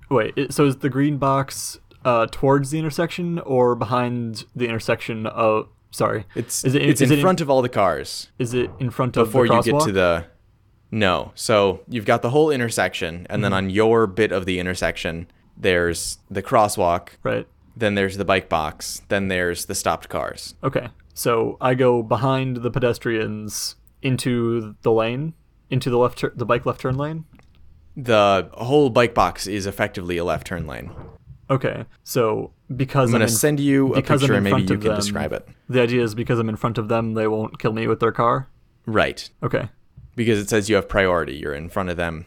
Wait, 0.09 0.53
so 0.53 0.66
is 0.66 0.76
the 0.78 0.88
green 0.88 1.18
box 1.18 1.78
uh, 2.05 2.26
towards 2.30 2.70
the 2.70 2.78
intersection 2.78 3.38
or 3.40 3.74
behind 3.74 4.44
the 4.55 4.66
intersection 4.66 5.26
of? 5.26 5.68
Sorry, 5.91 6.24
It's 6.34 6.64
is 6.64 6.74
it 6.74 6.82
it's 6.82 7.01
is 7.01 7.11
in 7.11 7.18
it 7.18 7.22
front 7.22 7.41
of 7.41 7.49
all 7.49 7.62
the 7.62 7.68
cars. 7.68 8.28
Is 8.39 8.55
it 8.55 8.70
in 8.78 8.91
front 8.91 9.16
of 9.16 9.26
before 9.26 9.47
the 9.49 9.55
you 9.55 9.62
get 9.62 9.80
to 9.80 9.93
the 9.93 10.26
no. 10.91 11.32
So 11.34 11.80
you've 11.89 12.07
got 12.07 12.22
the 12.22 12.30
whole 12.30 12.51
intersection 12.51 13.26
and 13.30 13.43
then 13.43 13.53
mm-hmm. 13.53 13.66
on 13.66 13.70
your 13.70 14.07
bit 14.07 14.32
of 14.32 14.47
the 14.47 14.59
intersection 14.59 15.26
there's 15.57 16.18
the 16.30 16.43
crosswalk. 16.43 17.11
Right? 17.22 17.47
then 17.78 17.95
there's 17.95 18.16
the 18.16 18.24
bike 18.24 18.49
box. 18.49 19.03
Then 19.09 19.28
there's 19.28 19.66
the 19.66 19.74
stopped 19.74 20.09
cars. 20.09 20.55
Okay, 20.62 20.89
so 21.14 21.57
I 21.61 21.74
go 21.74 22.03
behind 22.03 22.59
the 22.59 22.70
pedestrians 22.70 23.76
into 24.03 24.74
the 24.82 24.93
lane, 24.93 25.34
into 25.70 25.91
the 25.91 25.99
left, 25.99 26.18
tur- 26.18 26.32
the 26.34 26.47
bike 26.47 26.66
left 26.66 26.80
turn 26.80 26.97
lane. 26.97 27.24
the 27.97 28.49
whole 28.55 28.91
bike 28.91 29.14
box 29.14 29.47
is 29.47 29.66
effectively 29.66 30.16
a 30.16 30.24
left 30.24 30.47
turn 30.47 30.66
lane 30.66 30.91
Okay, 31.51 31.86
so 32.05 32.53
because 32.76 33.09
i'm 33.09 33.14
I'm 33.14 33.20
going 33.20 33.28
to 33.28 33.34
send 33.34 33.59
you 33.61 33.94
a 33.94 34.03
picture 34.03 34.34
and 34.34 34.44
maybe 34.44 34.62
you 34.62 34.68
can 34.68 34.80
them- 34.80 34.96
describe 34.96 35.32
it 35.32 35.49
The 35.68 35.80
idea 35.80 36.03
is 36.03 36.14
because 36.14 36.38
I'm 36.38 36.49
in 36.49 36.57
front 36.57 36.76
of 36.78 36.88
them, 36.88 37.14
they 37.14 37.26
won't 37.26 37.59
kill 37.59 37.72
me 37.72 37.86
with 37.86 38.01
their 38.01 38.12
car. 38.12 38.49
right 38.86 39.28
Okay, 39.42 39.68
because 40.14 40.38
it 40.38 40.49
says 40.51 40.68
you 40.68 40.76
have 40.76 40.88
priority 40.88 41.34
you're 41.36 41.55
in 41.55 41.68
front 41.70 41.88
of 41.88 41.96
them 41.96 42.26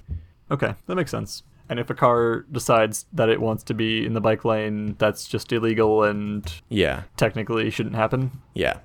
okay, 0.50 0.74
that 0.88 0.96
makes 0.96 1.12
sense. 1.12 1.44
And 1.70 1.80
if 1.80 1.90
a 1.90 1.94
car 1.94 2.46
decides 2.52 3.06
that 3.14 3.30
it 3.30 3.40
wants 3.40 3.64
to 3.64 3.74
be 3.74 4.06
in 4.06 4.12
the 4.12 4.20
bike 4.20 4.44
lane, 4.44 4.96
that's 4.98 5.26
just 5.26 5.52
illegal 5.54 6.04
and 6.04 6.52
yeah 6.70 7.04
technically 7.16 7.70
shouldn't 7.70 7.96
happen, 7.96 8.32
yeah 8.56 8.80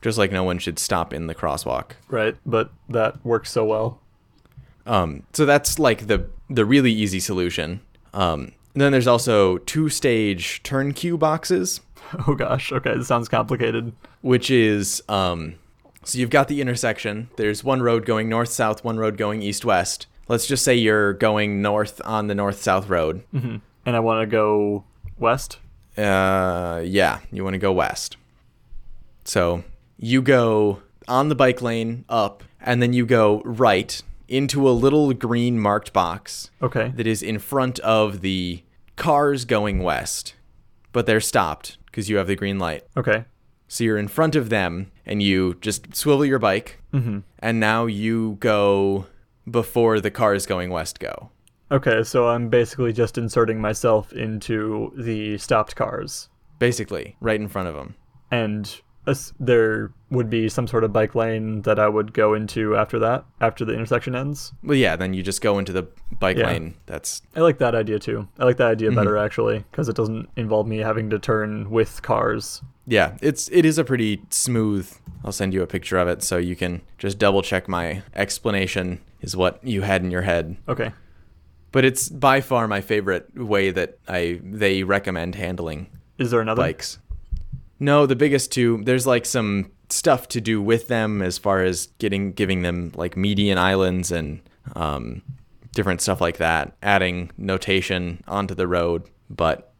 just 0.00 0.18
like 0.18 0.32
no 0.32 0.42
one 0.42 0.58
should 0.58 0.78
stop 0.80 1.12
in 1.12 1.26
the 1.28 1.34
crosswalk 1.34 1.92
right? 2.08 2.36
But 2.46 2.72
that 2.88 3.24
works 3.24 3.50
so 3.52 3.64
well. 3.64 4.00
Um, 4.86 5.22
so 5.32 5.46
that's 5.46 5.78
like 5.78 6.06
the 6.08 6.28
the 6.50 6.64
really 6.64 6.90
easy 6.92 7.20
solution. 7.20 7.80
Um, 8.12 8.52
and 8.74 8.80
then 8.80 8.92
there's 8.92 9.06
also 9.06 9.58
two 9.58 9.88
stage 9.88 10.62
turn 10.62 10.92
queue 10.92 11.16
boxes, 11.18 11.80
Oh 12.28 12.34
gosh, 12.34 12.72
okay, 12.72 12.96
this 12.96 13.06
sounds 13.08 13.28
complicated. 13.28 13.92
which 14.20 14.50
is 14.50 15.02
um, 15.08 15.54
so 16.04 16.18
you've 16.18 16.30
got 16.30 16.48
the 16.48 16.60
intersection. 16.60 17.28
There's 17.36 17.62
one 17.64 17.82
road 17.82 18.04
going 18.06 18.28
north 18.28 18.48
south, 18.50 18.84
one 18.84 18.98
road 18.98 19.16
going 19.16 19.42
east 19.42 19.64
west. 19.64 20.06
Let's 20.28 20.46
just 20.46 20.64
say 20.64 20.74
you're 20.74 21.12
going 21.14 21.62
north 21.62 22.00
on 22.04 22.26
the 22.26 22.34
north 22.34 22.62
south 22.62 22.88
road. 22.88 23.22
hmm 23.30 23.56
And 23.86 23.96
I 23.96 24.00
want 24.00 24.22
to 24.22 24.26
go 24.26 24.84
west. 25.18 25.58
Uh, 25.96 26.80
yeah, 26.84 27.18
you 27.30 27.44
want 27.44 27.54
to 27.54 27.58
go 27.58 27.72
west. 27.72 28.16
So 29.24 29.62
you 29.98 30.22
go 30.22 30.82
on 31.08 31.28
the 31.28 31.34
bike 31.34 31.60
lane 31.62 32.04
up, 32.08 32.42
and 32.60 32.82
then 32.82 32.92
you 32.92 33.04
go 33.06 33.42
right 33.44 34.02
into 34.32 34.68
a 34.68 34.70
little 34.72 35.12
green 35.12 35.58
marked 35.58 35.92
box. 35.92 36.50
Okay. 36.62 36.92
that 36.96 37.06
is 37.06 37.22
in 37.22 37.38
front 37.38 37.78
of 37.80 38.20
the 38.22 38.62
cars 38.96 39.44
going 39.44 39.82
west, 39.82 40.34
but 40.92 41.06
they're 41.06 41.20
stopped 41.20 41.78
because 41.86 42.08
you 42.10 42.16
have 42.16 42.26
the 42.26 42.36
green 42.36 42.58
light. 42.58 42.84
Okay. 42.96 43.24
So 43.68 43.84
you're 43.84 43.98
in 43.98 44.08
front 44.08 44.34
of 44.36 44.48
them 44.50 44.90
and 45.06 45.22
you 45.22 45.54
just 45.60 45.94
swivel 45.94 46.24
your 46.24 46.38
bike, 46.38 46.80
hmm 46.92 47.20
and 47.38 47.58
now 47.58 47.86
you 47.86 48.36
go 48.40 49.06
before 49.50 49.98
the 50.00 50.10
cars 50.10 50.46
going 50.46 50.70
west 50.70 50.98
go. 51.00 51.30
Okay, 51.70 52.02
so 52.04 52.28
I'm 52.28 52.48
basically 52.50 52.92
just 52.92 53.16
inserting 53.16 53.58
myself 53.60 54.12
into 54.12 54.92
the 54.96 55.38
stopped 55.38 55.74
cars, 55.74 56.28
Basically, 56.58 57.16
right 57.20 57.40
in 57.40 57.48
front 57.48 57.66
of 57.68 57.74
them. 57.74 57.94
and 58.30 58.80
as- 59.06 59.32
there 59.40 59.90
would 60.10 60.28
be 60.30 60.48
some 60.48 60.66
sort 60.66 60.84
of 60.84 60.92
bike 60.92 61.14
lane 61.14 61.62
that 61.62 61.78
I 61.78 61.88
would 61.88 62.12
go 62.12 62.34
into 62.34 62.76
after 62.76 62.98
that, 62.98 63.24
after 63.40 63.64
the 63.64 63.72
intersection 63.72 64.14
ends. 64.14 64.52
Well, 64.62 64.76
yeah, 64.76 64.94
then 64.96 65.14
you 65.14 65.22
just 65.22 65.40
go 65.40 65.58
into 65.58 65.72
the 65.72 65.86
bike 66.20 66.36
Yeah. 66.36 66.46
lane. 66.48 66.74
That's 66.86 67.22
I 67.34 67.40
like 67.40 67.58
that 67.58 67.74
idea 67.74 67.98
too. 67.98 68.28
I 68.38 68.44
like 68.44 68.58
that 68.58 68.70
idea 68.70 68.88
Mm-hmm. 68.90 68.96
better 68.98 69.16
actually, 69.16 69.64
because 69.70 69.88
it 69.88 69.96
doesn't 69.96 70.28
involve 70.36 70.66
me 70.66 70.78
having 70.78 71.08
to 71.10 71.18
turn 71.18 71.70
with 71.70 72.02
cars. 72.02 72.62
yeah, 72.86 73.16
it's 73.22 73.48
it 73.52 73.64
is 73.64 73.78
a 73.78 73.84
pretty 73.84 74.20
smooth. 74.30 74.90
I'll 75.24 75.32
send 75.32 75.54
you 75.54 75.62
a 75.62 75.66
picture 75.68 75.98
of 75.98 76.08
it 76.08 76.22
so 76.22 76.36
you 76.36 76.56
can 76.56 76.82
just 76.98 77.16
double 77.18 77.40
check 77.42 77.68
my 77.68 78.02
explanation 78.14 78.98
is 79.20 79.36
what 79.36 79.62
you 79.64 79.82
had 79.82 80.02
in 80.02 80.10
your 80.10 80.22
head. 80.22 80.56
Okay. 80.68 80.90
But 81.70 81.84
it's 81.84 82.08
by 82.08 82.40
far 82.40 82.66
my 82.68 82.80
favorite 82.80 83.34
way 83.36 83.70
that 83.70 83.98
I 84.08 84.40
they 84.44 84.82
recommend 84.82 85.36
handling 85.36 85.86
Is 86.18 86.30
there 86.32 86.40
another? 86.40 86.60
bikes. 86.62 86.98
No, 87.82 88.06
the 88.06 88.14
biggest 88.14 88.52
two. 88.52 88.80
There's 88.84 89.08
like 89.08 89.26
some 89.26 89.72
stuff 89.90 90.28
to 90.28 90.40
do 90.40 90.62
with 90.62 90.86
them 90.86 91.20
as 91.20 91.36
far 91.36 91.64
as 91.64 91.88
getting 91.98 92.32
giving 92.32 92.62
them 92.62 92.92
like 92.94 93.16
median 93.16 93.58
islands 93.58 94.12
and 94.12 94.40
um, 94.76 95.20
different 95.72 96.00
stuff 96.00 96.20
like 96.20 96.36
that. 96.36 96.76
Adding 96.80 97.32
notation 97.36 98.22
onto 98.28 98.54
the 98.54 98.68
road, 98.68 99.10
but 99.28 99.72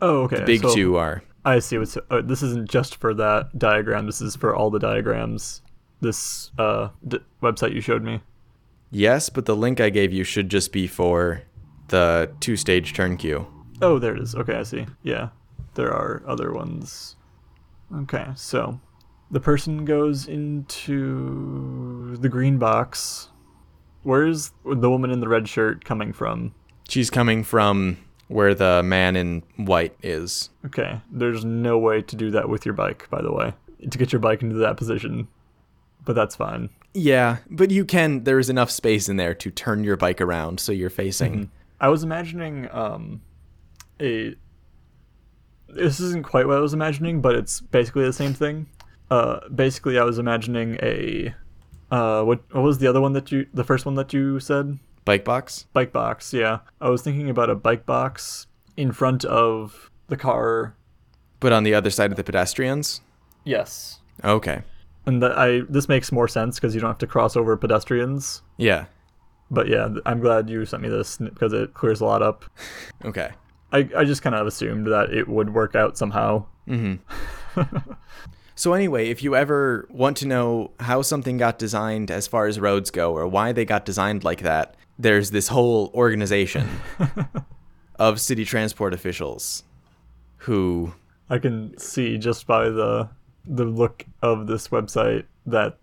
Oh, 0.00 0.22
okay. 0.22 0.36
The 0.36 0.44
big 0.44 0.62
so 0.62 0.74
two 0.74 0.96
are 0.96 1.22
I 1.44 1.58
see 1.58 1.76
what's. 1.76 1.98
Uh, 2.10 2.22
this 2.22 2.42
isn't 2.42 2.70
just 2.70 2.96
for 2.96 3.12
that 3.12 3.58
diagram. 3.58 4.06
This 4.06 4.22
is 4.22 4.34
for 4.34 4.56
all 4.56 4.70
the 4.70 4.78
diagrams. 4.78 5.60
This 6.00 6.50
uh, 6.58 6.88
d- 7.06 7.18
website 7.42 7.74
you 7.74 7.82
showed 7.82 8.02
me. 8.02 8.20
yes, 8.90 9.28
but 9.28 9.44
the 9.44 9.54
link 9.54 9.80
I 9.80 9.90
gave 9.90 10.14
you 10.14 10.24
should 10.24 10.48
just 10.48 10.72
be 10.72 10.86
for 10.86 11.42
the 11.88 12.32
two 12.40 12.56
stage 12.56 12.94
turn 12.94 13.18
queue. 13.18 13.46
Oh, 13.82 13.98
there 13.98 14.16
it 14.16 14.22
is. 14.22 14.34
Okay, 14.34 14.54
I 14.54 14.62
see. 14.62 14.86
Yeah, 15.02 15.28
there 15.74 15.92
are 15.92 16.22
other 16.26 16.50
ones. 16.52 17.16
Okay, 17.92 18.26
so 18.36 18.80
the 19.30 19.40
person 19.40 19.84
goes 19.84 20.26
into 20.26 22.16
the 22.16 22.28
green 22.28 22.58
box. 22.58 23.28
Where's 24.02 24.52
the 24.64 24.90
woman 24.90 25.10
in 25.10 25.20
the 25.20 25.28
red 25.28 25.48
shirt 25.48 25.84
coming 25.84 26.12
from? 26.12 26.54
She's 26.88 27.10
coming 27.10 27.42
from 27.42 27.96
where 28.28 28.54
the 28.54 28.82
man 28.82 29.16
in 29.16 29.42
white 29.56 29.96
is. 30.02 30.50
Okay, 30.66 31.00
there's 31.10 31.44
no 31.44 31.78
way 31.78 32.02
to 32.02 32.16
do 32.16 32.30
that 32.32 32.48
with 32.48 32.66
your 32.66 32.74
bike, 32.74 33.08
by 33.10 33.22
the 33.22 33.32
way, 33.32 33.52
to 33.88 33.98
get 33.98 34.12
your 34.12 34.20
bike 34.20 34.42
into 34.42 34.56
that 34.56 34.76
position. 34.76 35.28
But 36.04 36.14
that's 36.14 36.36
fine. 36.36 36.68
Yeah, 36.92 37.38
but 37.50 37.70
you 37.70 37.84
can. 37.84 38.24
There 38.24 38.38
is 38.38 38.48
enough 38.50 38.70
space 38.70 39.08
in 39.08 39.16
there 39.16 39.34
to 39.34 39.50
turn 39.50 39.84
your 39.84 39.96
bike 39.96 40.20
around 40.20 40.60
so 40.60 40.70
you're 40.70 40.90
facing. 40.90 41.50
I 41.80 41.88
was 41.88 42.04
imagining 42.04 42.68
um, 42.70 43.20
a. 44.00 44.36
This 45.74 46.00
isn't 46.00 46.24
quite 46.24 46.46
what 46.46 46.56
I 46.56 46.60
was 46.60 46.74
imagining, 46.74 47.20
but 47.20 47.34
it's 47.34 47.60
basically 47.60 48.04
the 48.04 48.12
same 48.12 48.34
thing. 48.34 48.66
uh, 49.10 49.40
basically, 49.54 49.98
I 49.98 50.04
was 50.04 50.18
imagining 50.18 50.78
a 50.82 51.34
uh, 51.90 52.22
what 52.22 52.40
what 52.52 52.62
was 52.62 52.78
the 52.78 52.86
other 52.86 53.00
one 53.00 53.12
that 53.12 53.30
you 53.30 53.46
the 53.52 53.64
first 53.64 53.84
one 53.86 53.94
that 53.96 54.12
you 54.12 54.40
said? 54.40 54.78
Bike 55.04 55.24
box? 55.24 55.66
Bike 55.72 55.92
box. 55.92 56.32
Yeah, 56.32 56.60
I 56.80 56.88
was 56.88 57.02
thinking 57.02 57.28
about 57.28 57.50
a 57.50 57.54
bike 57.54 57.84
box 57.86 58.46
in 58.76 58.90
front 58.92 59.24
of 59.24 59.90
the 60.08 60.16
car. 60.16 60.74
But 61.40 61.52
on 61.52 61.62
the 61.64 61.74
other 61.74 61.90
side 61.90 62.10
of 62.10 62.16
the 62.16 62.24
pedestrians? 62.24 63.02
Yes. 63.44 64.00
Okay. 64.24 64.62
And 65.06 65.22
that 65.22 65.36
I 65.36 65.60
this 65.68 65.88
makes 65.88 66.10
more 66.10 66.26
sense 66.28 66.56
because 66.58 66.74
you 66.74 66.80
don't 66.80 66.88
have 66.90 66.98
to 66.98 67.06
cross 67.06 67.36
over 67.36 67.54
pedestrians. 67.56 68.40
Yeah. 68.56 68.86
But 69.50 69.68
yeah, 69.68 69.88
I'm 70.06 70.20
glad 70.20 70.48
you 70.48 70.64
sent 70.64 70.82
me 70.82 70.88
this 70.88 71.18
because 71.18 71.52
it 71.52 71.74
clears 71.74 72.00
a 72.00 72.06
lot 72.06 72.22
up. 72.22 72.44
Okay. 73.04 73.30
I, 73.74 73.88
I 73.96 74.04
just 74.04 74.22
kind 74.22 74.34
of 74.34 74.46
assumed 74.46 74.86
that 74.86 75.12
it 75.12 75.28
would 75.28 75.52
work 75.52 75.74
out 75.74 75.98
somehow. 75.98 76.46
Mm-hmm. 76.68 77.60
So 78.56 78.72
anyway, 78.72 79.08
if 79.08 79.22
you 79.22 79.34
ever 79.34 79.88
want 79.90 80.16
to 80.18 80.26
know 80.26 80.70
how 80.78 81.02
something 81.02 81.38
got 81.38 81.58
designed 81.58 82.10
as 82.10 82.28
far 82.28 82.46
as 82.46 82.60
roads 82.60 82.90
go 82.90 83.12
or 83.12 83.26
why 83.26 83.52
they 83.52 83.64
got 83.64 83.84
designed 83.84 84.22
like 84.22 84.42
that, 84.42 84.76
there's 84.96 85.32
this 85.32 85.48
whole 85.48 85.90
organization 85.92 86.68
of 87.98 88.20
city 88.20 88.44
transport 88.44 88.94
officials 88.94 89.64
who 90.36 90.94
I 91.28 91.38
can 91.38 91.76
see 91.78 92.16
just 92.16 92.46
by 92.46 92.68
the 92.68 93.08
the 93.44 93.64
look 93.64 94.04
of 94.22 94.46
this 94.46 94.68
website 94.68 95.24
that 95.46 95.78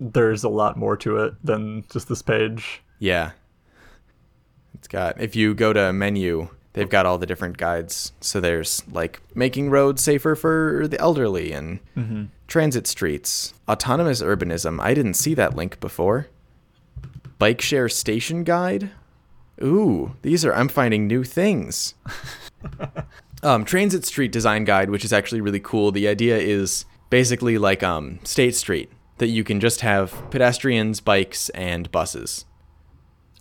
there's 0.00 0.44
a 0.44 0.48
lot 0.48 0.76
more 0.76 0.96
to 0.96 1.18
it 1.18 1.34
than 1.44 1.84
just 1.90 2.08
this 2.08 2.22
page. 2.22 2.82
Yeah. 2.98 3.32
It's 4.74 4.88
got, 4.88 5.20
if 5.20 5.36
you 5.36 5.54
go 5.54 5.72
to 5.72 5.92
menu, 5.92 6.48
they've 6.74 6.88
got 6.90 7.06
all 7.06 7.18
the 7.18 7.26
different 7.26 7.56
guides. 7.56 8.12
So 8.20 8.40
there's 8.40 8.82
like 8.88 9.20
making 9.34 9.70
roads 9.70 10.02
safer 10.02 10.34
for 10.34 10.86
the 10.86 11.00
elderly 11.00 11.52
and 11.52 11.80
transit 12.46 12.86
streets, 12.86 13.54
autonomous 13.68 14.22
urbanism. 14.22 14.80
I 14.80 14.92
didn't 14.94 15.14
see 15.14 15.34
that 15.34 15.56
link 15.56 15.80
before. 15.80 16.28
Bike 17.38 17.60
share 17.60 17.88
station 17.88 18.44
guide. 18.44 18.90
Ooh, 19.62 20.16
these 20.22 20.44
are, 20.44 20.54
I'm 20.54 20.68
finding 20.68 21.06
new 21.06 21.24
things. 21.24 21.94
um, 23.42 23.64
Transit 23.64 24.04
Street 24.04 24.32
Design 24.32 24.64
Guide, 24.64 24.90
which 24.90 25.04
is 25.04 25.12
actually 25.12 25.40
really 25.40 25.60
cool. 25.60 25.92
The 25.92 26.08
idea 26.08 26.36
is 26.38 26.84
basically 27.10 27.58
like 27.58 27.82
um, 27.82 28.18
State 28.24 28.56
Street, 28.56 28.90
that 29.18 29.28
you 29.28 29.44
can 29.44 29.60
just 29.60 29.80
have 29.82 30.28
pedestrians, 30.30 31.00
bikes, 31.00 31.50
and 31.50 31.90
buses. 31.92 32.46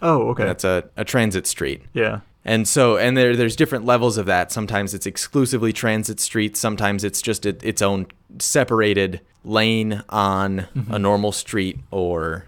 Oh, 0.03 0.29
okay. 0.29 0.45
That's 0.45 0.63
a, 0.63 0.89
a 0.97 1.03
transit 1.03 1.47
street. 1.47 1.81
yeah. 1.93 2.19
And 2.45 2.67
so, 2.67 2.97
and 2.97 3.15
there, 3.15 3.35
there's 3.35 3.55
different 3.55 3.85
levels 3.85 4.17
of 4.17 4.25
that. 4.25 4.51
Sometimes 4.51 4.93
it's 4.93 5.05
exclusively 5.05 5.71
transit 5.71 6.19
streets. 6.19 6.59
Sometimes 6.59 7.03
it's 7.03 7.21
just 7.21 7.45
it, 7.45 7.63
its 7.63 7.81
own 7.81 8.07
separated 8.39 9.21
lane 9.45 10.03
on 10.09 10.67
a 10.89 10.99
normal 10.99 11.31
street 11.31 11.79
or, 11.91 12.45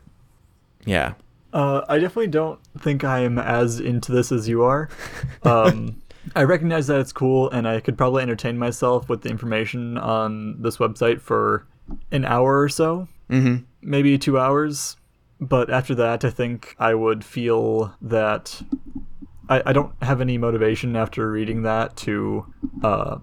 yeah. 0.85 1.13
Uh, 1.53 1.85
I 1.87 1.99
definitely 1.99 2.27
don't 2.27 2.59
think 2.79 3.05
I 3.05 3.19
am 3.21 3.39
as 3.39 3.79
into 3.79 4.11
this 4.11 4.31
as 4.33 4.49
you 4.49 4.63
are. 4.63 4.89
Um, 5.43 6.01
I 6.35 6.43
recognize 6.43 6.87
that 6.87 6.99
it's 6.99 7.13
cool, 7.13 7.49
and 7.51 7.67
I 7.67 7.79
could 7.79 7.97
probably 7.97 8.23
entertain 8.23 8.57
myself 8.57 9.07
with 9.09 9.21
the 9.21 9.29
information 9.29 9.97
on 9.97 10.61
this 10.61 10.77
website 10.77 11.21
for 11.21 11.65
an 12.11 12.25
hour 12.25 12.59
or 12.61 12.67
so, 12.69 13.07
Mm-hmm. 13.29 13.63
maybe 13.81 14.17
two 14.17 14.37
hours. 14.39 14.97
But 15.39 15.69
after 15.69 15.93
that, 15.95 16.25
I 16.25 16.29
think 16.31 16.75
I 16.79 16.93
would 16.95 17.23
feel 17.23 17.93
that 18.01 18.61
I, 19.49 19.61
I 19.67 19.73
don't 19.73 19.93
have 20.01 20.21
any 20.21 20.37
motivation 20.37 20.95
after 20.95 21.29
reading 21.29 21.63
that 21.63 21.95
to 21.97 22.45
uh, 22.83 23.17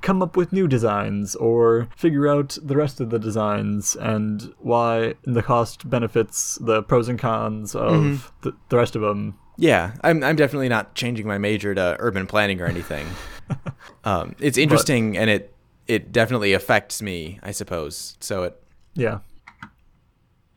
come 0.00 0.22
up 0.22 0.36
with 0.36 0.52
new 0.52 0.66
designs 0.66 1.36
or 1.36 1.88
figure 1.96 2.28
out 2.28 2.56
the 2.62 2.76
rest 2.76 3.00
of 3.00 3.10
the 3.10 3.18
designs 3.18 3.96
and 3.96 4.54
why 4.58 5.14
the 5.24 5.42
cost 5.42 5.88
benefits, 5.88 6.58
the 6.60 6.82
pros 6.82 7.08
and 7.08 7.18
cons 7.18 7.74
of 7.74 8.32
the, 8.42 8.52
the 8.68 8.76
rest 8.76 8.96
of 8.96 9.02
them. 9.02 9.38
Yeah, 9.56 9.92
I'm, 10.02 10.24
I'm 10.24 10.36
definitely 10.36 10.70
not 10.70 10.94
changing 10.94 11.26
my 11.26 11.38
major 11.38 11.74
to 11.74 11.96
urban 11.98 12.26
planning 12.26 12.60
or 12.60 12.66
anything. 12.66 13.06
um, 14.04 14.34
it's 14.40 14.56
interesting 14.56 15.18
and 15.18 15.28
it, 15.28 15.54
it 15.86 16.12
definitely 16.12 16.52
affects 16.52 17.02
me, 17.02 17.38
I 17.42 17.50
suppose. 17.50 18.16
So 18.20 18.44
it, 18.44 18.62
Yeah. 18.94 19.18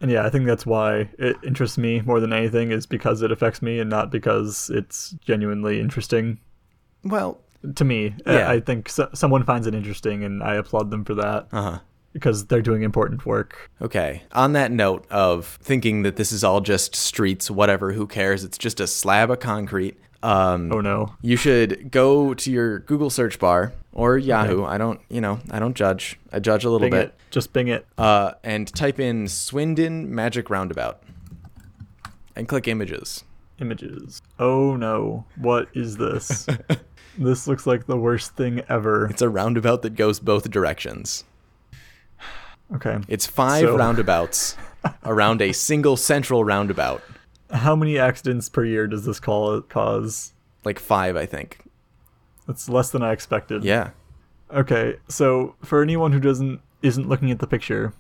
And 0.04 0.12
yeah, 0.12 0.26
I 0.26 0.30
think 0.30 0.46
that's 0.46 0.66
why 0.66 1.10
it 1.18 1.38
interests 1.46 1.78
me 1.78 2.02
more 2.02 2.20
than 2.20 2.34
anything 2.34 2.72
is 2.72 2.86
because 2.86 3.22
it 3.22 3.32
affects 3.32 3.62
me 3.62 3.80
and 3.80 3.90
not 3.90 4.12
because 4.12 4.70
it's 4.70 5.12
genuinely 5.22 5.80
interesting 5.80 6.42
well, 7.06 7.40
to 7.76 7.86
me. 7.86 8.14
Yeah. 8.26 8.50
I 8.50 8.60
think 8.60 8.90
so- 8.90 9.10
someone 9.14 9.46
finds 9.46 9.66
it 9.66 9.74
interesting 9.74 10.26
and 10.26 10.44
I 10.44 10.56
applaud 10.56 10.92
them 10.92 11.06
for 11.06 11.16
that 11.16 11.48
uh 11.54 11.62
huh. 11.62 11.80
because 12.12 12.48
they're 12.48 12.62
doing 12.62 12.84
important 12.84 13.26
work. 13.26 13.72
Okay. 13.82 14.24
On 14.34 14.52
that 14.52 14.74
note 14.74 15.08
of 15.10 15.58
thinking 15.62 16.04
that 16.04 16.18
this 16.18 16.34
is 16.34 16.44
all 16.44 16.60
just 16.60 16.98
streets, 16.98 17.50
whatever, 17.50 17.94
who 17.94 18.06
cares? 18.06 18.44
It's 18.44 18.58
just 18.58 18.82
a 18.82 18.88
slab 18.88 19.32
of 19.32 19.40
concrete. 19.40 19.98
Um, 20.24 20.72
Oh 20.72 20.80
no. 20.82 21.16
You 21.22 21.36
should 21.36 21.92
go 21.92 22.34
to 22.34 22.52
your 22.52 22.80
Google 22.80 23.10
search 23.10 23.38
bar 23.40 23.74
or 23.92 24.18
Yahoo. 24.18 24.64
I 24.64 24.78
don't, 24.78 25.00
you 25.10 25.20
know, 25.22 25.40
I 25.52 25.60
don't 25.60 25.76
judge. 25.76 26.18
I 26.32 26.40
judge 26.40 26.64
a 26.64 26.70
little 26.70 26.86
Bing 26.86 26.92
bit. 26.92 27.08
it. 27.10 27.16
Just 27.30 27.52
bing 27.54 27.68
it. 27.68 27.86
Uh, 27.98 28.32
and 28.44 28.74
type 28.74 29.00
in 29.00 29.28
Swindon 29.28 30.14
Magic 30.16 30.50
Roundabout 30.50 31.04
and 32.36 32.48
click 32.48 32.68
images. 32.68 33.24
Images. 33.60 34.22
Oh 34.40 34.76
no. 34.76 35.26
What 35.36 35.68
is 35.74 35.98
this? 35.98 36.48
this 37.18 37.48
looks 37.48 37.68
like 37.68 37.86
the 37.86 37.98
worst 37.98 38.36
thing 38.36 38.62
ever. 38.70 39.08
It's 39.08 39.22
a 39.22 39.30
roundabout 39.30 39.82
that 39.84 39.96
goes 39.96 40.20
both 40.20 40.50
directions. 40.50 41.24
Okay. 42.74 42.98
It's 43.08 43.28
five 43.28 43.66
So- 43.66 43.78
roundabouts 43.78 44.58
around 45.06 45.42
a 45.42 45.52
single 45.52 45.96
central 45.96 46.44
roundabout. 46.44 47.04
How 47.54 47.76
many 47.76 47.98
accidents 47.98 48.50
per 48.50 48.66
year 48.66 48.88
does 48.88 49.06
this 49.06 49.20
call 49.20 49.62
cause? 49.62 50.34
Like 50.66 50.80
five, 50.80 51.16
I 51.16 51.26
think. 51.26 51.60
That's 52.48 52.68
less 52.68 52.90
than 52.90 53.02
I 53.04 53.12
expected. 53.14 53.64
Yeah. 53.64 53.92
Okay, 54.52 54.98
so 55.08 55.56
for 55.64 55.82
anyone 55.82 56.12
who 56.12 56.20
doesn't 56.20 56.60
isn't 56.82 57.08
looking 57.08 57.32
at 57.32 57.40
the 57.40 57.48
picture, 57.48 57.94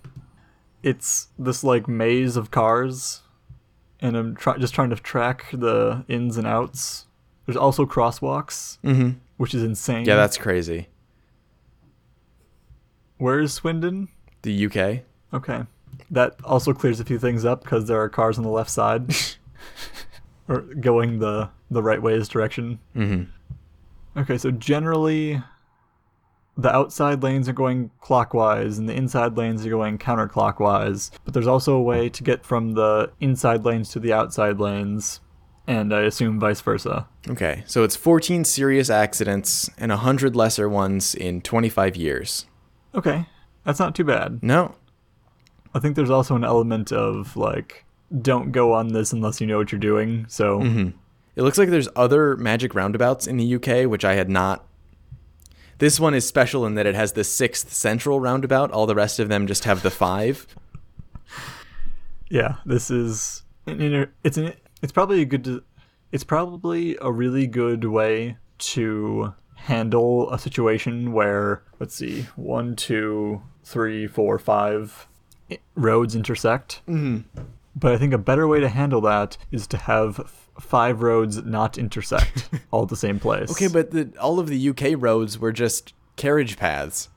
it's 0.84 1.28
this 1.40 1.64
like 1.64 1.88
maze 1.88 2.36
of 2.36 2.52
cars, 2.52 3.22
and 4.02 4.16
I'm 4.18 4.36
try- 4.36 4.58
just 4.58 4.74
trying 4.74 4.90
to 4.90 4.96
track 4.98 5.46
the 5.54 6.04
ins 6.08 6.36
and 6.38 6.46
outs. 6.46 7.06
There's 7.46 7.56
also 7.58 7.86
crosswalks, 7.86 8.78
Mm-hmm. 8.84 9.12
which 9.38 9.54
is 9.54 9.64
insane. 9.64 10.06
Yeah, 10.06 10.16
that's 10.16 10.38
crazy. 10.38 10.88
where 13.18 13.40
is 13.40 13.54
Swindon? 13.54 14.10
The 14.42 14.66
UK. 14.66 15.04
Okay, 15.34 15.64
that 16.12 16.36
also 16.44 16.74
clears 16.74 17.00
a 17.00 17.06
few 17.06 17.18
things 17.20 17.46
up 17.46 17.64
because 17.64 17.88
there 17.88 18.00
are 18.02 18.10
cars 18.10 18.38
on 18.38 18.44
the 18.44 18.50
left 18.50 18.70
side, 18.70 19.14
or 20.48 20.62
going 20.62 21.20
the 21.20 21.50
the 21.72 21.84
right 21.84 22.02
ways 22.02 22.28
direction. 22.28 22.80
Mm-hmm. 22.96 24.20
Okay, 24.20 24.38
so 24.38 24.52
generally, 24.52 25.42
the 26.56 26.74
outside 26.74 27.24
lanes 27.24 27.50
are 27.50 27.54
going 27.54 27.90
clockwise 28.00 28.78
and 28.78 28.88
the 28.88 28.94
inside 28.94 29.36
lanes 29.38 29.66
are 29.66 29.70
going 29.70 29.98
counterclockwise. 29.98 31.12
But 31.26 31.34
there's 31.34 31.48
also 31.48 31.74
a 31.74 31.82
way 31.82 32.10
to 32.10 32.24
get 32.24 32.46
from 32.46 32.74
the 32.74 33.12
inside 33.20 33.66
lanes 33.66 33.90
to 33.90 34.00
the 34.00 34.14
outside 34.14 34.60
lanes, 34.60 35.20
and 35.66 35.94
I 35.94 36.02
assume 36.02 36.40
vice 36.40 36.62
versa. 36.62 37.08
Okay, 37.28 37.64
so 37.66 37.84
it's 37.84 37.96
14 37.96 38.46
serious 38.46 38.90
accidents 38.90 39.70
and 39.78 39.92
100 39.92 40.36
lesser 40.36 40.70
ones 40.70 41.16
in 41.16 41.42
25 41.42 41.96
years. 41.96 42.46
Okay, 42.94 43.26
that's 43.64 43.80
not 43.80 43.96
too 43.96 44.04
bad. 44.04 44.44
No. 44.44 44.76
I 45.74 45.80
think 45.80 45.96
there's 45.96 46.12
also 46.12 46.36
an 46.36 46.44
element 46.44 46.92
of 46.92 47.36
like, 47.36 47.84
don't 48.22 48.52
go 48.52 48.74
on 48.74 48.90
this 48.90 49.14
unless 49.14 49.42
you 49.42 49.48
know 49.48 49.58
what 49.58 49.72
you're 49.72 49.80
doing. 49.80 50.26
So 50.30 50.62
It 51.36 51.42
looks 51.42 51.58
like 51.58 51.70
there's 51.70 51.90
other 51.96 52.38
magic 52.38 52.76
roundabouts 52.76 53.26
in 53.26 53.38
the 53.38 53.56
UK, 53.56 53.90
which 53.90 54.06
I 54.06 54.14
had 54.14 54.30
not. 54.30 54.66
This 55.80 56.00
one 56.00 56.14
is 56.14 56.28
special 56.28 56.66
in 56.66 56.76
that 56.76 56.86
it 56.86 56.96
has 56.96 57.14
the 57.14 57.24
sixth 57.24 57.74
central 57.74 58.20
roundabout. 58.20 58.72
All 58.72 58.86
the 58.86 58.96
rest 58.96 59.20
of 59.20 59.30
them 59.30 59.48
just 59.48 59.64
have 59.64 59.82
the 59.82 59.90
five. 59.90 60.46
yeah, 62.30 62.58
this 62.66 62.92
is 62.92 63.44
an 63.66 63.82
inter- 63.82 64.12
it's 64.24 64.38
an 64.38 64.54
it's 64.82 64.92
probably 64.92 65.22
a 65.22 65.26
good 65.26 65.64
it's 66.12 66.24
probably 66.24 66.98
a 67.02 67.12
really 67.12 67.48
good 67.48 67.86
way 67.86 68.38
to 68.60 69.34
handle 69.56 70.32
a 70.32 70.38
situation 70.38 71.14
where 71.14 71.64
let's 71.80 71.96
see 71.96 72.24
one 72.36 72.76
two 72.76 73.42
three 73.64 74.06
four 74.08 74.38
five 74.38 75.08
roads 75.76 76.16
intersect 76.16 76.82
mm-hmm. 76.88 77.22
But 77.76 77.92
i 77.92 77.98
think 77.98 78.14
a 78.14 78.18
better 78.18 78.48
way 78.48 78.60
to 78.60 78.70
handle 78.70 79.02
that 79.02 79.38
is 79.52 79.68
to 79.68 79.78
have 79.78 80.20
f- 80.20 80.50
five 80.60 81.02
roads 81.02 81.44
not 81.44 81.78
intersect 81.78 82.50
all 82.72 82.84
at 82.84 82.90
the 82.90 82.96
same 82.96 83.20
place 83.20 83.52
Okay, 83.52 83.68
but 83.68 83.92
the, 83.92 84.12
all 84.20 84.40
of 84.40 84.48
the 84.48 84.70
UK 84.70 84.94
roads 84.98 85.40
were 85.40 85.52
just 85.52 85.94
carriage 86.16 86.58
paths. 86.58 87.10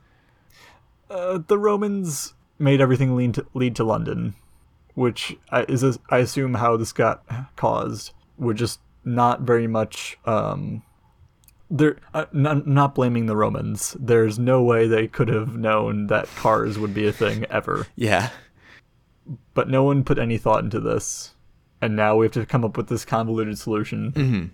uh, 1.11 1.39
the 1.47 1.59
romans 1.59 2.35
made 2.59 2.81
everything 2.81 3.15
lead 3.17 3.35
to, 3.35 3.47
lead 3.55 3.77
to 3.77 3.85
london 3.85 4.35
which 4.95 5.37
is 5.69 5.83
this, 5.83 5.99
i 6.11 6.19
assume 6.19 6.55
how 6.55 6.77
this 6.77 6.93
got 6.93 7.23
caused 7.57 8.13
We're 8.39 8.55
just 8.55 8.81
not 9.05 9.43
very 9.43 9.67
much 9.67 10.19
um, 10.25 10.83
they're 11.71 11.97
uh, 12.15 12.27
not, 12.33 12.67
not 12.67 12.95
blaming 12.95 13.27
the 13.27 13.37
Romans. 13.37 13.97
There's 13.99 14.39
no 14.39 14.63
way 14.63 14.87
they 14.87 15.09
could 15.09 15.27
have 15.29 15.57
known 15.57 16.07
that 16.07 16.27
cars 16.37 16.79
would 16.79 16.95
be 16.95 17.07
a 17.09 17.13
thing 17.13 17.45
ever. 17.51 17.89
Yeah. 17.97 18.31
But 19.55 19.69
no 19.69 19.83
one 19.83 20.05
put 20.05 20.19
any 20.19 20.39
thought 20.39 20.63
into 20.65 20.79
this, 20.81 21.35
and 21.81 21.97
now 21.97 22.17
we 22.17 22.27
have 22.27 22.33
to 22.35 22.47
come 22.47 22.65
up 22.65 22.77
with 22.77 22.89
this 22.89 23.05
convoluted 23.05 23.59
solution. 23.59 24.13
Mhm. 24.13 24.51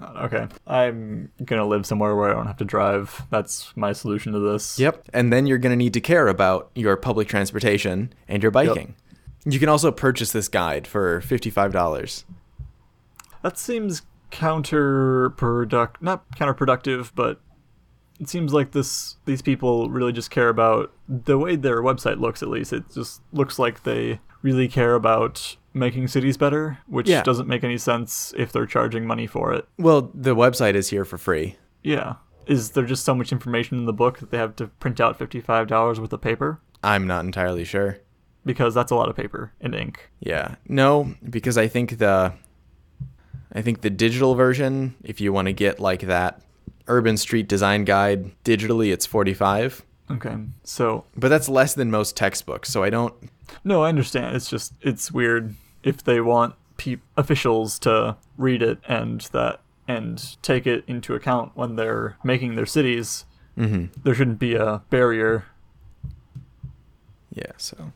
Uh, 0.00 0.24
Okay, 0.24 0.46
I'm 0.66 1.30
gonna 1.44 1.64
live 1.66 1.86
somewhere 1.86 2.14
where 2.14 2.28
I 2.30 2.34
don't 2.34 2.46
have 2.46 2.56
to 2.58 2.64
drive. 2.64 3.22
That's 3.30 3.74
my 3.76 3.92
solution 3.92 4.32
to 4.32 4.38
this. 4.38 4.78
Yep. 4.78 5.08
And 5.14 5.32
then 5.32 5.46
you're 5.46 5.58
going 5.58 5.72
to 5.72 5.76
need 5.76 5.94
to 5.94 6.00
care 6.00 6.28
about 6.28 6.70
your 6.74 6.96
public 6.96 7.28
transportation 7.28 8.12
and 8.28 8.42
your 8.42 8.50
biking. 8.50 8.94
You 9.44 9.58
can 9.58 9.68
also 9.68 9.90
purchase 9.92 10.32
this 10.32 10.48
guide 10.48 10.86
for 10.86 11.20
$55. 11.22 12.24
That 13.42 13.56
seems 13.58 14.02
counterproductive, 14.32 16.02
not 16.02 16.28
counterproductive, 16.36 17.12
but 17.14 17.40
it 18.20 18.28
seems 18.28 18.52
like 18.52 18.72
this 18.72 19.16
these 19.26 19.42
people 19.42 19.90
really 19.90 20.12
just 20.12 20.30
care 20.30 20.48
about 20.48 20.92
the 21.08 21.38
way 21.38 21.56
their 21.56 21.82
website 21.82 22.18
looks 22.20 22.42
at 22.42 22.48
least. 22.48 22.72
It 22.72 22.84
just 22.94 23.20
looks 23.32 23.58
like 23.58 23.82
they 23.82 24.20
really 24.42 24.68
care 24.68 24.94
about 24.94 25.56
making 25.74 26.08
cities 26.08 26.36
better, 26.36 26.78
which 26.86 27.08
Yeah. 27.08 27.22
doesn't 27.22 27.48
make 27.48 27.62
any 27.64 27.76
sense 27.76 28.32
if 28.36 28.50
they're 28.52 28.64
charging 28.66 29.06
money 29.06 29.26
for 29.26 29.52
it. 29.52 29.68
Well, 29.78 30.10
the 30.14 30.34
website 30.34 30.74
is 30.74 30.88
here 30.88 31.04
for 31.04 31.18
free. 31.18 31.56
Yeah. 31.82 32.14
Is 32.46 32.70
there 32.70 32.84
just 32.86 33.04
so 33.04 33.14
much 33.14 33.32
information 33.32 33.76
in 33.76 33.84
the 33.86 33.92
book 33.92 34.18
that 34.20 34.30
they 34.30 34.38
have 34.38 34.56
to 34.56 34.68
print 34.68 35.00
out 35.00 35.18
$55 35.18 35.98
worth 35.98 36.12
of 36.12 36.20
paper? 36.20 36.60
I'm 36.82 37.06
not 37.06 37.24
entirely 37.24 37.64
sure. 37.64 37.98
Because 38.44 38.72
that's 38.72 38.92
a 38.92 38.94
lot 38.94 39.08
of 39.10 39.16
paper 39.16 39.52
and 39.60 39.74
ink. 39.74 40.08
Yeah. 40.20 40.54
No, 40.68 41.14
because 41.28 41.58
I 41.58 41.66
think 41.68 41.98
the 41.98 42.32
I 43.52 43.62
think 43.62 43.80
the 43.80 43.90
digital 43.90 44.34
version, 44.34 44.94
if 45.02 45.20
you 45.20 45.32
want 45.32 45.46
to 45.46 45.52
get 45.52 45.80
like 45.80 46.02
that 46.02 46.40
urban 46.88 47.16
street 47.16 47.48
design 47.48 47.84
guide 47.84 48.30
digitally, 48.44 48.92
it's 48.92 49.06
45. 49.06 49.84
Okay. 50.10 50.36
So, 50.64 51.04
But 51.16 51.28
that's 51.28 51.48
less 51.48 51.74
than 51.74 51.90
most 51.90 52.16
textbooks, 52.16 52.68
so 52.70 52.82
I 52.82 52.90
don't 52.90 53.14
no, 53.64 53.84
I 53.84 53.88
understand. 53.88 54.34
It's 54.36 54.48
just, 54.50 54.74
it's 54.82 55.10
weird 55.12 55.54
if 55.84 56.02
they 56.02 56.20
want 56.20 56.54
pe- 56.76 56.96
officials 57.16 57.78
to 57.80 58.16
read 58.36 58.60
it 58.62 58.78
and 58.88 59.20
that, 59.32 59.60
and 59.88 60.36
take 60.42 60.66
it 60.66 60.82
into 60.88 61.14
account 61.14 61.52
when 61.54 61.76
they're 61.76 62.16
making 62.24 62.56
their 62.56 62.66
cities. 62.66 63.24
Mhm. 63.56 63.90
There 64.02 64.14
shouldn't 64.14 64.38
be 64.40 64.54
a 64.56 64.82
barrier. 64.90 65.44
Yeah, 67.32 67.52
so 67.56 67.92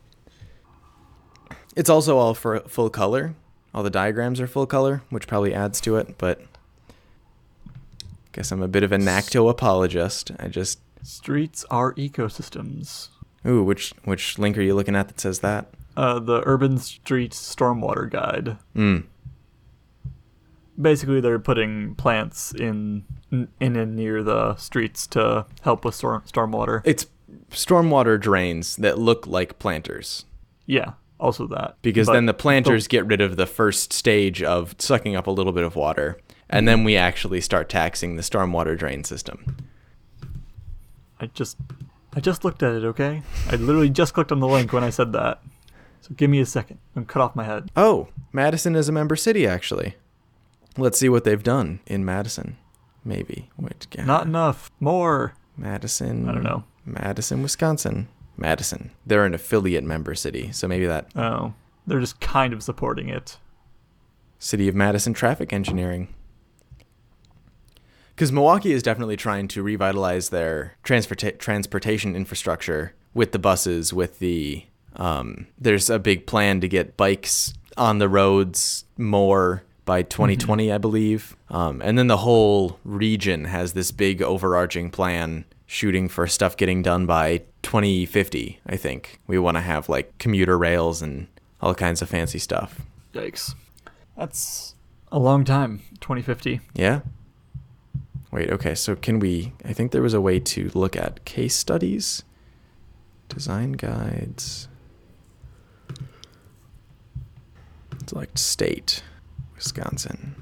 it's 1.75 1.89
also 1.89 2.17
all 2.17 2.33
for 2.33 2.59
full 2.61 2.89
color. 2.89 3.35
All 3.73 3.83
the 3.83 3.89
diagrams 3.89 4.39
are 4.41 4.47
full 4.47 4.65
color, 4.67 5.01
which 5.09 5.27
probably 5.27 5.53
adds 5.53 5.79
to 5.81 5.95
it, 5.97 6.17
but 6.17 6.41
guess 8.31 8.51
I'm 8.51 8.61
a 8.61 8.67
bit 8.67 8.83
of 8.83 8.91
a 8.91 8.97
Nacto 8.97 9.49
apologist. 9.49 10.31
I 10.39 10.47
just 10.47 10.79
Streets 11.03 11.65
are 11.71 11.93
ecosystems. 11.95 13.09
Ooh, 13.45 13.63
which 13.63 13.93
which 14.03 14.37
link 14.37 14.57
are 14.57 14.61
you 14.61 14.75
looking 14.75 14.95
at 14.95 15.07
that 15.07 15.19
says 15.19 15.39
that? 15.39 15.73
Uh, 15.97 16.19
the 16.19 16.41
Urban 16.45 16.77
Street 16.77 17.31
Stormwater 17.31 18.09
Guide. 18.09 18.57
Mm. 18.75 19.05
basically 20.79 21.19
they're 21.19 21.39
putting 21.39 21.95
plants 21.95 22.53
in 22.53 23.03
in 23.31 23.75
and 23.75 23.95
near 23.95 24.23
the 24.23 24.55
streets 24.55 25.07
to 25.07 25.45
help 25.61 25.83
with 25.85 25.95
storm 25.95 26.21
stormwater. 26.27 26.81
It's 26.85 27.07
stormwater 27.49 28.19
drains 28.19 28.75
that 28.77 28.99
look 28.99 29.25
like 29.25 29.59
planters. 29.59 30.25
Yeah, 30.65 30.93
also 31.19 31.47
that. 31.47 31.77
Because 31.81 32.07
But 32.07 32.13
then 32.13 32.25
the 32.25 32.33
planters 32.33 32.87
get 32.87 33.05
rid 33.05 33.21
of 33.21 33.37
the 33.37 33.45
first 33.45 33.91
stage 33.93 34.43
of 34.43 34.75
sucking 34.77 35.15
up 35.15 35.27
a 35.27 35.31
little 35.31 35.51
bit 35.51 35.63
of 35.63 35.75
water. 35.75 36.17
And 36.51 36.67
then 36.67 36.83
we 36.83 36.97
actually 36.97 37.41
start 37.41 37.69
taxing 37.69 38.15
the 38.15 38.21
stormwater 38.21 38.77
drain 38.77 39.03
system. 39.03 39.57
I 41.19 41.27
just 41.27 41.57
I 42.13 42.19
just 42.19 42.43
looked 42.43 42.61
at 42.61 42.73
it, 42.73 42.83
okay? 42.83 43.23
I 43.49 43.55
literally 43.55 43.89
just 43.89 44.13
clicked 44.13 44.31
on 44.31 44.39
the 44.39 44.47
link 44.47 44.73
when 44.73 44.83
I 44.83 44.89
said 44.89 45.13
that. 45.13 45.41
So 46.01 46.13
give 46.15 46.29
me 46.29 46.39
a 46.39 46.45
second. 46.45 46.79
I'm 46.95 47.05
cut 47.05 47.21
off 47.21 47.35
my 47.35 47.43
head. 47.43 47.69
Oh, 47.75 48.09
Madison 48.33 48.75
is 48.75 48.89
a 48.89 48.91
member 48.91 49.15
city, 49.15 49.47
actually. 49.47 49.95
Let's 50.77 50.97
see 50.99 51.09
what 51.09 51.23
they've 51.23 51.41
done 51.43 51.79
in 51.85 52.03
Madison. 52.03 52.57
Maybe. 53.05 53.49
Wait, 53.57 53.87
yeah. 53.93 54.05
Not 54.05 54.25
enough. 54.25 54.71
More. 54.79 55.35
Madison. 55.57 56.27
I 56.27 56.33
don't 56.33 56.43
know. 56.43 56.63
Madison, 56.85 57.43
Wisconsin. 57.43 58.07
Madison. 58.35 58.91
They're 59.05 59.25
an 59.25 59.33
affiliate 59.33 59.83
member 59.83 60.15
city, 60.15 60.51
so 60.51 60.67
maybe 60.67 60.87
that 60.87 61.07
Oh. 61.15 61.53
They're 61.87 61.99
just 61.99 62.19
kind 62.19 62.53
of 62.53 62.61
supporting 62.63 63.09
it. 63.09 63.37
City 64.39 64.67
of 64.67 64.75
Madison 64.75 65.13
traffic 65.13 65.53
engineering. 65.53 66.13
Because 68.21 68.31
Milwaukee 68.31 68.71
is 68.71 68.83
definitely 68.83 69.17
trying 69.17 69.47
to 69.47 69.63
revitalize 69.63 70.29
their 70.29 70.75
transporta- 70.83 71.39
transportation 71.39 72.15
infrastructure 72.15 72.93
with 73.15 73.31
the 73.31 73.39
buses, 73.39 73.93
with 73.93 74.19
the. 74.19 74.63
Um, 74.95 75.47
there's 75.57 75.89
a 75.89 75.97
big 75.97 76.27
plan 76.27 76.61
to 76.61 76.67
get 76.67 76.95
bikes 76.95 77.55
on 77.77 77.97
the 77.97 78.07
roads 78.07 78.85
more 78.95 79.63
by 79.85 80.03
2020, 80.03 80.71
I 80.71 80.77
believe. 80.77 81.35
Um, 81.49 81.81
and 81.83 81.97
then 81.97 82.05
the 82.05 82.17
whole 82.17 82.77
region 82.83 83.45
has 83.45 83.73
this 83.73 83.89
big 83.89 84.21
overarching 84.21 84.91
plan 84.91 85.43
shooting 85.65 86.07
for 86.07 86.27
stuff 86.27 86.55
getting 86.55 86.83
done 86.83 87.07
by 87.07 87.41
2050, 87.63 88.59
I 88.67 88.77
think. 88.77 89.19
We 89.25 89.39
want 89.39 89.57
to 89.57 89.61
have 89.61 89.89
like 89.89 90.15
commuter 90.19 90.59
rails 90.59 91.01
and 91.01 91.25
all 91.59 91.73
kinds 91.73 92.03
of 92.03 92.09
fancy 92.09 92.37
stuff. 92.37 92.81
Yikes. 93.15 93.55
That's 94.15 94.75
a 95.11 95.17
long 95.17 95.43
time. 95.43 95.81
2050. 96.01 96.61
Yeah. 96.75 96.99
Wait, 98.31 98.49
okay, 98.49 98.73
so 98.75 98.95
can 98.95 99.19
we 99.19 99.53
I 99.65 99.73
think 99.73 99.91
there 99.91 100.01
was 100.01 100.13
a 100.13 100.21
way 100.21 100.39
to 100.39 100.71
look 100.73 100.95
at 100.95 101.23
case 101.25 101.55
studies, 101.55 102.23
design 103.29 103.73
guides. 103.73 104.67
Select 108.07 108.39
state, 108.39 109.03
Wisconsin. 109.55 110.35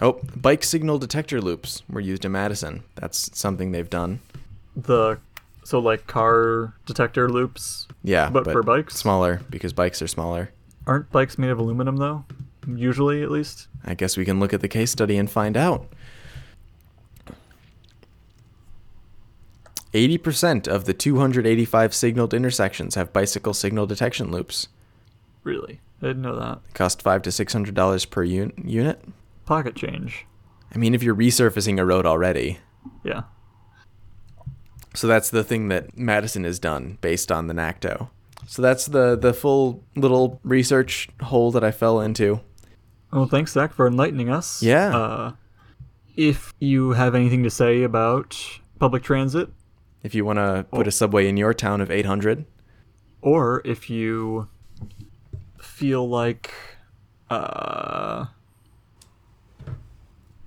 Oh, 0.00 0.18
bike 0.34 0.64
signal 0.64 0.98
detector 0.98 1.40
loops 1.42 1.82
were 1.90 2.00
used 2.00 2.24
in 2.24 2.32
Madison. 2.32 2.84
That's 2.94 3.36
something 3.38 3.72
they've 3.72 3.90
done. 3.90 4.20
The 4.74 5.18
so 5.64 5.78
like 5.78 6.06
car 6.06 6.72
detector 6.86 7.28
loops 7.28 7.86
Yeah, 8.02 8.30
But 8.30 8.44
for 8.44 8.62
bikes? 8.62 8.96
smaller 8.96 9.42
because 9.50 9.72
bikes 9.74 10.00
are 10.00 10.06
smaller. 10.08 10.50
aren't 10.86 11.10
bikes 11.12 11.36
made 11.36 11.50
of 11.50 11.58
aluminum 11.58 11.96
though? 11.98 12.24
Usually 12.66 13.22
at 13.22 13.30
least. 13.30 13.68
I 13.84 13.94
guess 13.94 14.16
we 14.16 14.24
can 14.24 14.40
look 14.40 14.52
at 14.52 14.60
the 14.60 14.68
case 14.68 14.90
study 14.90 15.16
and 15.16 15.30
find 15.30 15.56
out. 15.56 15.86
80% 19.92 20.68
of 20.68 20.84
the 20.84 20.94
285 20.94 21.94
signaled 21.94 22.32
intersections 22.32 22.94
have 22.94 23.12
bicycle 23.12 23.54
signal 23.54 23.86
detection 23.86 24.30
loops. 24.30 24.68
Really. 25.42 25.80
I 26.00 26.06
didn't 26.06 26.22
know 26.22 26.38
that. 26.38 26.60
Cost 26.74 27.02
5 27.02 27.22
to 27.22 27.30
$600 27.30 28.10
per 28.10 28.24
un- 28.24 28.52
unit. 28.64 29.04
Pocket 29.46 29.74
change. 29.74 30.26
I 30.72 30.78
mean, 30.78 30.94
if 30.94 31.02
you're 31.02 31.14
resurfacing 31.14 31.80
a 31.80 31.84
road 31.84 32.06
already. 32.06 32.58
Yeah. 33.02 33.22
So 34.94 35.06
that's 35.06 35.30
the 35.30 35.44
thing 35.44 35.68
that 35.68 35.96
Madison 35.96 36.44
has 36.44 36.58
done 36.58 36.98
based 37.00 37.32
on 37.32 37.48
the 37.48 37.54
NACTO. 37.54 38.10
So 38.46 38.62
that's 38.62 38.86
the, 38.86 39.16
the 39.16 39.32
full 39.32 39.82
little 39.96 40.40
research 40.44 41.08
hole 41.22 41.50
that 41.52 41.64
I 41.64 41.70
fell 41.70 42.00
into. 42.00 42.40
Well, 43.12 43.26
thanks, 43.26 43.52
Zach, 43.52 43.72
for 43.72 43.86
enlightening 43.86 44.28
us. 44.30 44.62
Yeah. 44.62 44.96
Uh, 44.96 45.32
if 46.16 46.52
you 46.60 46.90
have 46.92 47.14
anything 47.14 47.42
to 47.42 47.50
say 47.50 47.82
about 47.82 48.36
public 48.78 49.02
transit, 49.02 49.48
If 50.02 50.14
you 50.14 50.24
want 50.24 50.38
to 50.38 50.64
put 50.72 50.86
a 50.86 50.90
subway 50.90 51.28
in 51.28 51.36
your 51.36 51.52
town 51.54 51.80
of 51.80 51.90
800, 51.90 52.44
or 53.20 53.60
if 53.64 53.90
you 53.90 54.48
feel 55.60 56.08
like, 56.08 56.52
uh, 57.28 58.26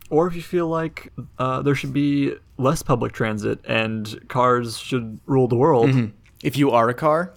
or 0.10 0.28
if 0.28 0.36
you 0.36 0.42
feel 0.42 0.68
like 0.68 1.12
uh, 1.40 1.62
there 1.62 1.76
should 1.76 1.94
be 1.94 2.34
less 2.58 2.82
public 2.84 3.14
transit 3.14 3.60
and 3.66 4.20
cars 4.28 4.78
should 4.78 5.20
rule 5.26 5.48
the 5.48 5.56
world, 5.56 5.90
if 6.44 6.58
you 6.58 6.72
are 6.72 6.90
a 6.90 6.94
car, 6.94 7.34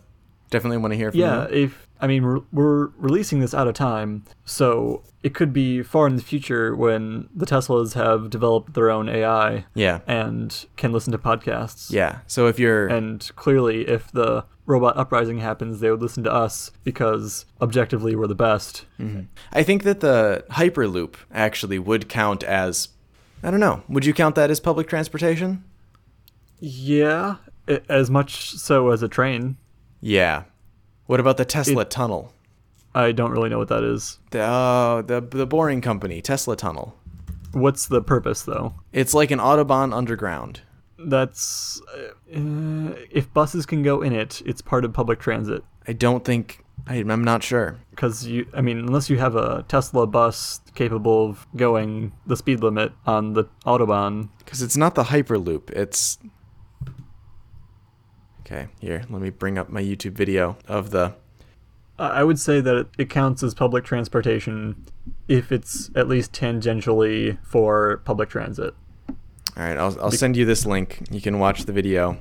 definitely 0.51 0.79
want 0.79 0.93
to 0.93 0.97
hear 0.97 1.11
from 1.11 1.21
Yeah, 1.21 1.49
you. 1.49 1.65
if 1.65 1.86
I 2.01 2.07
mean 2.07 2.25
we're, 2.25 2.41
we're 2.53 2.87
releasing 2.99 3.41
this 3.41 3.55
out 3.55 3.67
of 3.69 3.75
time, 3.75 4.25
so 4.45 5.03
it 5.23 5.35
could 5.35 5.53
be 5.53 5.83
far 5.83 6.07
in 6.07 6.17
the 6.17 6.23
future 6.23 6.75
when 6.77 7.29
the 7.35 7.47
Teslas 7.47 7.95
have 7.95 8.31
developed 8.31 8.75
their 8.75 8.91
own 8.91 9.09
AI 9.09 9.65
Yeah. 9.75 10.01
and 10.07 10.67
can 10.77 10.93
listen 10.93 11.11
to 11.13 11.19
podcasts. 11.19 11.91
Yeah. 11.91 12.19
So 12.27 12.47
if 12.47 12.59
you're 12.59 12.87
And 12.87 13.29
clearly, 13.37 13.89
if 13.89 14.13
the 14.13 14.45
robot 14.67 14.97
uprising 14.97 15.39
happens, 15.39 15.81
they 15.81 15.91
would 15.91 16.03
listen 16.03 16.23
to 16.25 16.33
us 16.33 16.71
because 16.85 17.47
objectively 17.61 18.15
we're 18.17 18.27
the 18.27 18.35
best. 18.35 18.85
Mm-hmm. 19.01 19.23
I 19.53 19.63
think 19.63 19.83
that 19.85 20.01
the 20.01 20.45
Hyperloop 20.51 21.15
actually 21.33 21.79
would 21.79 22.09
count 22.09 22.43
as 22.45 22.89
I 23.43 23.51
don't 23.51 23.61
know. 23.61 23.83
Would 23.89 24.05
you 24.05 24.13
count 24.15 24.35
that 24.37 24.51
as 24.51 24.61
public 24.61 24.89
transportation? 24.89 25.63
Yeah, 26.59 27.37
as 27.89 28.11
much 28.11 28.51
so 28.53 28.91
as 28.91 29.03
a 29.03 29.09
train. 29.09 29.57
Yeah. 30.01 30.45
What 31.07 31.21
about 31.21 31.37
the 31.37 31.45
Tesla 31.45 31.85
tunnel? 31.85 32.33
I 32.95 33.13
don't 33.13 33.31
really 33.31 33.51
know 33.51 33.59
what 33.59 33.69
that 33.69 33.85
is. 33.85 34.19
The 34.31 34.41
uh, 34.41 35.03
the 35.03 35.21
the 35.21 35.47
boring 35.47 35.81
company, 35.81 36.23
Tesla 36.23 36.57
Tunnel. 36.57 36.97
What's 37.53 37.87
the 37.87 38.03
purpose 38.03 38.43
though? 38.43 38.75
It's 38.93 39.15
like 39.15 39.31
an 39.31 39.39
autobahn 39.39 39.95
underground. 39.95 40.63
That's 40.99 41.81
uh, 41.95 42.95
if 43.11 43.33
buses 43.35 43.67
can 43.67 43.83
go 43.83 44.01
in 44.01 44.13
it, 44.15 44.43
it's 44.47 44.63
part 44.63 44.85
of 44.85 44.95
public 44.95 45.21
transit. 45.21 45.63
I 45.87 45.93
don't 45.93 46.25
think 46.25 46.65
I, 46.87 46.97
I'm 46.97 47.25
not 47.25 47.43
sure. 47.43 47.79
Because 47.91 48.27
you, 48.27 48.47
I 48.55 48.61
mean, 48.61 48.79
unless 48.79 49.11
you 49.11 49.19
have 49.19 49.37
a 49.37 49.65
Tesla 49.69 50.07
bus 50.07 50.61
capable 50.75 51.31
of 51.31 51.47
going 51.57 52.13
the 52.27 52.37
speed 52.37 52.61
limit 52.63 52.93
on 53.07 53.35
the 53.35 53.45
autobahn, 53.65 54.29
Because 54.39 54.63
it's 54.63 54.77
not 54.77 54.95
the 54.95 55.05
Hyperloop. 55.05 55.71
It's 55.71 56.19
okay. 58.47 58.69
Here, 58.81 59.05
let 59.11 59.21
me 59.21 59.31
bring 59.31 59.59
up 59.59 59.69
my 59.69 59.83
YouTube 59.83 60.13
video 60.13 60.57
of 60.69 60.91
the. 60.91 61.15
I 61.99 62.25
would 62.25 62.39
say 62.39 62.61
that 62.61 62.77
it, 62.77 62.87
it 62.99 63.11
counts 63.11 63.43
as 63.43 63.55
public 63.55 63.85
transportation 63.85 64.85
if 65.29 65.51
it's 65.51 65.91
at 65.95 66.09
least 66.09 66.33
tangentially 66.33 67.39
for 67.43 67.99
public 68.05 68.29
transit. 68.29 68.75
All 69.09 69.17
right, 69.65 69.77
I'll 69.79 69.99
I'll 70.01 70.11
send 70.11 70.37
you 70.37 70.45
this 70.45 70.67
link. 70.67 71.03
You 71.11 71.21
can 71.23 71.39
watch 71.39 71.65
the 71.65 71.73
video. 71.73 72.19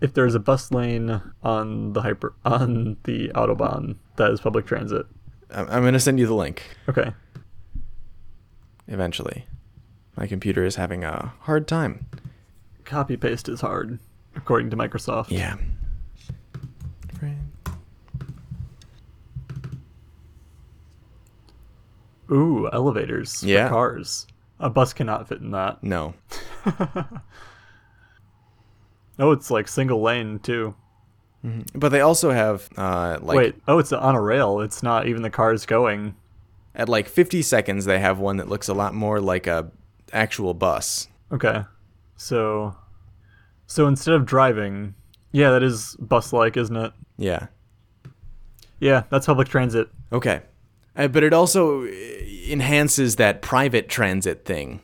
If 0.00 0.14
there's 0.14 0.34
a 0.34 0.38
bus 0.40 0.70
lane 0.72 1.20
on 1.42 1.92
the 1.92 2.02
hyper 2.02 2.34
on 2.44 2.96
the 3.04 3.28
autobahn, 3.34 3.96
that 4.16 4.30
is 4.30 4.40
public 4.40 4.64
transit. 4.66 5.06
I'm, 5.50 5.68
I'm 5.68 5.84
gonna 5.84 6.00
send 6.00 6.18
you 6.18 6.26
the 6.26 6.34
link 6.34 6.62
Okay. 6.88 7.12
eventually. 8.88 9.46
My 10.16 10.26
computer 10.26 10.64
is 10.64 10.76
having 10.76 11.04
a 11.04 11.34
hard 11.40 11.68
time. 11.68 12.06
Copy 12.84 13.16
paste 13.18 13.48
is 13.48 13.60
hard, 13.60 13.98
according 14.36 14.70
to 14.70 14.76
Microsoft. 14.76 15.30
Yeah. 15.30 15.56
Ooh, 22.30 22.68
elevators 22.72 23.40
for 23.40 23.46
Yeah. 23.46 23.68
cars. 23.68 24.26
A 24.58 24.70
bus 24.70 24.92
cannot 24.92 25.28
fit 25.28 25.40
in 25.40 25.50
that. 25.52 25.82
No. 25.82 26.14
Oh, 29.18 29.32
it's 29.32 29.50
like 29.50 29.66
single 29.66 30.02
lane 30.02 30.40
too. 30.40 30.74
But 31.74 31.88
they 31.88 32.02
also 32.02 32.32
have 32.32 32.68
uh 32.76 33.16
like 33.22 33.34
Wait, 33.38 33.54
oh, 33.66 33.78
it's 33.78 33.90
on 33.90 34.14
a 34.14 34.20
rail. 34.20 34.60
It's 34.60 34.82
not 34.82 35.06
even 35.06 35.22
the 35.22 35.30
cars 35.30 35.64
going. 35.64 36.14
at 36.74 36.86
like 36.90 37.08
50 37.08 37.40
seconds 37.40 37.86
they 37.86 37.98
have 37.98 38.18
one 38.18 38.36
that 38.36 38.50
looks 38.50 38.68
a 38.68 38.74
lot 38.74 38.92
more 38.92 39.18
like 39.18 39.46
a 39.46 39.70
actual 40.12 40.52
bus. 40.52 41.08
Okay. 41.32 41.62
So 42.16 42.76
so 43.66 43.86
instead 43.86 44.14
of 44.14 44.26
driving, 44.26 44.94
yeah, 45.32 45.50
that 45.50 45.62
is 45.62 45.96
bus 45.98 46.32
like, 46.32 46.56
isn't 46.56 46.76
it? 46.76 46.92
Yeah. 47.16 47.46
Yeah, 48.80 49.04
that's 49.10 49.26
public 49.26 49.48
transit. 49.48 49.88
Okay. 50.12 50.42
Uh, 50.96 51.08
but 51.08 51.22
it 51.22 51.32
also 51.32 51.84
uh, 51.84 51.88
enhances 52.48 53.16
that 53.16 53.42
private 53.42 53.88
transit 53.88 54.44
thing. 54.44 54.80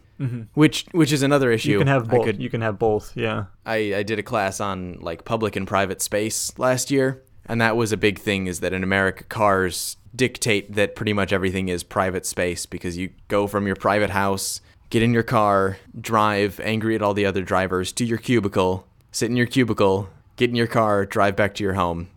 Which 0.54 0.86
which 0.92 1.12
is 1.12 1.22
another 1.22 1.50
issue. 1.50 1.70
Mm-hmm. 1.70 1.72
You 1.72 1.78
can 1.78 1.88
have 1.88 2.08
both. 2.08 2.24
could 2.24 2.40
You 2.40 2.50
can 2.50 2.60
have 2.60 2.78
both. 2.78 3.16
Yeah. 3.16 3.46
I, 3.66 3.74
I 3.96 4.02
did 4.04 4.20
a 4.20 4.22
class 4.22 4.60
on 4.60 4.98
like 5.00 5.24
public 5.24 5.56
and 5.56 5.66
private 5.66 6.00
space 6.00 6.56
last 6.58 6.92
year, 6.92 7.24
and 7.46 7.60
that 7.60 7.76
was 7.76 7.90
a 7.90 7.96
big 7.96 8.20
thing 8.20 8.46
is 8.46 8.60
that 8.60 8.72
in 8.72 8.84
America 8.84 9.24
cars 9.24 9.96
dictate 10.14 10.74
that 10.74 10.94
pretty 10.94 11.12
much 11.12 11.32
everything 11.32 11.68
is 11.68 11.82
private 11.82 12.24
space 12.24 12.66
because 12.66 12.96
you 12.96 13.10
go 13.26 13.48
from 13.48 13.66
your 13.66 13.74
private 13.74 14.10
house, 14.10 14.60
get 14.92 15.02
in 15.02 15.14
your 15.14 15.22
car, 15.22 15.78
drive 15.98 16.60
angry 16.60 16.94
at 16.94 17.00
all 17.00 17.14
the 17.14 17.24
other 17.24 17.40
drivers 17.40 17.92
to 17.92 18.04
your 18.04 18.18
cubicle, 18.18 18.86
sit 19.10 19.30
in 19.30 19.36
your 19.38 19.46
cubicle, 19.46 20.10
get 20.36 20.50
in 20.50 20.54
your 20.54 20.66
car, 20.66 21.06
drive 21.06 21.34
back 21.34 21.54
to 21.54 21.64
your 21.64 21.72
home. 21.72 22.10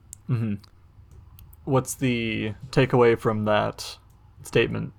What's 1.63 1.95
the 1.95 2.53
takeaway 2.71 3.17
from 3.17 3.45
that 3.45 3.97
statement? 4.43 4.91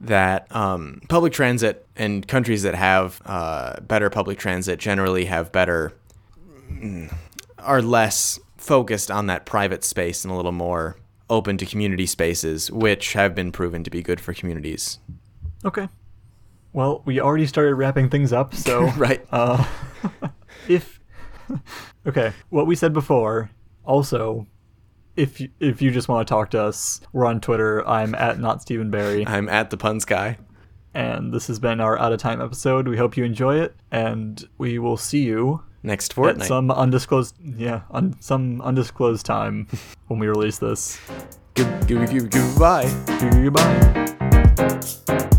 That 0.00 0.46
um, 0.54 1.02
public 1.08 1.32
transit 1.32 1.84
and 1.96 2.26
countries 2.28 2.62
that 2.62 2.76
have 2.76 3.20
uh, 3.26 3.80
better 3.80 4.10
public 4.10 4.38
transit 4.38 4.78
generally 4.78 5.24
have 5.24 5.50
better, 5.50 5.92
mm, 6.70 7.12
are 7.58 7.82
less 7.82 8.38
focused 8.56 9.10
on 9.10 9.26
that 9.26 9.44
private 9.44 9.82
space 9.82 10.24
and 10.24 10.32
a 10.32 10.36
little 10.36 10.52
more 10.52 10.98
open 11.28 11.58
to 11.58 11.66
community 11.66 12.06
spaces, 12.06 12.70
which 12.70 13.14
have 13.14 13.34
been 13.34 13.50
proven 13.50 13.82
to 13.82 13.90
be 13.90 14.02
good 14.02 14.20
for 14.20 14.32
communities. 14.32 15.00
Okay. 15.64 15.88
Well, 16.74 17.02
we 17.06 17.20
already 17.20 17.46
started 17.46 17.76
wrapping 17.76 18.10
things 18.10 18.32
up, 18.32 18.52
so 18.54 18.90
Right. 18.96 19.24
Uh, 19.30 19.64
if 20.68 21.00
okay, 22.06 22.32
what 22.50 22.66
we 22.66 22.74
said 22.74 22.92
before. 22.92 23.50
Also, 23.84 24.46
if 25.14 25.40
you, 25.40 25.48
if 25.60 25.80
you 25.80 25.92
just 25.92 26.08
want 26.08 26.26
to 26.26 26.30
talk 26.32 26.50
to 26.50 26.60
us, 26.60 27.00
we're 27.12 27.26
on 27.26 27.40
Twitter. 27.40 27.86
I'm 27.86 28.14
at 28.16 28.40
not 28.40 28.60
Stephen 28.60 28.90
Barry, 28.90 29.24
I'm 29.26 29.48
at 29.48 29.70
the 29.70 29.76
Puns 29.76 30.04
Guy. 30.04 30.36
and 30.94 31.32
this 31.32 31.46
has 31.46 31.60
been 31.60 31.80
our 31.80 31.96
out 31.98 32.12
of 32.12 32.18
time 32.18 32.40
episode. 32.40 32.88
We 32.88 32.96
hope 32.96 33.16
you 33.16 33.22
enjoy 33.24 33.60
it, 33.60 33.76
and 33.92 34.42
we 34.58 34.80
will 34.80 34.96
see 34.96 35.22
you 35.22 35.62
Next 35.84 36.10
at 36.10 36.14
fortnight. 36.14 36.48
some 36.48 36.72
undisclosed 36.72 37.36
yeah, 37.40 37.82
on 37.90 38.20
some 38.20 38.60
undisclosed 38.62 39.24
time 39.24 39.68
when 40.08 40.18
we 40.18 40.26
release 40.26 40.58
this. 40.58 40.98
Good, 41.54 41.86
good, 41.86 42.10
good, 42.10 42.30
goodbye. 42.32 42.90
Goodbye. 43.20 45.30